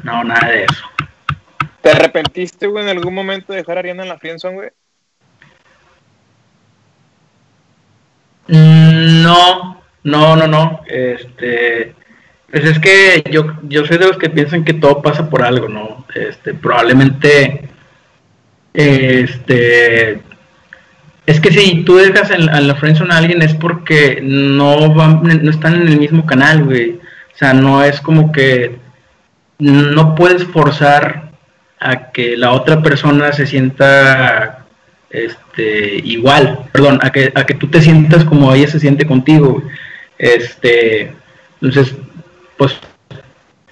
No, 0.02 0.24
nada 0.24 0.48
de 0.48 0.64
eso. 0.64 0.84
¿Te 1.82 1.90
arrepentiste, 1.90 2.66
güey, 2.66 2.84
en 2.84 2.96
algún 2.96 3.14
momento 3.14 3.52
de 3.52 3.58
dejar 3.58 3.76
a 3.76 3.80
Ariana 3.80 4.02
en 4.02 4.08
la 4.08 4.18
friendzone, 4.18 4.54
güey? 4.54 4.70
No, 8.50 9.82
no, 10.02 10.36
no, 10.36 10.46
no. 10.46 10.80
Este, 10.86 11.94
pues 12.50 12.64
es 12.64 12.78
que 12.78 13.22
yo, 13.30 13.56
yo 13.62 13.86
soy 13.86 13.98
de 13.98 14.08
los 14.08 14.18
que 14.18 14.30
piensan 14.30 14.64
que 14.64 14.74
todo 14.74 15.02
pasa 15.02 15.30
por 15.30 15.42
algo, 15.42 15.68
¿no? 15.68 16.04
Este, 16.14 16.54
probablemente, 16.54 17.68
este, 18.74 20.20
es 21.26 21.40
que 21.40 21.52
si 21.52 21.84
tú 21.84 21.96
dejas 21.96 22.30
en, 22.30 22.46
la 22.46 22.74
friendzone 22.74 23.14
a 23.14 23.18
alguien 23.18 23.42
es 23.42 23.54
porque 23.54 24.20
no 24.22 24.92
van, 24.92 25.22
no 25.22 25.50
están 25.50 25.74
en 25.74 25.88
el 25.88 25.98
mismo 25.98 26.26
canal, 26.26 26.64
güey. 26.64 26.92
O 26.92 27.38
sea, 27.38 27.54
no 27.54 27.84
es 27.84 28.00
como 28.00 28.32
que 28.32 28.78
no 29.58 30.14
puedes 30.14 30.44
forzar 30.44 31.30
a 31.78 32.10
que 32.10 32.36
la 32.36 32.52
otra 32.52 32.82
persona 32.82 33.32
se 33.32 33.46
sienta 33.46 34.59
este 35.10 35.96
igual, 36.04 36.66
perdón, 36.72 37.00
a 37.02 37.10
que, 37.10 37.32
a 37.34 37.44
que 37.44 37.54
tú 37.54 37.68
te 37.68 37.82
sientas 37.82 38.24
como 38.24 38.54
ella 38.54 38.68
se 38.68 38.80
siente 38.80 39.06
contigo. 39.06 39.62
Este, 40.18 41.12
entonces, 41.60 41.94
pues 42.56 42.76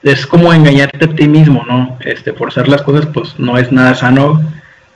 es 0.03 0.27
como 0.27 0.53
engañarte 0.53 1.05
a 1.05 1.15
ti 1.15 1.29
mismo, 1.29 1.65
¿no? 1.67 1.99
Este, 2.01 2.33
forzar 2.33 2.69
las 2.69 2.83
cosas 2.83 3.07
pues 3.07 3.39
no 3.39 3.59
es 3.59 3.73
nada 3.73 3.95
sano. 3.95 4.41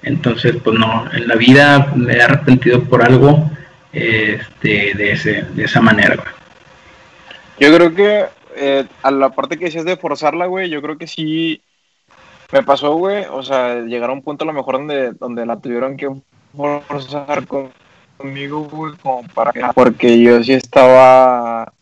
Entonces, 0.03 0.57
pues 0.63 0.79
no, 0.79 1.05
en 1.13 1.29
la 1.29 1.37
vida 1.37 1.93
me 1.95 2.15
he 2.15 2.23
arrepentido 2.23 2.83
por 2.83 3.03
algo 3.03 3.51
este, 3.93 4.95
de, 4.95 5.13
ese, 5.13 5.45
de 5.55 5.65
esa 5.65 5.81
manera. 5.81 6.17
Yo 7.61 7.73
creo 7.75 7.95
que 7.95 8.25
eh, 8.57 8.85
a 9.03 9.11
la 9.11 9.31
parte 9.31 9.57
que 9.57 9.67
decías 9.67 9.85
de 9.85 9.97
forzarla, 9.97 10.47
güey, 10.47 10.69
yo 10.71 10.83
creo 10.83 10.99
que 10.99 11.07
sí 11.07 11.63
me 12.53 12.63
pasó, 12.63 12.95
güey. 12.95 13.25
O 13.31 13.43
sea, 13.43 13.81
llegar 13.81 14.11
a 14.11 14.13
un 14.13 14.23
punto 14.23 14.45
a 14.45 14.47
lo 14.47 14.53
mejor 14.53 14.77
donde, 14.77 15.13
donde 15.13 15.47
la 15.47 15.59
tuvieron 15.59 15.97
que 15.97 16.11
forzar 16.55 17.45
conmigo, 18.19 18.65
güey, 18.65 18.95
como 19.03 19.23
para 19.35 19.53
que. 19.53 19.63
Porque 19.75 20.21
yo 20.21 20.43
sí 20.45 20.53
estaba. 20.53 21.73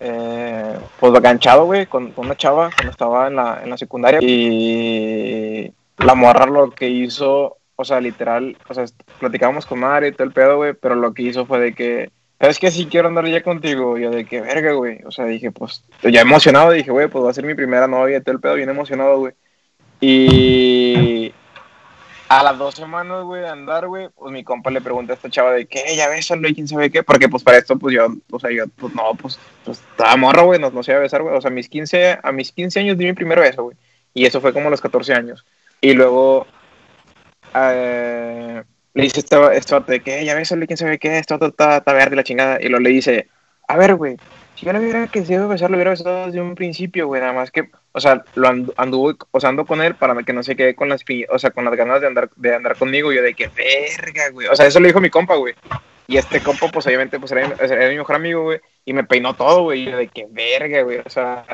Eh, 0.00 0.78
pues 0.98 1.12
ganchado, 1.20 1.66
güey, 1.66 1.86
con, 1.86 2.12
una 2.16 2.36
chava 2.36 2.70
cuando 2.74 2.90
estaba 2.90 3.28
en 3.28 3.36
la, 3.36 3.60
en 3.62 3.70
la 3.70 3.78
secundaria. 3.78 4.18
Y 4.20 5.72
la 5.98 6.14
morra 6.16 6.46
lo 6.46 6.70
que 6.70 6.88
hizo, 6.88 7.58
o 7.76 7.84
sea, 7.84 8.00
literal, 8.00 8.56
o 8.68 8.74
sea, 8.74 8.84
platicábamos 9.20 9.66
con 9.66 9.78
madre 9.78 10.08
y 10.08 10.12
todo 10.12 10.24
el 10.24 10.32
pedo, 10.32 10.56
güey, 10.56 10.72
pero 10.74 10.96
lo 10.96 11.14
que 11.14 11.22
hizo 11.22 11.46
fue 11.46 11.60
de 11.60 11.74
que 11.74 12.10
¿sabes 12.42 12.58
qué? 12.58 12.72
Si 12.72 12.86
quiero 12.86 13.06
andar 13.06 13.24
ya 13.28 13.42
contigo. 13.42 13.96
Yo 13.96 14.10
de 14.10 14.24
que 14.24 14.40
verga, 14.40 14.72
güey. 14.72 14.98
O 15.06 15.12
sea, 15.12 15.26
dije, 15.26 15.52
pues, 15.52 15.84
ya 16.02 16.22
emocionado, 16.22 16.72
dije, 16.72 16.90
güey, 16.90 17.06
pues 17.06 17.24
va 17.24 17.30
a 17.30 17.34
ser 17.34 17.46
mi 17.46 17.54
primera 17.54 17.86
novia, 17.86 18.20
todo 18.20 18.34
el 18.34 18.40
pedo, 18.40 18.54
bien 18.54 18.68
emocionado, 18.68 19.20
güey. 19.20 19.32
Y 20.04 21.32
a 22.28 22.42
las 22.42 22.58
dos 22.58 22.74
semanas, 22.74 23.22
güey, 23.22 23.42
de 23.42 23.48
andar, 23.48 23.86
güey, 23.86 24.08
pues 24.08 24.32
mi 24.32 24.42
compa 24.42 24.68
le 24.72 24.80
pregunta 24.80 25.12
a 25.12 25.16
esta 25.16 25.30
chava 25.30 25.52
de 25.52 25.66
que, 25.66 25.94
ya 25.94 26.08
ves, 26.08 26.28
y 26.28 26.54
quién 26.54 26.66
sabe 26.66 26.90
qué, 26.90 27.04
porque 27.04 27.28
pues 27.28 27.44
para 27.44 27.58
esto, 27.58 27.78
pues 27.78 27.94
yo, 27.94 28.08
o 28.32 28.40
sea, 28.40 28.50
yo, 28.50 28.64
pues 28.76 28.92
no, 28.96 29.14
pues, 29.14 29.38
pues 29.64 29.78
estaba 29.78 30.16
morro, 30.16 30.46
güey, 30.46 30.58
no, 30.58 30.70
no 30.70 30.82
sé 30.82 30.92
a 30.92 30.98
besar, 30.98 31.22
güey. 31.22 31.36
O 31.36 31.40
sea, 31.40 31.52
a 31.52 31.54
mis 31.54 31.68
15, 31.68 32.18
a 32.20 32.32
mis 32.32 32.50
15 32.50 32.80
años 32.80 32.98
di 32.98 33.04
mi 33.04 33.12
primer 33.12 33.38
beso, 33.38 33.62
güey. 33.62 33.76
Y 34.12 34.26
eso 34.26 34.40
fue 34.40 34.52
como 34.52 34.66
a 34.66 34.70
los 34.70 34.80
14 34.80 35.14
años. 35.14 35.46
Y 35.80 35.92
luego, 35.92 36.48
eh, 37.54 38.64
le 38.94 39.02
dice 39.04 39.20
esto, 39.20 39.52
esto 39.52 39.80
de 39.82 40.00
que, 40.00 40.24
ya 40.24 40.34
ves, 40.34 40.48
quién 40.66 40.76
sabe 40.76 40.98
qué, 40.98 41.16
esto 41.18 41.38
está, 41.46 41.80
verde 41.86 42.16
la 42.16 42.24
chingada. 42.24 42.58
Y 42.60 42.68
lo 42.68 42.80
le 42.80 42.90
dice, 42.90 43.28
a 43.68 43.76
ver, 43.76 43.94
güey, 43.94 44.16
si 44.56 44.66
yo 44.66 44.72
no 44.72 44.80
hubiera 44.80 45.06
querido 45.06 45.46
besar, 45.46 45.70
lo 45.70 45.76
hubiera 45.76 45.92
besado 45.92 46.26
desde 46.26 46.40
un 46.40 46.56
principio, 46.56 47.06
güey, 47.06 47.20
nada 47.20 47.34
más 47.34 47.52
que, 47.52 47.70
o 47.92 48.00
sea, 48.00 48.24
lo 48.34 48.48
anduvo, 48.76 49.14
o 49.30 49.40
sea, 49.40 49.50
ando 49.50 49.66
con 49.66 49.82
él 49.82 49.94
para 49.94 50.20
que 50.22 50.32
no 50.32 50.42
se 50.42 50.56
quede 50.56 50.74
con 50.74 50.88
las, 50.88 51.04
o 51.28 51.38
sea, 51.38 51.50
con 51.50 51.64
las 51.64 51.76
ganas 51.76 52.00
de 52.00 52.06
andar, 52.06 52.30
de 52.36 52.54
andar 52.54 52.76
conmigo. 52.76 53.12
Y 53.12 53.16
yo 53.16 53.22
de 53.22 53.34
que, 53.34 53.48
verga, 53.48 54.30
güey. 54.30 54.46
O 54.48 54.56
sea, 54.56 54.66
eso 54.66 54.80
le 54.80 54.88
dijo 54.88 55.00
mi 55.00 55.10
compa, 55.10 55.36
güey. 55.36 55.54
Y 56.06 56.16
este 56.16 56.40
compa, 56.40 56.68
pues 56.68 56.86
obviamente, 56.86 57.20
pues 57.20 57.32
era, 57.32 57.54
era 57.60 57.88
mi 57.88 57.96
mejor 57.96 58.16
amigo, 58.16 58.42
güey. 58.44 58.60
Y 58.84 58.92
me 58.92 59.04
peinó 59.04 59.34
todo, 59.34 59.64
güey. 59.64 59.82
Y 59.82 59.90
yo 59.90 59.96
de 59.96 60.08
que, 60.08 60.26
verga, 60.30 60.82
güey. 60.82 60.98
O 61.04 61.10
sea, 61.10 61.44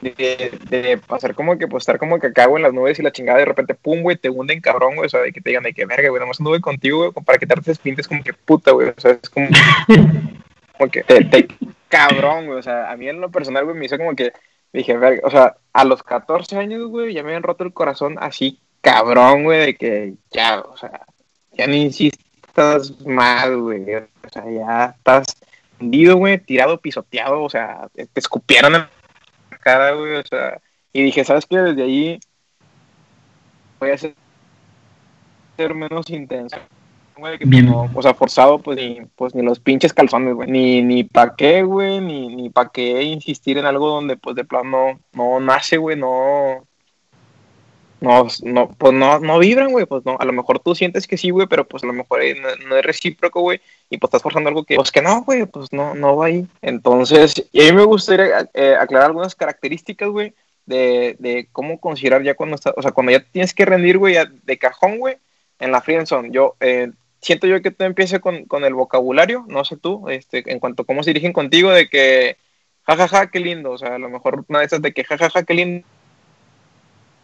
de, 0.00 0.58
de, 0.68 0.98
pasar 0.98 1.34
como 1.34 1.56
que, 1.58 1.66
pues 1.66 1.82
estar 1.82 1.98
como 1.98 2.18
que 2.18 2.32
cago 2.32 2.56
en 2.56 2.62
las 2.62 2.72
nubes 2.72 2.98
y 2.98 3.02
la 3.02 3.12
chingada 3.12 3.38
de 3.38 3.46
repente, 3.46 3.74
pum, 3.74 4.02
güey, 4.02 4.16
te 4.16 4.28
hunden 4.28 4.60
cabrón, 4.60 4.96
güey, 4.96 5.06
o 5.06 5.08
sea, 5.08 5.20
de 5.20 5.32
que 5.32 5.40
te 5.40 5.50
digan 5.50 5.62
de 5.62 5.72
que 5.72 5.86
verga, 5.86 6.08
güey, 6.08 6.20
nomás 6.20 6.40
anduve 6.40 6.60
contigo, 6.60 6.98
güey, 6.98 7.24
para 7.24 7.38
que 7.38 7.46
te 7.46 7.74
pintes 7.76 8.08
como 8.08 8.22
que 8.22 8.34
puta, 8.34 8.72
güey, 8.72 8.88
o 8.88 9.00
sea, 9.00 9.12
es 9.12 9.30
como, 9.30 9.48
como 10.76 10.90
que 10.90 11.02
te, 11.02 11.48
cabrón, 11.88 12.46
güey, 12.46 12.58
o 12.58 12.62
sea, 12.62 12.90
a 12.90 12.96
mí 12.96 13.08
en 13.08 13.20
lo 13.20 13.30
personal, 13.30 13.64
güey, 13.64 13.76
me 13.76 13.86
hizo 13.86 13.96
como 13.96 14.14
que, 14.14 14.32
dije, 14.72 14.96
verga, 14.96 15.22
o 15.24 15.30
sea, 15.30 15.56
a 15.74 15.84
los 15.84 16.02
14 16.02 16.56
años, 16.56 16.88
güey, 16.88 17.12
ya 17.12 17.22
me 17.22 17.30
habían 17.30 17.42
roto 17.42 17.64
el 17.64 17.74
corazón 17.74 18.16
así, 18.20 18.60
cabrón, 18.80 19.42
güey, 19.42 19.66
de 19.66 19.76
que 19.76 20.14
ya, 20.30 20.60
o 20.60 20.76
sea, 20.76 21.04
ya 21.52 21.66
no 21.66 21.74
insistas 21.74 22.98
más, 23.04 23.50
güey, 23.50 23.82
o 23.96 24.28
sea, 24.32 24.44
ya 24.50 24.94
estás 24.96 25.36
hundido, 25.80 26.16
güey, 26.16 26.38
tirado, 26.38 26.80
pisoteado, 26.80 27.42
o 27.42 27.50
sea, 27.50 27.88
te 27.92 28.08
escupieron 28.14 28.76
en 28.76 28.86
cara, 29.60 29.92
güey, 29.92 30.14
o 30.14 30.22
sea, 30.24 30.60
y 30.92 31.02
dije, 31.02 31.24
¿sabes 31.24 31.44
qué? 31.44 31.58
Desde 31.58 31.82
ahí 31.82 32.20
voy 33.80 33.90
a 33.90 33.98
ser, 33.98 34.14
menos 35.74 36.08
intenso. 36.08 36.56
Güey, 37.16 37.38
o 37.94 38.02
sea, 38.02 38.14
forzado, 38.14 38.58
pues 38.58 38.76
ni, 38.76 39.02
pues 39.14 39.34
ni 39.34 39.42
los 39.42 39.60
pinches 39.60 39.92
calzones, 39.92 40.34
güey. 40.34 40.50
Ni, 40.50 40.82
ni 40.82 41.04
pa' 41.04 41.36
qué, 41.36 41.62
güey, 41.62 42.00
ni, 42.00 42.34
ni 42.34 42.50
pa' 42.50 42.72
qué 42.72 43.02
insistir 43.02 43.56
en 43.56 43.66
algo 43.66 43.88
donde, 43.88 44.16
pues, 44.16 44.34
de 44.34 44.44
plano 44.44 44.98
no, 45.12 45.38
nace, 45.38 45.76
güey, 45.76 45.96
no, 45.96 46.66
no, 48.00 48.26
no, 48.42 48.68
pues 48.68 48.92
no, 48.92 49.20
no 49.20 49.38
vibran, 49.38 49.70
güey, 49.70 49.86
pues 49.86 50.04
no, 50.04 50.16
a 50.18 50.24
lo 50.24 50.32
mejor 50.32 50.58
tú 50.58 50.74
sientes 50.74 51.06
que 51.06 51.16
sí, 51.16 51.30
güey, 51.30 51.46
pero 51.46 51.66
pues 51.66 51.84
a 51.84 51.86
lo 51.86 51.92
mejor 51.92 52.20
no, 52.68 52.76
es 52.76 52.84
recíproco, 52.84 53.40
güey, 53.40 53.60
y 53.88 53.98
pues 53.98 54.08
estás 54.08 54.22
forzando 54.22 54.48
algo 54.48 54.64
que, 54.64 54.74
pues 54.74 54.90
que 54.90 55.00
no, 55.00 55.22
güey, 55.22 55.46
pues 55.46 55.72
no, 55.72 55.94
no 55.94 56.16
va 56.16 56.26
ahí. 56.26 56.46
Entonces, 56.62 57.48
y 57.52 57.62
a 57.62 57.70
mí 57.70 57.76
me 57.76 57.84
gustaría 57.84 58.50
eh, 58.54 58.74
aclarar 58.78 59.06
algunas 59.06 59.36
características, 59.36 60.08
güey, 60.08 60.34
de, 60.66 61.16
de 61.18 61.48
cómo 61.52 61.78
considerar 61.78 62.22
ya 62.22 62.34
cuando 62.34 62.56
estás, 62.56 62.74
o 62.76 62.82
sea, 62.82 62.90
cuando 62.90 63.12
ya 63.12 63.20
tienes 63.20 63.54
que 63.54 63.64
rendir, 63.64 63.98
güey, 63.98 64.16
de 64.42 64.58
cajón, 64.58 64.98
güey, 64.98 65.16
en 65.58 65.70
la 65.70 65.80
friendzone. 65.80 66.30
Yo, 66.30 66.56
eh, 66.60 66.90
siento 67.24 67.46
yo 67.46 67.60
que 67.62 67.70
tú 67.70 67.84
empieces 67.84 68.20
con, 68.20 68.44
con, 68.44 68.64
el 68.64 68.74
vocabulario, 68.74 69.44
no 69.48 69.64
sé 69.64 69.76
tú, 69.76 70.08
este, 70.08 70.44
en 70.52 70.60
cuanto 70.60 70.82
a 70.82 70.86
cómo 70.86 71.02
se 71.02 71.10
dirigen 71.10 71.32
contigo, 71.32 71.70
de 71.70 71.88
que, 71.88 72.36
jajaja, 72.86 73.08
ja, 73.08 73.18
ja, 73.18 73.30
qué 73.30 73.40
lindo, 73.40 73.72
o 73.72 73.78
sea, 73.78 73.94
a 73.94 73.98
lo 73.98 74.10
mejor 74.10 74.44
una 74.48 74.60
de 74.60 74.66
esas 74.66 74.82
de 74.82 74.92
que, 74.92 75.04
jajaja, 75.04 75.40
ja, 75.40 75.42
qué 75.44 75.54
lindo 75.54 75.84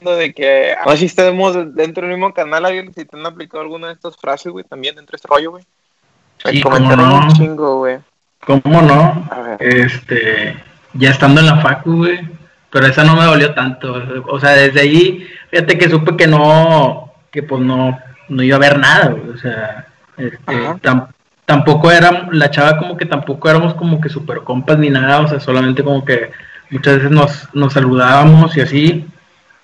de 0.00 0.32
que 0.32 0.74
no 0.86 0.96
si 0.96 1.04
estemos 1.06 1.74
dentro 1.74 2.06
del 2.06 2.16
mismo 2.16 2.32
canal, 2.32 2.64
alguien 2.64 2.92
si 2.94 3.04
te 3.04 3.16
han 3.16 3.26
aplicado 3.26 3.60
alguna 3.60 3.88
de 3.88 3.92
estas 3.92 4.16
frases, 4.16 4.50
güey, 4.50 4.64
también 4.64 4.96
dentro 4.96 5.12
de 5.12 5.16
este 5.16 5.28
rollo, 5.28 5.50
güey. 5.52 5.64
Sí, 6.44 6.62
cómo 6.62 6.78
no. 6.78 7.18
Un 7.18 7.32
chingo, 7.32 7.78
güey. 7.78 7.98
¿Cómo 8.46 8.80
no? 8.80 9.28
Este, 9.58 10.56
ya 10.94 11.10
estando 11.10 11.40
en 11.40 11.46
la 11.46 11.60
facu, 11.60 11.98
güey, 11.98 12.20
pero 12.70 12.86
esa 12.86 13.04
no 13.04 13.14
me 13.14 13.24
dolió 13.24 13.52
tanto, 13.52 14.02
o 14.28 14.40
sea, 14.40 14.52
desde 14.52 14.80
ahí, 14.80 15.28
fíjate 15.50 15.76
que 15.76 15.90
supe 15.90 16.16
que 16.16 16.26
no, 16.26 17.12
que 17.30 17.42
pues 17.42 17.60
no, 17.60 17.98
no 18.28 18.42
iba 18.42 18.56
a 18.56 18.58
haber 18.58 18.78
nada, 18.78 19.08
güey, 19.08 19.28
o 19.28 19.36
sea, 19.36 19.88
este, 20.20 20.76
tampoco 21.50 21.90
era, 21.90 22.28
la 22.30 22.50
chava 22.50 22.78
como 22.78 22.96
que 22.96 23.06
tampoco 23.06 23.50
éramos 23.50 23.74
como 23.74 24.00
que 24.00 24.08
super 24.08 24.38
compas 24.40 24.78
ni 24.78 24.88
nada, 24.88 25.20
o 25.20 25.28
sea, 25.28 25.40
solamente 25.40 25.82
como 25.82 26.04
que 26.04 26.30
muchas 26.70 26.96
veces 26.96 27.10
nos, 27.10 27.48
nos 27.54 27.72
saludábamos 27.72 28.56
y 28.56 28.60
así, 28.60 29.06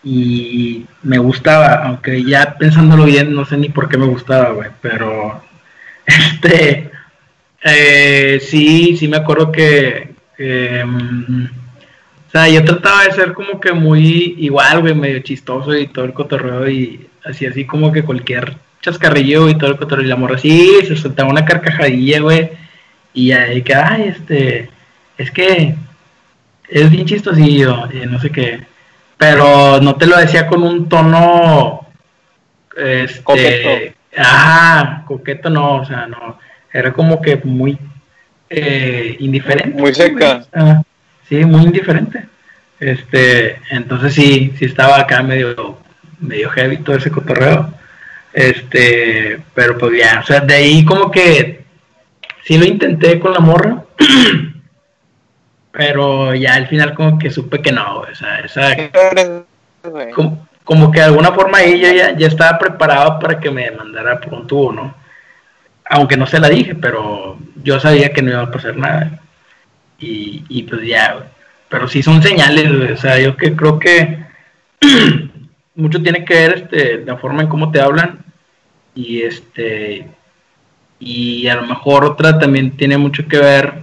y 0.02 0.86
me 1.02 1.18
gustaba, 1.18 1.84
aunque 1.84 2.24
ya 2.24 2.56
pensándolo 2.58 3.04
bien, 3.04 3.34
no 3.34 3.44
sé 3.44 3.56
ni 3.56 3.68
por 3.68 3.88
qué 3.88 3.98
me 3.98 4.06
gustaba, 4.06 4.50
güey, 4.50 4.70
pero 4.80 5.42
este, 6.06 6.90
eh, 7.62 8.40
sí, 8.40 8.96
sí 8.96 9.06
me 9.08 9.18
acuerdo 9.18 9.52
que, 9.52 10.14
mm, 10.38 11.44
o 11.44 12.30
sea, 12.30 12.48
yo 12.48 12.64
trataba 12.64 13.04
de 13.04 13.12
ser 13.12 13.32
como 13.32 13.60
que 13.60 13.72
muy 13.72 14.34
igual, 14.38 14.80
güey, 14.80 14.94
medio 14.94 15.20
chistoso 15.20 15.76
y 15.76 15.86
todo 15.86 16.04
el 16.04 16.12
cotorreo 16.12 16.68
y 16.68 17.08
así, 17.24 17.46
así 17.46 17.64
como 17.64 17.92
que 17.92 18.02
cualquier 18.02 18.56
chascarrillo 18.86 19.48
y 19.48 19.58
todo 19.58 19.70
el 19.70 19.76
cotorreo 19.76 20.04
y 20.04 20.08
la 20.08 20.16
morra 20.16 20.36
así, 20.36 20.78
se 20.86 20.96
soltaba 20.96 21.30
una 21.30 21.44
carcajadilla, 21.44 22.20
güey, 22.20 22.50
y 23.12 23.32
ahí 23.32 23.62
que, 23.62 23.74
ay, 23.74 24.14
este, 24.16 24.70
es 25.18 25.30
que 25.30 25.74
es 26.68 26.90
bien 26.90 27.06
chistosillo, 27.06 27.88
y 27.92 28.06
no 28.06 28.18
sé 28.20 28.30
qué 28.30 28.76
pero 29.16 29.80
no 29.80 29.96
te 29.96 30.06
lo 30.06 30.16
decía 30.18 30.46
con 30.46 30.62
un 30.62 30.88
tono 30.88 31.86
este, 32.76 33.22
coqueto. 33.22 33.94
Ajá, 34.16 35.04
coqueto 35.06 35.50
no, 35.50 35.76
o 35.76 35.84
sea, 35.84 36.06
no, 36.06 36.38
era 36.72 36.92
como 36.92 37.20
que 37.20 37.36
muy 37.36 37.78
eh, 38.48 39.16
indiferente. 39.20 39.78
Muy 39.78 39.94
seca. 39.94 40.44
sí, 41.28 41.44
muy 41.44 41.64
indiferente. 41.64 42.24
Este, 42.78 43.58
entonces 43.70 44.12
sí, 44.12 44.52
sí 44.58 44.66
estaba 44.66 45.00
acá 45.00 45.22
medio, 45.22 45.78
medio 46.20 46.50
heavy 46.50 46.78
todo 46.78 46.96
ese 46.96 47.10
cotorreo. 47.10 47.72
Este, 48.36 49.42
pero 49.54 49.78
pues 49.78 49.98
ya, 49.98 50.20
o 50.20 50.26
sea, 50.26 50.40
de 50.40 50.54
ahí 50.54 50.84
como 50.84 51.10
que 51.10 51.64
sí 52.44 52.58
lo 52.58 52.66
intenté 52.66 53.18
con 53.18 53.32
la 53.32 53.40
morra, 53.40 53.82
Pero 55.72 56.34
ya 56.34 56.54
al 56.54 56.68
final 56.68 56.94
como 56.94 57.18
que 57.18 57.30
supe 57.30 57.60
que 57.60 57.70
no, 57.70 57.98
o 57.98 58.14
sea, 58.14 58.40
esa... 58.40 58.74
Como, 60.14 60.48
como, 60.64 60.90
que 60.90 61.00
de 61.00 61.04
alguna 61.04 61.32
forma 61.32 61.58
ahí 61.58 61.78
yo 61.78 61.92
ya, 61.92 62.16
ya 62.16 62.26
estaba 62.28 62.58
preparado 62.58 63.18
para 63.18 63.38
que 63.38 63.50
me 63.50 63.70
mandara 63.70 64.18
por 64.18 64.32
un 64.32 64.46
tubo, 64.46 64.72
¿no? 64.72 64.94
Aunque 65.84 66.16
no 66.16 66.26
se 66.26 66.40
la 66.40 66.48
dije, 66.48 66.74
pero 66.74 67.38
yo 67.62 67.78
sabía 67.78 68.10
que 68.10 68.22
no 68.22 68.30
iba 68.30 68.42
a 68.42 68.50
pasar 68.50 68.74
nada. 68.76 69.20
Y, 69.98 70.44
y 70.48 70.62
pues 70.62 70.80
ya, 70.86 71.26
pero 71.68 71.88
sí 71.88 72.02
son 72.02 72.22
señales, 72.22 72.70
o 72.92 72.96
sea, 72.96 73.18
yo 73.18 73.36
que 73.36 73.54
creo 73.54 73.78
que 73.78 74.24
mucho 75.74 76.02
tiene 76.02 76.24
que 76.24 76.34
ver 76.34 76.54
este, 76.54 77.04
la 77.04 77.18
forma 77.18 77.42
en 77.42 77.48
cómo 77.48 77.70
te 77.70 77.82
hablan 77.82 78.25
y 78.96 79.22
este 79.22 80.08
y 80.98 81.46
a 81.46 81.56
lo 81.56 81.66
mejor 81.66 82.04
otra 82.04 82.38
también 82.38 82.76
tiene 82.76 82.96
mucho 82.96 83.28
que 83.28 83.38
ver 83.38 83.74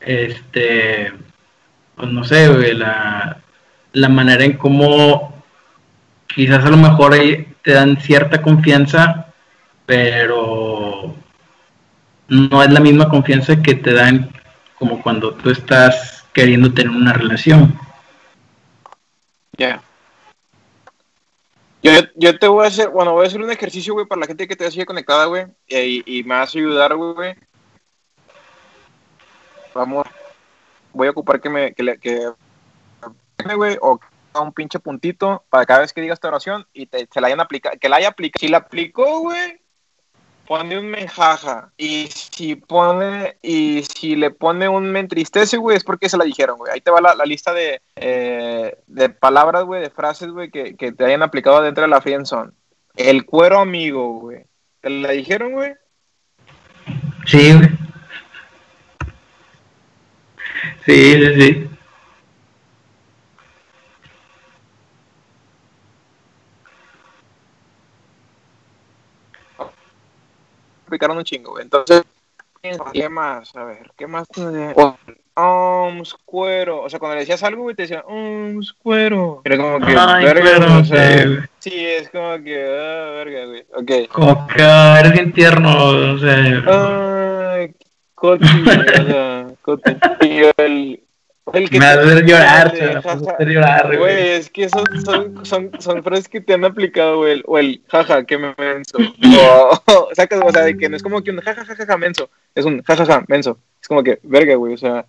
este 0.00 1.12
pues 1.94 2.10
no 2.10 2.24
sé 2.24 2.74
la, 2.74 3.38
la 3.92 4.08
manera 4.08 4.44
en 4.44 4.54
cómo 4.54 5.44
quizás 6.26 6.64
a 6.64 6.70
lo 6.70 6.78
mejor 6.78 7.14
te 7.62 7.72
dan 7.72 8.00
cierta 8.00 8.40
confianza 8.40 9.26
pero 9.84 11.14
no 12.28 12.62
es 12.62 12.72
la 12.72 12.80
misma 12.80 13.08
confianza 13.08 13.62
que 13.62 13.74
te 13.74 13.92
dan 13.92 14.30
como 14.78 15.02
cuando 15.02 15.34
tú 15.34 15.50
estás 15.50 16.24
queriendo 16.32 16.72
tener 16.72 16.90
una 16.90 17.12
relación. 17.12 17.76
Ya 19.56 19.80
yo, 21.82 21.92
yo 22.16 22.38
te 22.38 22.48
voy 22.48 22.64
a 22.64 22.68
hacer, 22.68 22.88
bueno, 22.90 23.12
voy 23.12 23.24
a 23.24 23.28
hacer 23.28 23.40
un 23.40 23.50
ejercicio, 23.50 23.94
güey, 23.94 24.06
para 24.06 24.20
la 24.20 24.26
gente 24.26 24.48
que 24.48 24.56
te 24.56 24.70
sigue 24.70 24.86
conectada, 24.86 25.26
güey, 25.26 25.46
y, 25.68 26.22
me 26.24 26.34
vas 26.34 26.54
a 26.54 26.58
ayudar, 26.58 26.96
güey. 26.96 27.34
Vamos, 29.74 30.06
voy 30.92 31.08
a 31.08 31.10
ocupar 31.10 31.40
que 31.40 31.48
me, 31.48 31.72
que, 31.74 31.98
que, 31.98 33.54
güey, 33.54 33.76
o 33.80 34.00
un 34.40 34.52
pinche 34.52 34.78
puntito 34.78 35.44
para 35.50 35.66
cada 35.66 35.80
vez 35.80 35.92
que 35.92 36.00
diga 36.00 36.14
esta 36.14 36.28
oración 36.28 36.66
y 36.72 36.86
te, 36.86 37.08
se 37.12 37.20
la 37.20 37.26
hayan 37.28 37.40
aplicado, 37.40 37.76
que 37.78 37.88
la 37.88 37.96
haya 37.96 38.08
aplicado. 38.08 38.40
Si 38.40 38.48
la 38.48 38.58
aplicó, 38.58 39.20
güey, 39.20 39.60
pone 40.48 40.78
un 40.78 40.86
menjaja. 40.88 41.70
Y 41.76 42.08
si 42.08 42.56
pone, 42.56 43.36
y 43.42 43.84
si 43.84 44.16
le 44.16 44.30
pone 44.30 44.66
un 44.66 44.90
me 44.90 45.00
entristece, 45.00 45.58
güey, 45.58 45.76
es 45.76 45.84
porque 45.84 46.08
se 46.08 46.16
la 46.16 46.24
dijeron, 46.24 46.56
güey. 46.56 46.72
Ahí 46.72 46.80
te 46.80 46.90
va 46.90 47.02
la, 47.02 47.14
lista 47.26 47.52
de, 47.52 47.82
eh, 47.96 48.78
de 48.86 49.10
palabras, 49.10 49.64
güey, 49.64 49.82
de 49.82 49.90
frases, 49.90 50.30
güey, 50.30 50.50
que, 50.50 50.74
que, 50.74 50.92
te 50.92 51.04
hayan 51.04 51.22
aplicado 51.22 51.60
dentro 51.60 51.82
de 51.82 51.88
la 51.88 52.00
friendzone. 52.00 52.52
El 52.96 53.26
cuero 53.26 53.60
amigo, 53.60 54.20
güey. 54.20 54.44
¿Te 54.80 54.88
la 54.88 55.10
dijeron, 55.10 55.52
güey? 55.52 55.74
Sí, 57.26 57.52
güey. 57.52 57.68
Sí, 60.86 61.12
sí, 61.12 61.40
sí. 61.40 61.70
Explicaron 70.88 71.18
un 71.18 71.24
chingo. 71.24 71.60
Entonces, 71.60 72.02
¿qué 72.92 73.08
más? 73.08 73.54
A 73.54 73.64
ver, 73.64 73.90
¿qué 73.96 74.06
más? 74.06 74.26
Um, 75.36 76.02
cuero. 76.24 76.82
O 76.82 76.90
sea, 76.90 76.98
cuando 76.98 77.14
le 77.14 77.20
decías 77.20 77.42
algo, 77.44 77.72
te 77.72 77.82
decían, 77.82 78.02
um, 78.08 78.60
cuero. 78.82 79.42
Era 79.44 79.56
como 79.56 79.86
que, 79.86 79.94
Ay, 79.96 80.24
verga, 80.24 80.78
o 80.78 80.84
sea, 80.84 81.48
sí, 81.60 81.86
es 81.86 82.10
como 82.10 82.42
que, 82.42 82.64
ah, 82.64 83.10
verga, 83.12 83.44
güey. 83.46 83.66
Ok. 83.74 84.10
Como 84.12 84.46
que 84.48 84.62
ah, 84.62 84.96
eres 84.98 85.12
bien 85.12 85.32
tierno, 85.32 86.14
o 86.14 86.18
sea. 86.18 87.54
Ay, 87.54 87.74
Coti, 88.14 88.46
o 88.46 89.06
sea, 89.06 89.46
Coti. 89.62 89.96
Y 90.22 90.40
el, 90.56 91.00
el 91.52 91.70
que 91.70 91.78
me 91.78 91.84
va 91.84 91.92
a 91.92 91.94
hacer 91.94 92.24
llorar, 92.24 92.74
me 92.74 93.00
va 93.00 93.12
a 93.12 93.14
hacer 93.14 93.48
llorar, 93.48 93.96
güey. 93.96 94.28
es 94.30 94.50
que 94.50 94.68
son, 94.68 94.84
son, 95.04 95.46
son, 95.46 95.70
son 95.78 96.02
frases 96.02 96.28
que 96.28 96.40
te 96.40 96.54
han 96.54 96.64
aplicado, 96.64 97.18
güey. 97.18 97.42
O 97.46 97.58
el 97.58 97.82
jaja, 97.88 98.24
que 98.24 98.38
me 98.38 98.54
menso. 98.56 98.98
O, 98.98 99.80
o, 99.86 100.14
sea, 100.14 100.28
o 100.44 100.52
sea, 100.52 100.62
de 100.64 100.76
que 100.76 100.88
no 100.88 100.96
es 100.96 101.02
como 101.02 101.22
que 101.22 101.30
un 101.30 101.40
jajajaja 101.40 101.76
ja, 101.76 101.86
ja, 101.86 101.96
menso. 101.96 102.30
Es 102.54 102.64
un 102.64 102.82
jajaja 102.82 103.24
menso. 103.28 103.58
Es 103.80 103.88
como 103.88 104.02
que, 104.02 104.18
verga, 104.22 104.54
güey. 104.56 104.74
O 104.74 104.78
sea, 104.78 105.06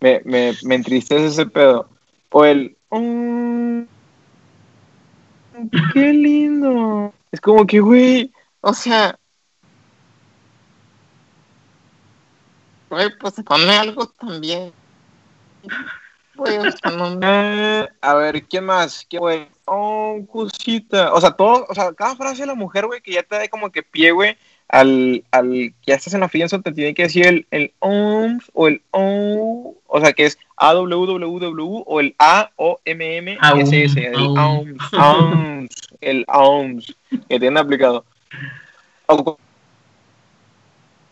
me, 0.00 0.20
me, 0.24 0.52
me 0.64 0.74
entristece 0.74 1.26
ese 1.26 1.46
pedo. 1.46 1.88
O 2.30 2.44
el, 2.44 2.76
oh, 2.90 3.82
qué 5.92 6.12
lindo. 6.12 7.12
Es 7.32 7.40
como 7.40 7.66
que, 7.66 7.80
güey, 7.80 8.32
o 8.60 8.74
sea, 8.74 9.18
güey, 12.88 13.08
pues 13.18 13.34
ponme 13.44 13.72
algo 13.72 14.06
también. 14.06 14.72
a 18.00 18.14
ver, 18.14 18.42
¿quién 18.44 18.64
más? 18.64 19.06
¿Quién, 19.08 19.20
güey? 19.20 19.48
Oh, 19.66 20.18
cosita. 20.30 21.12
O 21.12 21.20
sea, 21.20 21.32
todo, 21.32 21.66
o 21.68 21.74
sea, 21.74 21.92
cada 21.92 22.16
frase 22.16 22.42
de 22.42 22.46
la 22.46 22.54
mujer, 22.54 22.86
güey, 22.86 23.00
que 23.00 23.12
ya 23.12 23.22
te 23.22 23.36
da 23.36 23.48
como 23.48 23.70
que 23.70 23.82
pie, 23.82 24.12
güey, 24.12 24.36
al, 24.68 25.24
al 25.30 25.50
que 25.50 25.74
ya 25.86 25.94
estás 25.94 26.14
en 26.14 26.20
la 26.20 26.28
fianza, 26.28 26.60
te 26.60 26.72
tiene 26.72 26.94
que 26.94 27.04
decir 27.04 27.26
el, 27.26 27.46
el 27.50 27.72
OMS 27.80 28.50
o 28.54 28.68
el 28.68 28.82
O, 28.90 29.74
o 29.86 30.00
sea, 30.00 30.12
que 30.12 30.26
es 30.26 30.38
AWWW 30.56 31.84
o 31.86 32.00
el 32.00 32.14
A-O-M-M-S-S, 32.18 34.06
el 34.06 34.14
OMS, 34.14 35.68
el 36.00 36.24
OMS, 36.28 36.94
que 37.28 37.40
tienen 37.40 37.58
aplicado. 37.58 38.04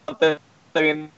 Está 0.07 0.81
bien. 0.81 1.11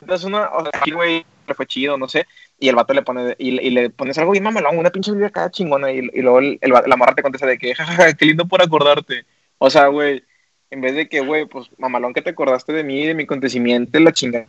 Entonces, 0.00 0.26
una, 0.26 0.48
o 0.48 0.62
sea, 0.62 0.70
aquí, 0.74 0.90
güey, 0.90 1.24
fue 1.54 1.66
chido, 1.66 1.96
no 1.96 2.08
sé, 2.08 2.26
y 2.58 2.68
el 2.68 2.76
vato 2.76 2.94
le 2.94 3.02
pone, 3.02 3.34
y, 3.38 3.70
le 3.70 3.90
pones 3.90 4.18
algo 4.18 4.32
bien 4.32 4.44
mamalón, 4.44 4.78
una 4.78 4.90
pinche 4.90 5.12
vida 5.12 5.30
cada 5.30 5.50
chingona, 5.50 5.92
y, 5.92 5.98
y 6.12 6.22
luego 6.22 6.38
el, 6.40 6.58
la 6.62 6.96
morra 6.96 7.14
te 7.14 7.22
contesta 7.22 7.46
de 7.46 7.58
que, 7.58 7.74
jajaja, 7.74 8.12
qué 8.14 8.26
lindo 8.26 8.46
por 8.46 8.62
acordarte. 8.62 9.24
O 9.58 9.70
sea, 9.70 9.86
güey, 9.86 10.24
en 10.70 10.80
vez 10.80 10.94
de 10.94 11.08
que, 11.08 11.20
güey, 11.20 11.46
pues 11.46 11.68
mamalón 11.78 12.14
que 12.14 12.22
te 12.22 12.30
acordaste 12.30 12.72
de 12.72 12.84
mí, 12.84 13.06
de 13.06 13.14
mi 13.14 13.24
acontecimiento, 13.24 13.98
la 14.00 14.12
chingada, 14.12 14.46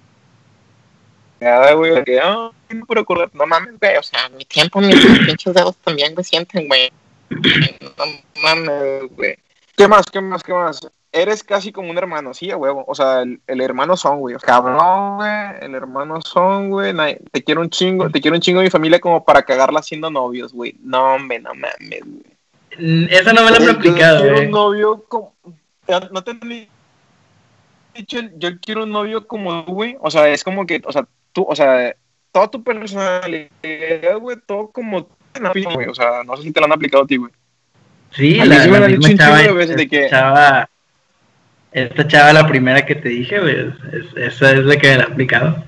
güey, 1.76 2.04
que, 2.04 2.20
ah, 2.20 2.52
no 2.70 2.86
por 2.86 3.00
acordarte, 3.00 3.38
no 3.38 3.46
mames, 3.46 3.80
güey, 3.80 3.98
o 3.98 4.04
sea, 4.04 4.30
mi 4.30 4.46
tiempo, 4.46 4.80
mis 4.82 4.96
pinches 5.26 5.54
dedos 5.54 5.76
también, 5.78 6.14
me 6.16 6.24
sienten, 6.24 6.68
güey. 6.68 6.92
No 7.30 8.06
mames, 8.42 9.04
güey. 9.16 9.36
¿Qué 9.76 9.88
más, 9.88 10.06
qué 10.06 10.22
más, 10.22 10.44
qué 10.44 10.54
más? 10.54 10.82
Eres 11.14 11.44
casi 11.44 11.72
como 11.72 11.92
un 11.92 11.98
hermano, 11.98 12.34
sí, 12.34 12.52
a 12.52 12.58
huevo. 12.58 12.84
O 12.88 12.96
sea, 12.96 13.22
el, 13.22 13.62
hermano 13.62 13.96
son, 13.96 14.20
güey. 14.20 14.36
Cabrón, 14.38 15.18
güey. 15.18 15.32
El 15.62 15.76
hermano 15.76 16.20
son, 16.22 16.72
güey. 16.72 16.94
Te 17.32 17.44
quiero 17.44 17.62
un 17.62 17.70
chingo, 17.70 18.10
te 18.10 18.20
quiero 18.20 18.36
un 18.36 18.42
chingo 18.42 18.60
de 18.60 18.66
mi 18.66 18.72
familia 18.72 19.00
como 19.00 19.24
para 19.24 19.44
cagarla 19.44 19.82
siendo 19.82 20.10
novios, 20.10 20.52
güey. 20.52 20.76
No, 20.82 21.16
hombre, 21.16 21.40
no 21.40 21.52
mames, 21.54 22.02
güey. 22.02 22.34
Mm, 22.78 23.06
esa 23.10 23.32
no 23.32 23.44
me 23.44 23.52
la 23.52 23.58
he 23.58 23.70
aplicado, 23.70 24.20
güey. 24.20 24.30
Yo 24.30 24.36
quiero 24.36 24.48
un 24.48 24.52
novio 24.52 25.06
como. 25.08 25.34
No 26.12 26.24
te 26.24 26.32
he 26.32 26.70
dicho, 28.00 28.20
yo 28.38 28.60
quiero 28.60 28.84
un 28.84 28.92
novio 28.92 29.28
como 29.28 29.64
tú, 29.66 29.74
güey. 29.74 29.96
O 30.02 30.10
sea, 30.10 30.28
es 30.30 30.44
como 30.44 30.66
que, 30.66 30.82
o 30.84 30.92
sea, 30.92 31.08
tú, 31.32 31.46
o 31.48 31.56
sea, 31.56 31.96
toda 32.32 32.50
tu 32.50 32.64
personalidad, 32.64 34.18
güey, 34.20 34.38
todo 34.46 34.72
como 34.72 35.08
güey. 35.74 35.88
O 35.88 35.94
sea, 35.96 36.24
no 36.24 36.36
sé 36.38 36.44
si 36.44 36.52
te 36.52 36.60
lo 36.60 36.66
han 36.66 36.74
aplicado 36.74 37.04
a 37.04 37.08
ti, 37.08 37.18
güey. 37.18 37.32
Sí, 38.12 38.36
la, 38.36 38.46
la, 38.46 38.80
la 38.80 38.88
misma 38.88 39.16
chava, 39.16 39.38
de 39.42 39.88
que... 39.88 40.08
chava 40.08 40.70
esta 41.74 42.08
chava, 42.08 42.34
la 42.34 42.48
primera 42.48 42.86
que 42.86 42.96
te 42.96 43.10
dije, 43.10 43.40
güey, 43.40 43.74
esa 44.16 44.52
es 44.52 44.64
la 44.64 44.78
que 44.78 44.90
me 44.90 44.98
la 44.98 45.04
ha 45.04 45.08
aplicado. 45.08 45.64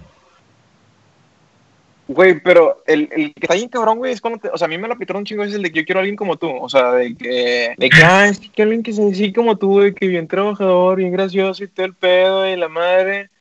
Güey, 2.07 2.39
pero 2.39 2.83
el, 2.85 3.09
el 3.11 3.33
que 3.33 3.41
está 3.41 3.55
bien 3.55 3.67
cabrón, 3.67 3.97
güey, 3.97 4.13
es 4.13 4.21
cuando 4.21 4.39
te, 4.39 4.49
o 4.49 4.57
sea, 4.57 4.65
a 4.65 4.69
mí 4.69 4.77
me 4.77 4.87
lo 4.87 4.93
aplicaron 4.93 5.21
un 5.21 5.25
chingo 5.25 5.43
es 5.43 5.55
el 5.55 5.63
de 5.63 5.71
que 5.71 5.79
yo 5.79 5.85
quiero 5.85 5.99
a 5.99 6.01
alguien 6.01 6.15
como 6.15 6.37
tú, 6.37 6.51
o 6.51 6.69
sea, 6.69 6.91
de 6.91 7.15
que, 7.15 7.73
de 7.75 7.89
que, 7.89 8.03
ah, 8.03 8.27
es 8.27 8.39
que 8.39 8.61
alguien 8.61 8.83
que 8.83 8.93
sea 8.93 9.09
así 9.09 9.33
como 9.33 9.57
tú, 9.57 9.71
güey, 9.71 9.93
que 9.95 10.07
bien 10.07 10.27
trabajador, 10.27 10.97
bien 10.97 11.11
gracioso 11.11 11.63
y 11.63 11.67
todo 11.67 11.87
el 11.87 11.95
pedo 11.95 12.47
y 12.47 12.55
la 12.55 12.69
madre, 12.69 13.31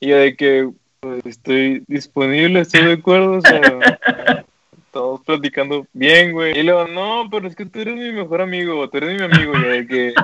y 0.00 0.08
yo 0.08 0.16
de 0.16 0.34
que, 0.34 0.68
pues, 0.98 1.24
estoy 1.26 1.84
disponible, 1.86 2.60
estoy 2.60 2.86
de 2.86 2.92
acuerdo, 2.94 3.34
o 3.34 3.40
sea, 3.40 3.60
todos 4.98 5.20
platicando 5.20 5.86
bien, 5.92 6.32
güey. 6.32 6.58
Y 6.58 6.64
luego, 6.64 6.88
no, 6.88 7.28
pero 7.30 7.46
es 7.46 7.54
que 7.54 7.64
tú 7.64 7.78
eres 7.78 7.94
mi 7.94 8.10
mejor 8.10 8.40
amigo, 8.40 8.90
tú 8.90 8.96
eres 8.96 9.16
mi 9.16 9.24
amigo, 9.24 9.56
y 9.56 9.62
de 9.62 9.86
que, 9.86 10.14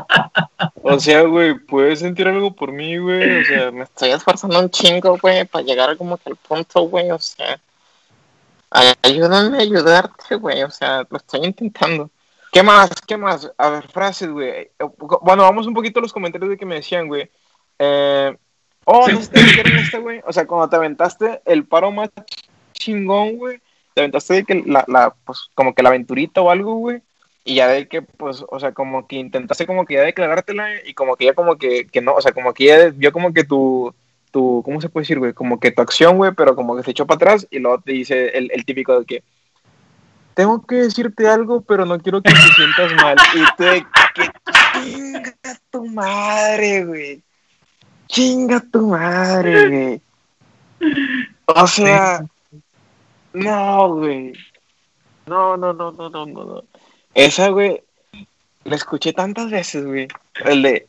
o 0.83 0.99
sea, 0.99 1.22
güey, 1.22 1.55
puedes 1.55 2.01
sentir 2.01 2.27
algo 2.27 2.53
por 2.53 2.72
mí, 2.72 2.99
güey, 2.99 3.43
o 3.43 3.45
sea, 3.45 3.70
me 3.70 3.85
estoy 3.85 4.11
esforzando 4.11 4.59
un 4.59 4.68
chingo, 4.70 5.16
güey, 5.22 5.45
para 5.45 5.64
llegar 5.64 5.97
como 5.97 6.16
que 6.16 6.29
al 6.29 6.35
punto, 6.35 6.81
güey, 6.89 7.09
o 7.12 7.20
sea, 7.20 7.61
ayúdame 9.03 9.59
a 9.59 9.61
ayudarte, 9.61 10.35
güey, 10.35 10.64
o 10.64 10.70
sea, 10.70 11.07
lo 11.09 11.18
estoy 11.18 11.45
intentando. 11.45 12.11
¿Qué 12.51 12.64
más? 12.64 12.91
¿Qué 13.07 13.16
más? 13.16 13.53
A 13.57 13.68
ver, 13.68 13.89
frases, 13.93 14.29
güey. 14.29 14.72
Bueno, 15.22 15.45
vamos 15.45 15.68
un 15.68 15.75
poquito 15.75 16.01
a 16.01 16.03
los 16.03 16.12
comentarios 16.12 16.51
de 16.51 16.57
que 16.57 16.66
me 16.66 16.77
decían, 16.77 17.07
güey. 17.07 17.31
Eh, 17.79 18.37
oh, 18.87 19.07
no 19.09 19.20
sé 19.20 19.37
si 19.37 19.61
este, 19.61 19.99
güey. 19.99 20.20
O 20.27 20.33
sea, 20.33 20.49
cuando 20.49 20.68
te 20.68 20.77
aventaste 20.77 21.43
el 21.45 21.64
paro 21.64 21.93
más 21.93 22.11
chingón, 22.72 23.37
güey 23.37 23.61
te 23.95 24.01
aventaste 24.03 24.34
de 24.34 24.45
que 24.45 24.62
la, 24.66 24.84
la, 24.88 25.14
pues, 25.24 25.49
como 25.55 25.74
que 25.74 25.82
la 25.82 25.88
aventurita 25.90 26.42
o 26.42 26.51
algo, 26.51 26.74
güey, 26.74 27.03
y 27.45 27.57
ya 27.57 27.68
de 27.68 27.88
que, 27.88 28.03
pues, 28.03 28.45
o 28.49 28.61
sea, 28.61 28.72
como 28.72 29.07
que 29.07 29.16
intentaste 29.16 29.66
como 29.66 29.84
que 29.86 29.95
ya 29.95 30.03
declarártela 30.03 30.68
y 30.84 30.95
como 30.95 31.16
que 31.16 31.26
ya 31.26 31.34
como 31.34 31.57
que, 31.57 31.86
que 31.86 32.01
no, 32.01 32.14
o 32.14 32.20
sea, 32.20 32.32
como 32.32 32.53
que 32.55 32.64
ya 32.64 32.90
vio 32.90 33.12
como 33.12 33.32
que 33.32 33.45
tu, 33.45 33.95
tu, 34.30 34.62
¿cómo 34.64 34.80
se 34.80 34.88
puede 34.88 35.03
decir, 35.03 35.18
güey? 35.18 35.32
Como 35.32 35.61
que 35.61 35.70
tu 35.70 35.82
acción, 35.82 36.16
güey, 36.16 36.32
pero 36.32 36.57
como 36.57 36.76
que 36.76 36.82
se 36.82 36.90
echó 36.90 37.07
para 37.07 37.16
atrás 37.16 37.47
y 37.51 37.59
luego 37.59 37.80
te 37.80 37.92
dice 37.92 38.28
el, 38.36 38.51
el 38.53 38.64
típico 38.64 38.99
de 38.99 39.07
que 39.07 39.22
tengo 40.34 40.66
que 40.66 40.76
decirte 40.76 41.28
algo, 41.28 41.61
pero 41.61 41.86
no 41.86 41.99
quiero 42.01 42.20
que 42.20 42.32
te 42.32 42.36
sientas 42.36 42.92
mal. 43.03 43.16
Y 43.34 43.57
te 43.57 43.86
que 44.14 44.30
chinga 44.82 45.32
tu 45.70 45.86
madre, 45.86 46.84
güey. 46.84 47.22
Chinga 48.09 48.61
tu 48.61 48.88
madre, 48.88 49.68
güey. 49.68 50.01
O 51.47 51.66
sea, 51.66 52.24
no, 53.35 53.95
güey. 53.97 54.32
No, 55.26 55.57
no, 55.57 55.72
no, 55.72 55.93
no, 55.93 56.09
no, 56.09 56.26
no, 56.26 56.45
no. 56.45 56.64
Esa, 57.14 57.49
güey, 57.51 57.82
la 58.64 58.76
escuché 58.76 59.12
tantas 59.12 59.51
veces, 59.51 59.85
güey. 59.85 60.09
El 60.45 60.62
de, 60.62 60.87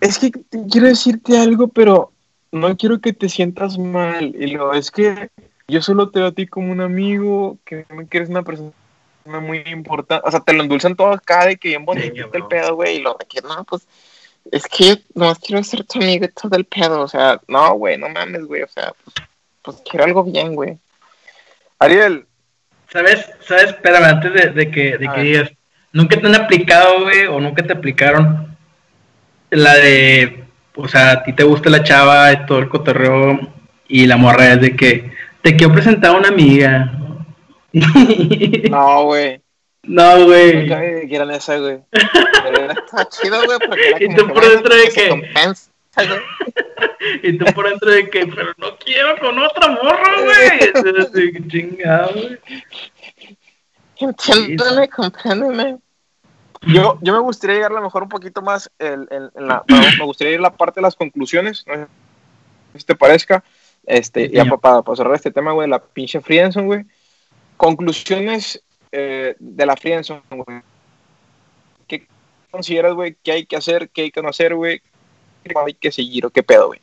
es 0.00 0.18
que 0.18 0.30
quiero 0.70 0.86
decirte 0.86 1.38
algo, 1.38 1.68
pero 1.68 2.12
no 2.52 2.76
quiero 2.76 3.00
que 3.00 3.12
te 3.12 3.28
sientas 3.28 3.78
mal. 3.78 4.34
Y 4.38 4.48
luego, 4.48 4.74
es 4.74 4.90
que 4.90 5.30
yo 5.68 5.82
solo 5.82 6.10
te 6.10 6.20
veo 6.20 6.28
a 6.28 6.32
ti 6.32 6.46
como 6.46 6.72
un 6.72 6.80
amigo, 6.80 7.58
que 7.64 7.86
me 7.90 8.06
quieres 8.06 8.28
una 8.28 8.42
persona 8.42 8.72
muy 9.24 9.62
importante. 9.66 10.26
O 10.26 10.30
sea, 10.30 10.40
te 10.40 10.52
lo 10.52 10.62
endulzan 10.62 10.96
todo 10.96 11.12
acá 11.12 11.46
de 11.46 11.56
que 11.56 11.68
bien 11.68 11.84
bonito 11.84 12.30
el 12.32 12.46
pedo, 12.46 12.76
güey. 12.76 12.96
Y 12.96 13.00
lo 13.00 13.16
de 13.18 13.26
que, 13.26 13.40
no, 13.40 13.64
pues, 13.64 13.86
es 14.52 14.66
que 14.66 15.02
no 15.14 15.34
quiero 15.34 15.62
ser 15.64 15.84
tu 15.84 15.98
amigo 15.98 16.24
y 16.26 16.28
todo 16.28 16.56
el 16.56 16.66
pedo. 16.66 17.00
O 17.00 17.08
sea, 17.08 17.40
no, 17.48 17.74
güey, 17.74 17.98
no 17.98 18.08
mames, 18.08 18.44
güey. 18.44 18.62
O 18.62 18.68
sea, 18.68 18.92
pues, 19.02 19.14
pues 19.62 19.82
quiero 19.88 20.04
algo 20.04 20.24
bien, 20.24 20.54
güey. 20.54 20.78
Ariel. 21.78 22.26
¿Sabes? 22.92 23.28
¿Sabes? 23.40 23.64
Espérame, 23.64 24.04
antes 24.04 24.32
de, 24.32 24.50
de 24.50 24.70
que, 24.70 24.96
de 24.98 25.08
que 25.14 25.20
digas, 25.20 25.50
¿nunca 25.92 26.18
te 26.20 26.26
han 26.26 26.34
aplicado, 26.34 27.02
güey, 27.02 27.26
o 27.26 27.40
nunca 27.40 27.62
te 27.62 27.72
aplicaron 27.72 28.56
la 29.50 29.74
de, 29.74 30.44
o 30.74 30.88
sea, 30.88 31.10
a 31.12 31.22
ti 31.24 31.32
te 31.32 31.44
gusta 31.44 31.68
la 31.70 31.82
chava 31.82 32.32
y 32.32 32.46
todo 32.46 32.58
el 32.58 32.68
cotorreo 32.68 33.38
y 33.88 34.06
la 34.06 34.16
morra 34.16 34.52
es 34.52 34.60
de 34.60 34.76
que 34.76 35.12
te 35.42 35.56
quiero 35.56 35.72
presentar 35.72 36.14
a 36.14 36.18
una 36.18 36.28
amiga. 36.28 36.92
No, 38.70 39.04
güey. 39.04 39.40
No, 39.88 40.24
güey. 40.24 40.62
Nunca 40.62 40.78
me 40.80 41.06
quieran 41.06 41.30
esa, 41.30 41.58
güey. 41.58 41.78
Pero 41.92 42.72
está 42.72 43.08
chido, 43.08 43.44
güey, 43.44 43.56
porque 43.68 43.88
era 43.90 43.98
Y 44.02 44.16
tú 44.16 44.26
que, 44.26 44.32
por 44.32 44.48
dentro 44.48 44.74
de 44.74 44.82
pues, 44.82 44.94
se 44.94 45.00
que- 45.00 45.08
compensa, 45.10 45.42
güey. 45.44 45.75
Y 47.22 47.38
tú 47.38 47.44
por 47.54 47.68
dentro 47.68 47.90
de 47.90 48.08
que, 48.10 48.26
pero 48.26 48.52
no 48.58 48.76
quiero 48.78 49.18
con 49.18 49.38
otra 49.38 49.68
morra, 49.68 50.14
güey. 50.22 51.46
Chingado, 51.48 52.12
güey. 52.12 52.38
Entiéndeme, 53.98 54.88
compréndeme. 54.88 55.78
Yo, 56.62 56.98
yo 57.00 57.12
me 57.12 57.20
gustaría 57.20 57.56
llegar 57.56 57.72
a 57.72 57.76
lo 57.76 57.82
mejor 57.82 58.02
un 58.02 58.08
poquito 58.08 58.42
más 58.42 58.70
en, 58.78 59.06
en- 59.10 59.30
en 59.34 59.46
la, 59.46 59.62
me 59.98 60.04
gustaría 60.04 60.34
ir 60.34 60.38
a 60.40 60.42
la 60.42 60.56
parte 60.56 60.80
de 60.80 60.82
las 60.82 60.96
conclusiones, 60.96 61.64
no 61.66 61.74
sé 61.74 61.86
si 62.76 62.84
te 62.84 62.94
parezca, 62.96 63.44
este, 63.84 64.28
ya 64.30 64.44
para, 64.44 64.82
para 64.82 64.96
cerrar 64.96 65.14
este 65.14 65.30
tema, 65.30 65.52
güey, 65.52 65.68
la 65.68 65.78
pinche 65.78 66.20
Friendzone, 66.20 66.66
güey. 66.66 66.84
Conclusiones 67.56 68.62
eh, 68.90 69.36
de 69.38 69.66
la 69.66 69.76
Friendzone, 69.76 70.22
güey. 70.30 70.62
¿Qué 71.86 72.06
consideras, 72.50 72.94
güey, 72.94 73.16
que 73.22 73.32
hay 73.32 73.46
que 73.46 73.56
hacer, 73.56 73.88
qué 73.90 74.02
hay 74.02 74.10
que 74.10 74.22
no 74.22 74.28
hacer, 74.28 74.54
güey? 74.54 74.82
¿Qué 75.46 75.54
hay 75.66 75.74
que 75.74 75.92
seguir 75.92 76.26
o 76.26 76.30
qué 76.30 76.42
pedo, 76.42 76.68
güey? 76.68 76.80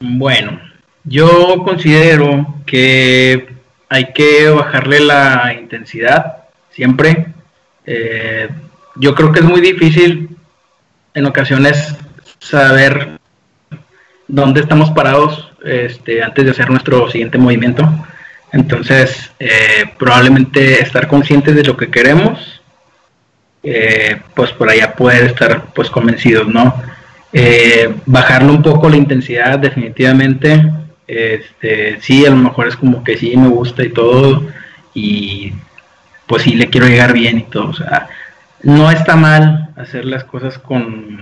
Bueno, 0.00 0.60
yo 1.04 1.62
considero 1.64 2.62
que 2.66 3.46
hay 3.88 4.12
que 4.12 4.48
bajarle 4.48 5.00
la 5.00 5.54
intensidad 5.58 6.44
siempre. 6.70 7.26
Eh, 7.86 8.48
yo 8.96 9.14
creo 9.14 9.32
que 9.32 9.40
es 9.40 9.44
muy 9.44 9.60
difícil 9.60 10.36
en 11.14 11.26
ocasiones 11.26 11.94
saber 12.38 13.20
dónde 14.26 14.60
estamos 14.60 14.90
parados 14.90 15.52
este, 15.64 16.22
antes 16.22 16.44
de 16.44 16.50
hacer 16.50 16.70
nuestro 16.70 17.10
siguiente 17.10 17.38
movimiento. 17.38 17.88
Entonces, 18.52 19.30
eh, 19.38 19.84
probablemente 19.98 20.80
estar 20.80 21.06
conscientes 21.06 21.54
de 21.54 21.64
lo 21.64 21.76
que 21.76 21.90
queremos, 21.90 22.60
eh, 23.62 24.20
pues 24.34 24.50
por 24.52 24.68
allá 24.68 24.94
poder 24.94 25.24
estar 25.24 25.72
pues 25.72 25.88
convencidos, 25.88 26.48
¿no? 26.48 26.74
Eh, 27.32 27.94
bajarle 28.04 28.50
un 28.50 28.62
poco 28.62 28.88
la 28.88 28.96
intensidad 28.96 29.58
definitivamente. 29.58 30.70
Este 31.06 32.00
sí 32.00 32.24
a 32.26 32.30
lo 32.30 32.36
mejor 32.36 32.68
es 32.68 32.76
como 32.76 33.02
que 33.02 33.16
sí 33.16 33.36
me 33.36 33.48
gusta 33.48 33.84
y 33.84 33.90
todo 33.90 34.42
y 34.94 35.52
pues 36.26 36.42
sí 36.42 36.54
le 36.54 36.68
quiero 36.68 36.86
llegar 36.86 37.12
bien 37.12 37.38
y 37.38 37.42
todo. 37.42 37.70
O 37.70 37.74
sea 37.74 38.08
no 38.62 38.90
está 38.90 39.16
mal 39.16 39.70
hacer 39.76 40.04
las 40.04 40.24
cosas 40.24 40.58
con 40.58 41.20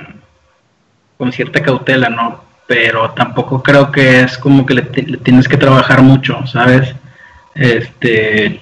con 1.16 1.32
cierta 1.32 1.62
cautela 1.62 2.08
no 2.08 2.44
pero 2.66 3.10
tampoco 3.10 3.62
creo 3.62 3.90
que 3.90 4.20
es 4.20 4.38
como 4.38 4.64
que 4.64 4.74
le, 4.74 4.82
le 5.06 5.18
tienes 5.18 5.48
que 5.48 5.56
trabajar 5.56 6.02
mucho 6.02 6.46
sabes 6.46 6.94
este 7.54 8.60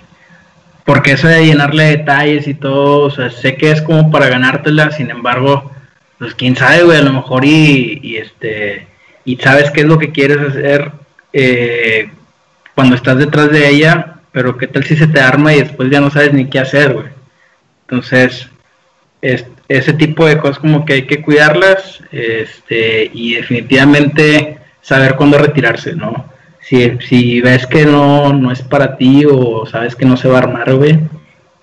porque 0.84 1.12
eso 1.12 1.28
de 1.28 1.44
llenarle 1.44 1.96
detalles 1.96 2.46
y 2.48 2.54
todo 2.54 3.06
o 3.06 3.10
sea 3.10 3.30
sé 3.30 3.56
que 3.56 3.70
es 3.70 3.82
como 3.82 4.10
para 4.10 4.28
ganártela 4.28 4.90
sin 4.90 5.10
embargo 5.10 5.72
pues 6.18 6.34
quién 6.34 6.56
sabe, 6.56 6.82
güey, 6.84 6.98
a 6.98 7.02
lo 7.02 7.12
mejor 7.12 7.44
y, 7.44 8.00
y, 8.02 8.16
este 8.16 8.86
y 9.24 9.36
sabes 9.36 9.70
qué 9.70 9.82
es 9.82 9.86
lo 9.86 9.98
que 9.98 10.10
quieres 10.12 10.38
hacer 10.38 10.90
eh, 11.32 12.10
cuando 12.74 12.96
estás 12.96 13.18
detrás 13.18 13.50
de 13.50 13.68
ella, 13.68 14.16
pero 14.32 14.56
qué 14.56 14.66
tal 14.66 14.84
si 14.84 14.96
se 14.96 15.06
te 15.06 15.20
arma 15.20 15.54
y 15.54 15.60
después 15.60 15.90
ya 15.90 16.00
no 16.00 16.10
sabes 16.10 16.32
ni 16.32 16.46
qué 16.46 16.58
hacer, 16.60 16.94
güey. 16.94 17.06
Entonces, 17.82 18.48
es- 19.22 19.46
ese 19.68 19.92
tipo 19.92 20.26
de 20.26 20.38
cosas 20.38 20.58
como 20.58 20.84
que 20.86 20.94
hay 20.94 21.02
que 21.06 21.20
cuidarlas, 21.22 22.02
este, 22.10 23.10
y 23.12 23.34
definitivamente 23.34 24.58
saber 24.80 25.14
cuándo 25.16 25.36
retirarse, 25.38 25.94
¿no? 25.94 26.26
Si, 26.60 26.98
si 27.06 27.40
ves 27.42 27.66
que 27.66 27.84
no, 27.84 28.32
no 28.32 28.50
es 28.50 28.62
para 28.62 28.96
ti 28.96 29.24
o 29.30 29.66
sabes 29.66 29.94
que 29.94 30.06
no 30.06 30.16
se 30.16 30.28
va 30.28 30.36
a 30.38 30.42
armar, 30.42 30.74
güey, 30.74 30.98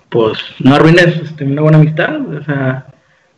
pues 0.08 0.38
no 0.60 0.74
arruines 0.76 1.16
este, 1.16 1.44
una 1.44 1.62
buena 1.62 1.78
amistad, 1.78 2.20
o 2.20 2.44
sea, 2.44 2.86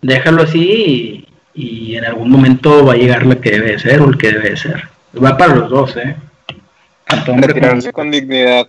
déjalo 0.03 0.43
así 0.43 1.27
y, 1.55 1.93
y 1.93 1.97
en 1.97 2.05
algún 2.05 2.31
momento 2.31 2.85
va 2.85 2.93
a 2.95 2.97
llegar 2.97 3.27
lo 3.27 3.41
que 3.41 3.51
debe 3.51 3.73
de 3.73 3.79
ser 3.79 4.01
o 4.01 4.09
el 4.09 4.19
que 4.19 4.33
debe 4.33 4.51
de 4.51 4.57
ser. 4.57 4.89
Va 5.23 5.37
para 5.37 5.55
los 5.55 5.71
dos, 5.71 5.97
¿eh? 5.97 6.17
Tanto 7.07 7.33
hombre 7.33 7.55
como 7.55 7.63
Retirarse 7.65 7.93
con 7.93 8.11
dignidad. 8.11 8.69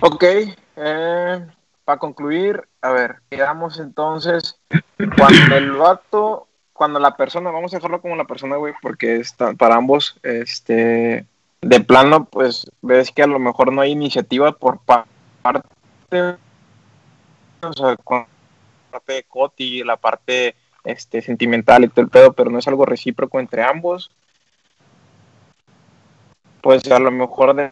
Ok, 0.00 0.24
eh, 0.76 1.46
para 1.84 1.98
concluir, 1.98 2.62
a 2.80 2.90
ver, 2.90 3.16
quedamos 3.30 3.78
entonces 3.78 4.58
cuando 5.16 5.56
el 5.56 5.72
vato, 5.72 6.48
cuando 6.72 6.98
la 6.98 7.16
persona, 7.16 7.50
vamos 7.50 7.72
a 7.72 7.76
dejarlo 7.76 8.00
como 8.00 8.16
la 8.16 8.24
persona, 8.24 8.56
güey, 8.56 8.74
porque 8.82 9.16
está, 9.16 9.52
para 9.54 9.76
ambos, 9.76 10.18
este, 10.24 11.24
de 11.60 11.80
plano, 11.80 12.24
pues 12.24 12.68
ves 12.80 13.12
que 13.12 13.22
a 13.22 13.28
lo 13.28 13.38
mejor 13.38 13.72
no 13.72 13.80
hay 13.80 13.92
iniciativa 13.92 14.50
por 14.52 14.80
pa- 14.80 15.06
parte, 15.42 15.68
o 17.62 17.72
sea, 17.72 17.96
con 17.96 18.18
la 18.20 18.26
parte 18.92 19.12
de 19.14 19.22
Coti, 19.24 19.84
la 19.84 19.96
parte 19.96 20.54
este, 20.84 21.22
sentimental 21.22 21.84
y 21.84 21.88
todo 21.88 22.02
el 22.02 22.10
pedo, 22.10 22.32
pero 22.32 22.50
no 22.50 22.58
es 22.58 22.68
algo 22.68 22.84
recíproco 22.86 23.40
entre 23.40 23.62
ambos. 23.62 24.10
Pues 26.60 26.90
a 26.90 26.98
lo 26.98 27.10
mejor 27.10 27.54
de 27.54 27.70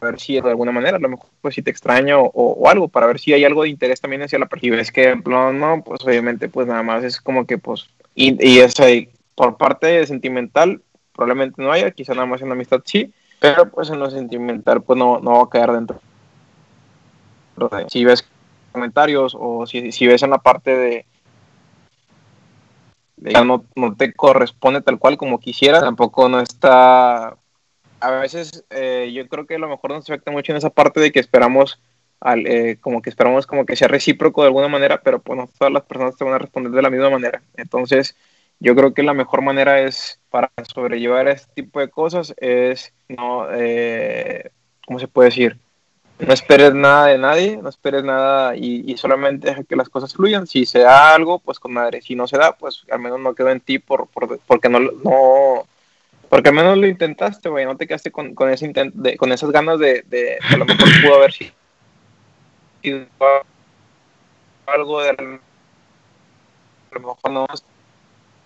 a 0.00 0.04
ver 0.06 0.20
si 0.20 0.40
de 0.40 0.48
alguna 0.48 0.70
manera, 0.70 0.96
a 0.96 1.00
lo 1.00 1.08
mejor 1.08 1.26
pues 1.40 1.54
si 1.56 1.62
te 1.62 1.70
extraño 1.70 2.20
o, 2.20 2.30
o 2.52 2.68
algo, 2.68 2.88
para 2.88 3.06
ver 3.06 3.18
si 3.18 3.32
hay 3.32 3.44
algo 3.44 3.64
de 3.64 3.68
interés 3.70 4.00
también 4.00 4.22
hacia 4.22 4.38
la 4.38 4.46
persona. 4.46 4.68
Y 4.74 4.76
ves 4.76 4.92
que 4.92 5.16
no, 5.26 5.52
no, 5.52 5.82
pues 5.84 6.00
obviamente 6.04 6.48
pues 6.48 6.66
nada 6.68 6.82
más 6.82 7.02
es 7.04 7.20
como 7.20 7.46
que 7.46 7.58
pues, 7.58 7.88
y, 8.14 8.36
y 8.46 8.60
eso 8.60 8.84
ahí, 8.84 9.08
por 9.34 9.56
parte 9.56 10.06
sentimental 10.06 10.82
probablemente 11.14 11.60
no 11.60 11.72
haya, 11.72 11.90
quizá 11.90 12.14
nada 12.14 12.26
más 12.26 12.40
en 12.42 12.48
la 12.48 12.54
amistad 12.54 12.80
sí, 12.84 13.12
pero 13.40 13.68
pues 13.70 13.90
en 13.90 13.98
lo 13.98 14.08
sentimental 14.08 14.82
pues 14.82 14.96
no, 14.96 15.18
no 15.18 15.32
va 15.32 15.42
a 15.42 15.48
caer 15.48 15.72
dentro. 15.72 16.00
de- 17.56 17.86
Si 17.90 18.04
ves 18.04 18.24
comentarios 18.72 19.36
o 19.38 19.66
si, 19.66 20.06
ves 20.06 20.22
en 20.22 20.30
la 20.30 20.38
parte 20.38 20.76
de, 20.76 21.06
de 23.16 23.32
no, 23.44 23.64
te 23.96 24.12
corresponde 24.12 24.80
tal 24.80 24.98
cual 24.98 25.16
como 25.16 25.38
quisiera, 25.38 25.80
tampoco 25.80 26.28
no 26.28 26.40
está 26.40 27.36
a 28.00 28.10
veces 28.10 28.64
eh, 28.70 29.10
yo 29.12 29.26
creo 29.28 29.46
que 29.46 29.56
a 29.56 29.58
lo 29.58 29.68
mejor 29.68 29.90
nos 29.90 30.08
afecta 30.08 30.30
mucho 30.30 30.52
en 30.52 30.58
esa 30.58 30.70
parte 30.70 31.00
de 31.00 31.10
que 31.10 31.20
esperamos 31.20 31.80
al, 32.20 32.46
eh, 32.46 32.78
como 32.80 33.02
que 33.02 33.10
esperamos 33.10 33.46
como 33.46 33.64
que 33.64 33.76
sea 33.76 33.88
recíproco 33.88 34.42
de 34.42 34.48
alguna 34.48 34.68
manera, 34.68 35.00
pero 35.02 35.20
pues 35.20 35.38
no 35.38 35.48
todas 35.58 35.72
las 35.72 35.84
personas 35.84 36.16
te 36.16 36.24
van 36.24 36.34
a 36.34 36.38
responder 36.38 36.72
de 36.72 36.82
la 36.82 36.90
misma 36.90 37.10
manera. 37.10 37.42
Entonces, 37.56 38.16
yo 38.60 38.74
creo 38.74 38.92
que 38.92 39.02
la 39.02 39.14
mejor 39.14 39.42
manera 39.42 39.80
es 39.80 40.20
para 40.30 40.50
sobrellevar 40.74 41.28
este 41.28 41.52
tipo 41.54 41.80
de 41.80 41.88
cosas 41.88 42.34
es 42.38 42.92
no, 43.08 43.46
eh, 43.52 44.50
¿cómo 44.86 44.98
se 44.98 45.08
puede 45.08 45.28
decir? 45.28 45.58
No 46.18 46.32
esperes 46.32 46.74
nada 46.74 47.06
de 47.06 47.18
nadie, 47.18 47.56
no 47.58 47.68
esperes 47.68 48.02
nada 48.02 48.56
y, 48.56 48.90
y 48.90 48.96
solamente 48.96 49.48
deja 49.48 49.62
que 49.62 49.76
las 49.76 49.88
cosas 49.88 50.14
fluyan. 50.14 50.46
Si 50.46 50.66
se 50.66 50.80
da 50.80 51.14
algo, 51.14 51.38
pues 51.38 51.60
con 51.60 51.72
madre. 51.72 52.02
Si 52.02 52.14
no 52.14 52.26
se 52.26 52.36
da, 52.36 52.56
pues 52.56 52.84
al 52.90 52.98
menos 52.98 53.20
no 53.20 53.34
quedó 53.34 53.50
en 53.50 53.60
ti 53.60 53.78
por, 53.78 54.08
por, 54.08 54.38
porque 54.40 54.68
no, 54.68 54.80
no, 54.80 55.66
porque 56.28 56.50
al 56.50 56.54
menos 56.54 56.76
lo 56.76 56.86
intentaste, 56.86 57.48
güey, 57.48 57.64
no 57.64 57.76
te 57.76 57.86
quedaste 57.86 58.10
con, 58.10 58.34
con, 58.34 58.50
ese 58.50 58.66
intent 58.66 58.94
de, 58.94 59.16
con 59.16 59.32
esas 59.32 59.50
ganas 59.50 59.78
de, 59.78 60.04
de, 60.08 60.38
a 60.50 60.56
lo 60.56 60.64
mejor 60.66 60.88
pudo 61.02 61.14
haber 61.14 61.32
sido 61.32 61.52
algo 64.66 65.00
de 65.02 65.10
a 65.10 65.14
lo 66.92 67.00
mejor 67.00 67.30
no 67.30 67.46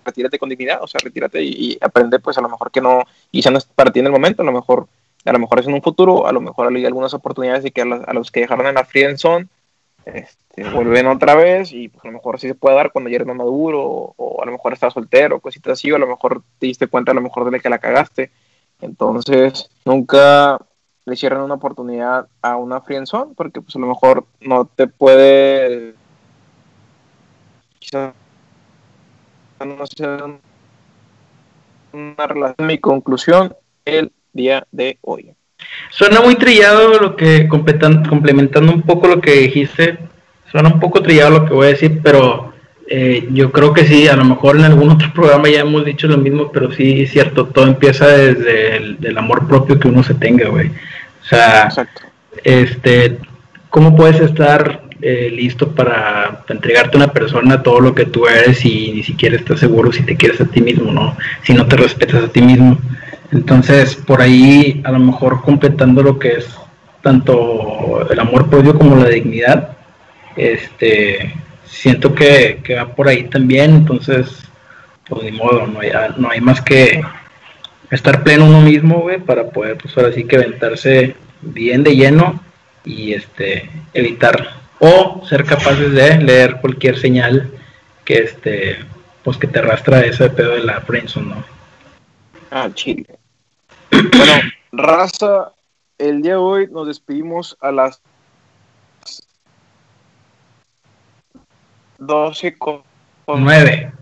retírate 0.05 0.39
con 0.39 0.49
dignidad, 0.49 0.83
o 0.83 0.87
sea, 0.87 1.01
retírate 1.03 1.43
y, 1.43 1.79
aprende, 1.81 2.19
pues 2.19 2.39
a 2.39 2.41
lo 2.41 2.49
mejor 2.49 2.71
que 2.71 2.81
no, 2.81 3.05
y 3.31 3.41
ya 3.41 3.51
no 3.51 3.59
es 3.59 3.65
para 3.65 3.93
ti 3.93 4.01
en 4.01 4.07
el 4.07 4.13
momento, 4.13 4.43
a 4.43 4.45
lo 4.45 4.53
mejor, 4.53 4.87
a 5.25 5.33
lo 5.33 5.39
mejor 5.39 5.61
es 5.61 5.67
en 5.67 5.75
un 5.75 5.83
futuro, 5.83 6.27
a 6.27 6.33
lo 6.33 6.41
mejor 6.41 6.75
hay 6.75 6.85
algunas 6.85 7.15
oportunidades 7.15 7.65
y 7.65 7.71
que 7.71 7.83
a, 7.83 8.13
los 8.13 8.31
que 8.31 8.41
dejaron 8.41 8.67
en 8.67 8.75
la 8.75 8.85
friend 8.85 9.19
zone, 9.19 9.49
este, 10.05 10.69
vuelven 10.71 11.07
otra 11.07 11.37
vez 11.37 11.73
y 11.73 11.89
pues, 11.89 12.05
a 12.05 12.09
lo 12.09 12.15
mejor 12.15 12.41
sí 12.41 12.49
se 12.49 12.57
puede 12.57 12.75
dar 12.75 12.91
cuando 12.91 13.09
ya 13.09 13.17
eres 13.17 13.29
más 13.29 13.37
maduro 13.37 14.15
o, 14.17 14.43
a 14.43 14.47
lo 14.47 14.53
mejor 14.53 14.73
estás 14.73 14.95
soltero, 14.95 15.41
cositas 15.41 15.75
así, 15.75 15.93
o 15.93 15.97
a 15.97 16.01
lo 16.01 16.09
mejor 16.09 16.43
te 16.59 16.67
diste 16.67 16.89
cuenta 16.89 17.13
a 17.13 17.15
lo 17.15 17.21
mejor 17.21 17.51
de 17.51 17.61
que 17.61 17.69
la 17.69 17.79
cagaste. 17.79 18.33
Entonces, 18.81 19.71
nunca 19.85 20.59
le 21.05 21.17
cierran 21.17 21.43
una 21.43 21.55
oportunidad 21.55 22.29
a 22.43 22.57
una 22.57 22.81
friendzone 22.81 23.35
porque 23.35 23.61
pues 23.61 23.75
a 23.77 23.79
lo 23.79 23.87
mejor 23.87 24.27
no 24.41 24.67
te 24.67 24.87
puede 24.87 25.95
quizás 27.79 28.15
no 29.65 29.87
sea 29.87 30.39
una 31.93 32.27
relación 32.27 32.67
mi 32.67 32.79
conclusión 32.79 33.57
el 33.85 34.13
día 34.33 34.67
de 34.71 34.99
hoy 35.03 35.33
suena 35.91 36.21
muy 36.21 36.37
trillado 36.37 36.99
lo 36.99 37.17
que 37.17 37.49
complementando 37.49 38.73
un 38.73 38.83
poco 38.83 39.07
lo 39.07 39.21
que 39.21 39.33
dijiste 39.33 39.99
suena 40.51 40.69
un 40.69 40.81
poco 40.81 41.03
trillado 41.03 41.31
lo 41.31 41.45
que 41.47 41.55
voy 41.55 41.67
a 41.67 41.71
decir 41.71 42.01
pero 42.03 42.53
eh, 42.95 43.29
yo 43.33 43.53
creo 43.53 43.73
que 43.73 43.87
sí, 43.87 44.07
a 44.07 44.17
lo 44.17 44.25
mejor 44.25 44.57
en 44.57 44.65
algún 44.65 44.91
otro 44.91 45.11
programa 45.15 45.49
ya 45.49 45.61
hemos 45.61 45.83
dicho 45.85 46.09
lo 46.09 46.19
mismo, 46.19 46.53
pero 46.53 46.71
sí 46.73 47.03
es 47.03 47.11
cierto, 47.11 47.47
todo 47.47 47.67
empieza 47.67 48.07
desde 48.07 48.77
el 48.77 49.17
amor 49.17 49.49
propio 49.49 49.79
que 49.79 49.89
uno 49.89 50.03
se 50.03 50.13
tenga, 50.13 50.49
güey. 50.51 50.69
O 50.69 51.25
sea, 51.25 51.71
este, 52.45 53.19
¿cómo 53.71 53.97
puedes 53.97 54.21
estar 54.21 54.83
eh, 55.01 55.31
listo 55.33 55.71
para, 55.73 56.45
entregarte 56.49 56.97
a 56.97 57.01
una 57.01 57.13
persona 57.13 57.63
todo 57.63 57.81
lo 57.81 57.95
que 57.95 58.05
tú 58.05 58.27
eres 58.27 58.65
y 58.65 58.93
ni 58.93 59.03
siquiera 59.03 59.37
estás 59.37 59.61
seguro 59.61 59.91
si 59.91 60.03
te 60.03 60.17
quieres 60.17 60.41
a 60.41 60.45
ti 60.45 60.61
mismo, 60.61 60.93
¿no? 60.93 61.17
Si 61.45 61.55
no 61.55 61.67
te 61.67 61.77
respetas 61.77 62.25
a 62.25 62.29
ti 62.29 62.43
mismo. 62.43 62.79
Entonces, 63.33 63.97
por 63.97 64.21
ahí, 64.21 64.83
a 64.85 64.93
lo 64.93 64.99
mejor 64.99 65.41
completando 65.41 66.03
lo 66.03 66.19
que 66.19 66.33
es 66.33 66.47
tanto 67.01 68.07
el 68.09 68.21
amor 68.21 68.49
propio 68.49 68.79
como 68.79 68.95
la 68.97 69.09
dignidad, 69.09 69.77
este, 70.37 71.35
siento 71.65 72.15
que, 72.15 72.61
que 72.63 72.77
va 72.77 72.95
por 72.95 73.09
ahí 73.09 73.25
también, 73.25 73.71
entonces, 73.73 74.29
pues 75.09 75.25
ni 75.25 75.33
modo, 75.33 75.67
no 75.67 75.81
hay, 75.81 75.91
no 76.19 76.31
hay 76.31 76.41
más 76.41 76.61
que 76.61 77.03
estar 77.91 78.23
pleno 78.23 78.47
uno 78.47 78.61
mismo, 78.61 79.01
güey, 79.01 79.19
para 79.19 79.49
poder, 79.49 79.79
pues 79.79 79.97
ahora 79.97 80.13
sí 80.13 80.25
que 80.25 80.37
aventarse 80.37 81.17
bien 81.41 81.83
de 81.83 81.97
lleno 81.97 82.41
y 82.85 83.15
este 83.15 83.69
evitar 83.95 84.61
o 84.79 85.23
ser 85.29 85.45
capaces 85.45 85.93
de 85.93 86.19
leer 86.19 86.57
cualquier 86.61 86.99
señal 86.99 87.51
que 88.05 88.19
este 88.19 88.79
pues 89.23 89.37
que 89.37 89.47
te 89.47 89.61
arrastra 89.61 90.01
ese 90.01 90.29
pedo 90.31 90.57
de 90.57 90.65
la 90.65 90.81
friendzone, 90.81 91.29
¿no? 91.29 91.45
Ah, 92.51 92.69
chile. 92.75 93.07
Bueno, 94.11 94.33
raza, 94.73 95.53
el 95.99 96.23
día 96.23 96.33
de 96.33 96.39
hoy 96.39 96.69
nos 96.71 96.87
despedimos 96.87 97.57
a 97.61 97.71
las 97.73 98.01
12 101.99 102.59
con 102.59 102.83
9 103.27 103.93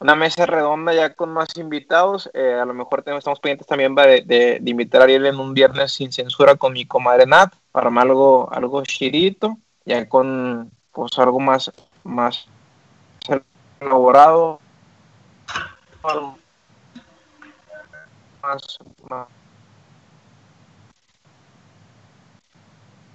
una 0.00 0.14
mesa 0.14 0.46
redonda 0.46 0.94
ya 0.94 1.14
con 1.14 1.32
más 1.32 1.56
invitados. 1.56 2.30
Eh, 2.34 2.54
a 2.54 2.64
lo 2.64 2.74
mejor 2.74 3.02
tenemos, 3.02 3.20
estamos 3.20 3.40
pendientes 3.40 3.66
también 3.66 3.94
de, 3.94 4.22
de, 4.22 4.60
invitar 4.64 5.02
a 5.02 5.04
Ariel 5.04 5.26
en 5.26 5.38
un 5.38 5.54
viernes 5.54 5.92
sin 5.92 6.12
censura 6.12 6.56
con 6.56 6.72
mi 6.72 6.86
comadre 6.86 7.26
Nat 7.26 7.54
para 7.72 7.88
algo, 8.00 8.48
algo 8.52 8.82
chirito, 8.82 9.58
ya 9.84 10.08
con 10.08 10.70
pues 10.92 11.18
algo 11.18 11.40
más, 11.40 11.70
más 12.04 12.48
elaborado. 13.80 14.60
Más, 18.46 18.78
más. 19.10 19.28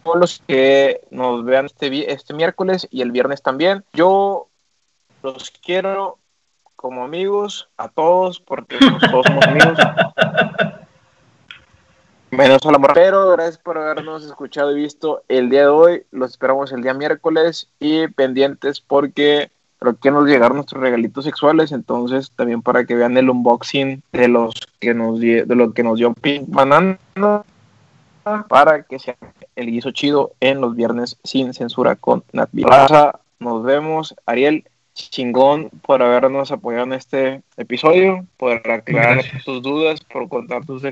Todos 0.04 0.18
los 0.18 0.44
que 0.46 1.08
nos 1.10 1.46
vean 1.46 1.68
este, 1.68 2.12
este 2.12 2.34
miércoles 2.34 2.86
y 2.92 3.02
el 3.02 3.12
viernes 3.12 3.42
también. 3.42 3.86
Yo 3.94 4.50
los 5.24 5.52
quiero 5.52 6.18
como 6.76 7.06
amigos 7.06 7.70
a 7.78 7.88
todos, 7.88 8.42
porque 8.42 8.78
todos 8.80 9.26
somos 9.26 9.48
amigos. 9.48 9.78
Menos 12.32 12.66
al 12.66 12.76
amor. 12.76 12.92
Pero 12.94 13.30
gracias 13.30 13.58
por 13.58 13.78
habernos 13.78 14.26
escuchado 14.26 14.72
y 14.72 14.82
visto 14.82 15.24
el 15.30 15.50
día 15.50 15.62
de 15.62 15.68
hoy. 15.68 16.06
Los 16.12 16.32
esperamos 16.32 16.74
el 16.74 16.82
día 16.82 16.94
miércoles 16.94 17.70
y 17.80 18.08
pendientes 18.08 18.82
porque 18.82 19.50
creo 19.82 19.98
que 19.98 20.12
nos 20.12 20.28
llegaron 20.28 20.58
nuestros 20.58 20.82
regalitos 20.82 21.26
sexuales. 21.26 21.72
Entonces, 21.72 22.32
también 22.36 22.62
para 22.62 22.86
que 22.86 22.96
vean 22.96 23.18
el 23.18 23.30
unboxing 23.30 24.04
de 24.12 24.28
los 24.28 24.54
que 24.80 24.94
nos 24.94 25.20
de 25.20 25.46
lo 25.48 25.74
que 25.74 25.84
nos 25.84 25.98
dio 25.98 26.14
Pink 26.14 26.44
Banana 26.48 26.98
para 28.48 28.84
que 28.84 29.00
sea 29.00 29.18
el 29.56 29.72
guiso 29.72 29.92
chido 29.92 30.34
en 30.40 30.62
los 30.62 30.76
viernes 30.76 31.18
sin 31.24 31.54
censura 31.54 31.96
con 31.96 32.24
Nat 32.32 32.50
Nos 33.40 33.64
vemos, 33.64 34.16
Ariel 34.28 34.66
chingón 34.94 35.70
por 35.82 36.04
habernos 36.04 36.52
apoyado 36.52 36.84
en 36.84 36.94
este 36.94 37.42
episodio, 37.58 38.26
por 38.38 38.52
aclarar 38.52 39.24
tus 39.44 39.64
dudas, 39.64 40.02
por 40.02 40.30
contar 40.30 40.66
tus... 40.66 40.84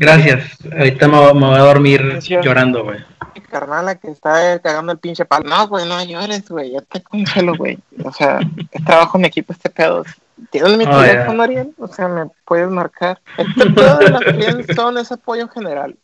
Gracias. 0.00 0.56
Ahorita 0.72 1.08
me, 1.08 1.18
voy 1.18 1.54
a 1.56 1.58
dormir 1.58 2.20
llorando, 2.42 2.84
güey. 2.84 3.04
Carnala 3.50 3.96
que 3.96 4.10
está 4.10 4.58
cagando 4.60 4.92
el 4.92 4.98
pinche 4.98 5.26
palo. 5.26 5.46
No, 5.46 5.68
güey, 5.68 5.86
no 5.86 6.02
llores, 6.02 6.48
güey. 6.48 6.70
Ya 6.70 6.80
te 6.80 7.02
congelo, 7.02 7.54
güey. 7.54 7.78
O 8.02 8.10
sea, 8.10 8.40
trabajo 8.86 9.18
en 9.18 9.26
equipo 9.26 9.52
este 9.52 9.68
pedo. 9.68 10.06
¿Tienes 10.50 10.78
mi 10.78 10.86
oh, 10.86 11.02
teléfono, 11.02 11.42
Ariel? 11.42 11.74
O 11.76 11.86
sea, 11.86 12.08
me 12.08 12.30
puedes 12.46 12.70
marcar. 12.70 13.20
Este 13.36 13.68
pedo 13.72 13.98
de 13.98 14.08
las 14.08 14.74
son 14.74 14.96
ese 14.96 15.12
apoyo 15.12 15.42
en 15.42 15.48
general. 15.50 15.98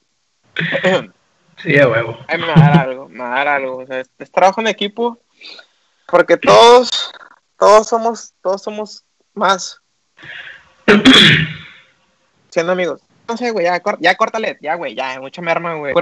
sí, 1.63 1.79
a 1.79 1.89
huevo. 1.89 2.19
Ay, 2.29 2.39
me 2.39 2.49
va 2.49 2.53
a 2.53 2.61
dar 2.69 2.79
algo, 2.89 3.09
me 3.09 3.21
va 3.21 3.33
a 3.33 3.39
dar 3.39 3.49
algo. 3.49 3.79
O 3.79 3.87
sea, 3.87 4.01
es 4.01 4.31
trabajo 4.31 4.61
en 4.61 4.67
equipo 4.67 5.19
porque 6.07 6.37
todos, 6.37 6.91
todos 7.59 7.89
somos, 7.89 8.35
todos 8.43 8.63
somos 8.63 9.05
más 9.33 9.81
siendo 12.51 12.73
amigos. 12.73 13.06
No 13.29 13.37
sé, 13.37 13.51
güey, 13.51 13.65
ya, 13.65 13.83
ya 14.01 14.15
córtale, 14.15 14.59
ya, 14.61 14.75
güey, 14.77 14.95
ya, 14.95 15.21
mucha 15.21 15.43
merma, 15.43 15.75
güey. 15.75 15.93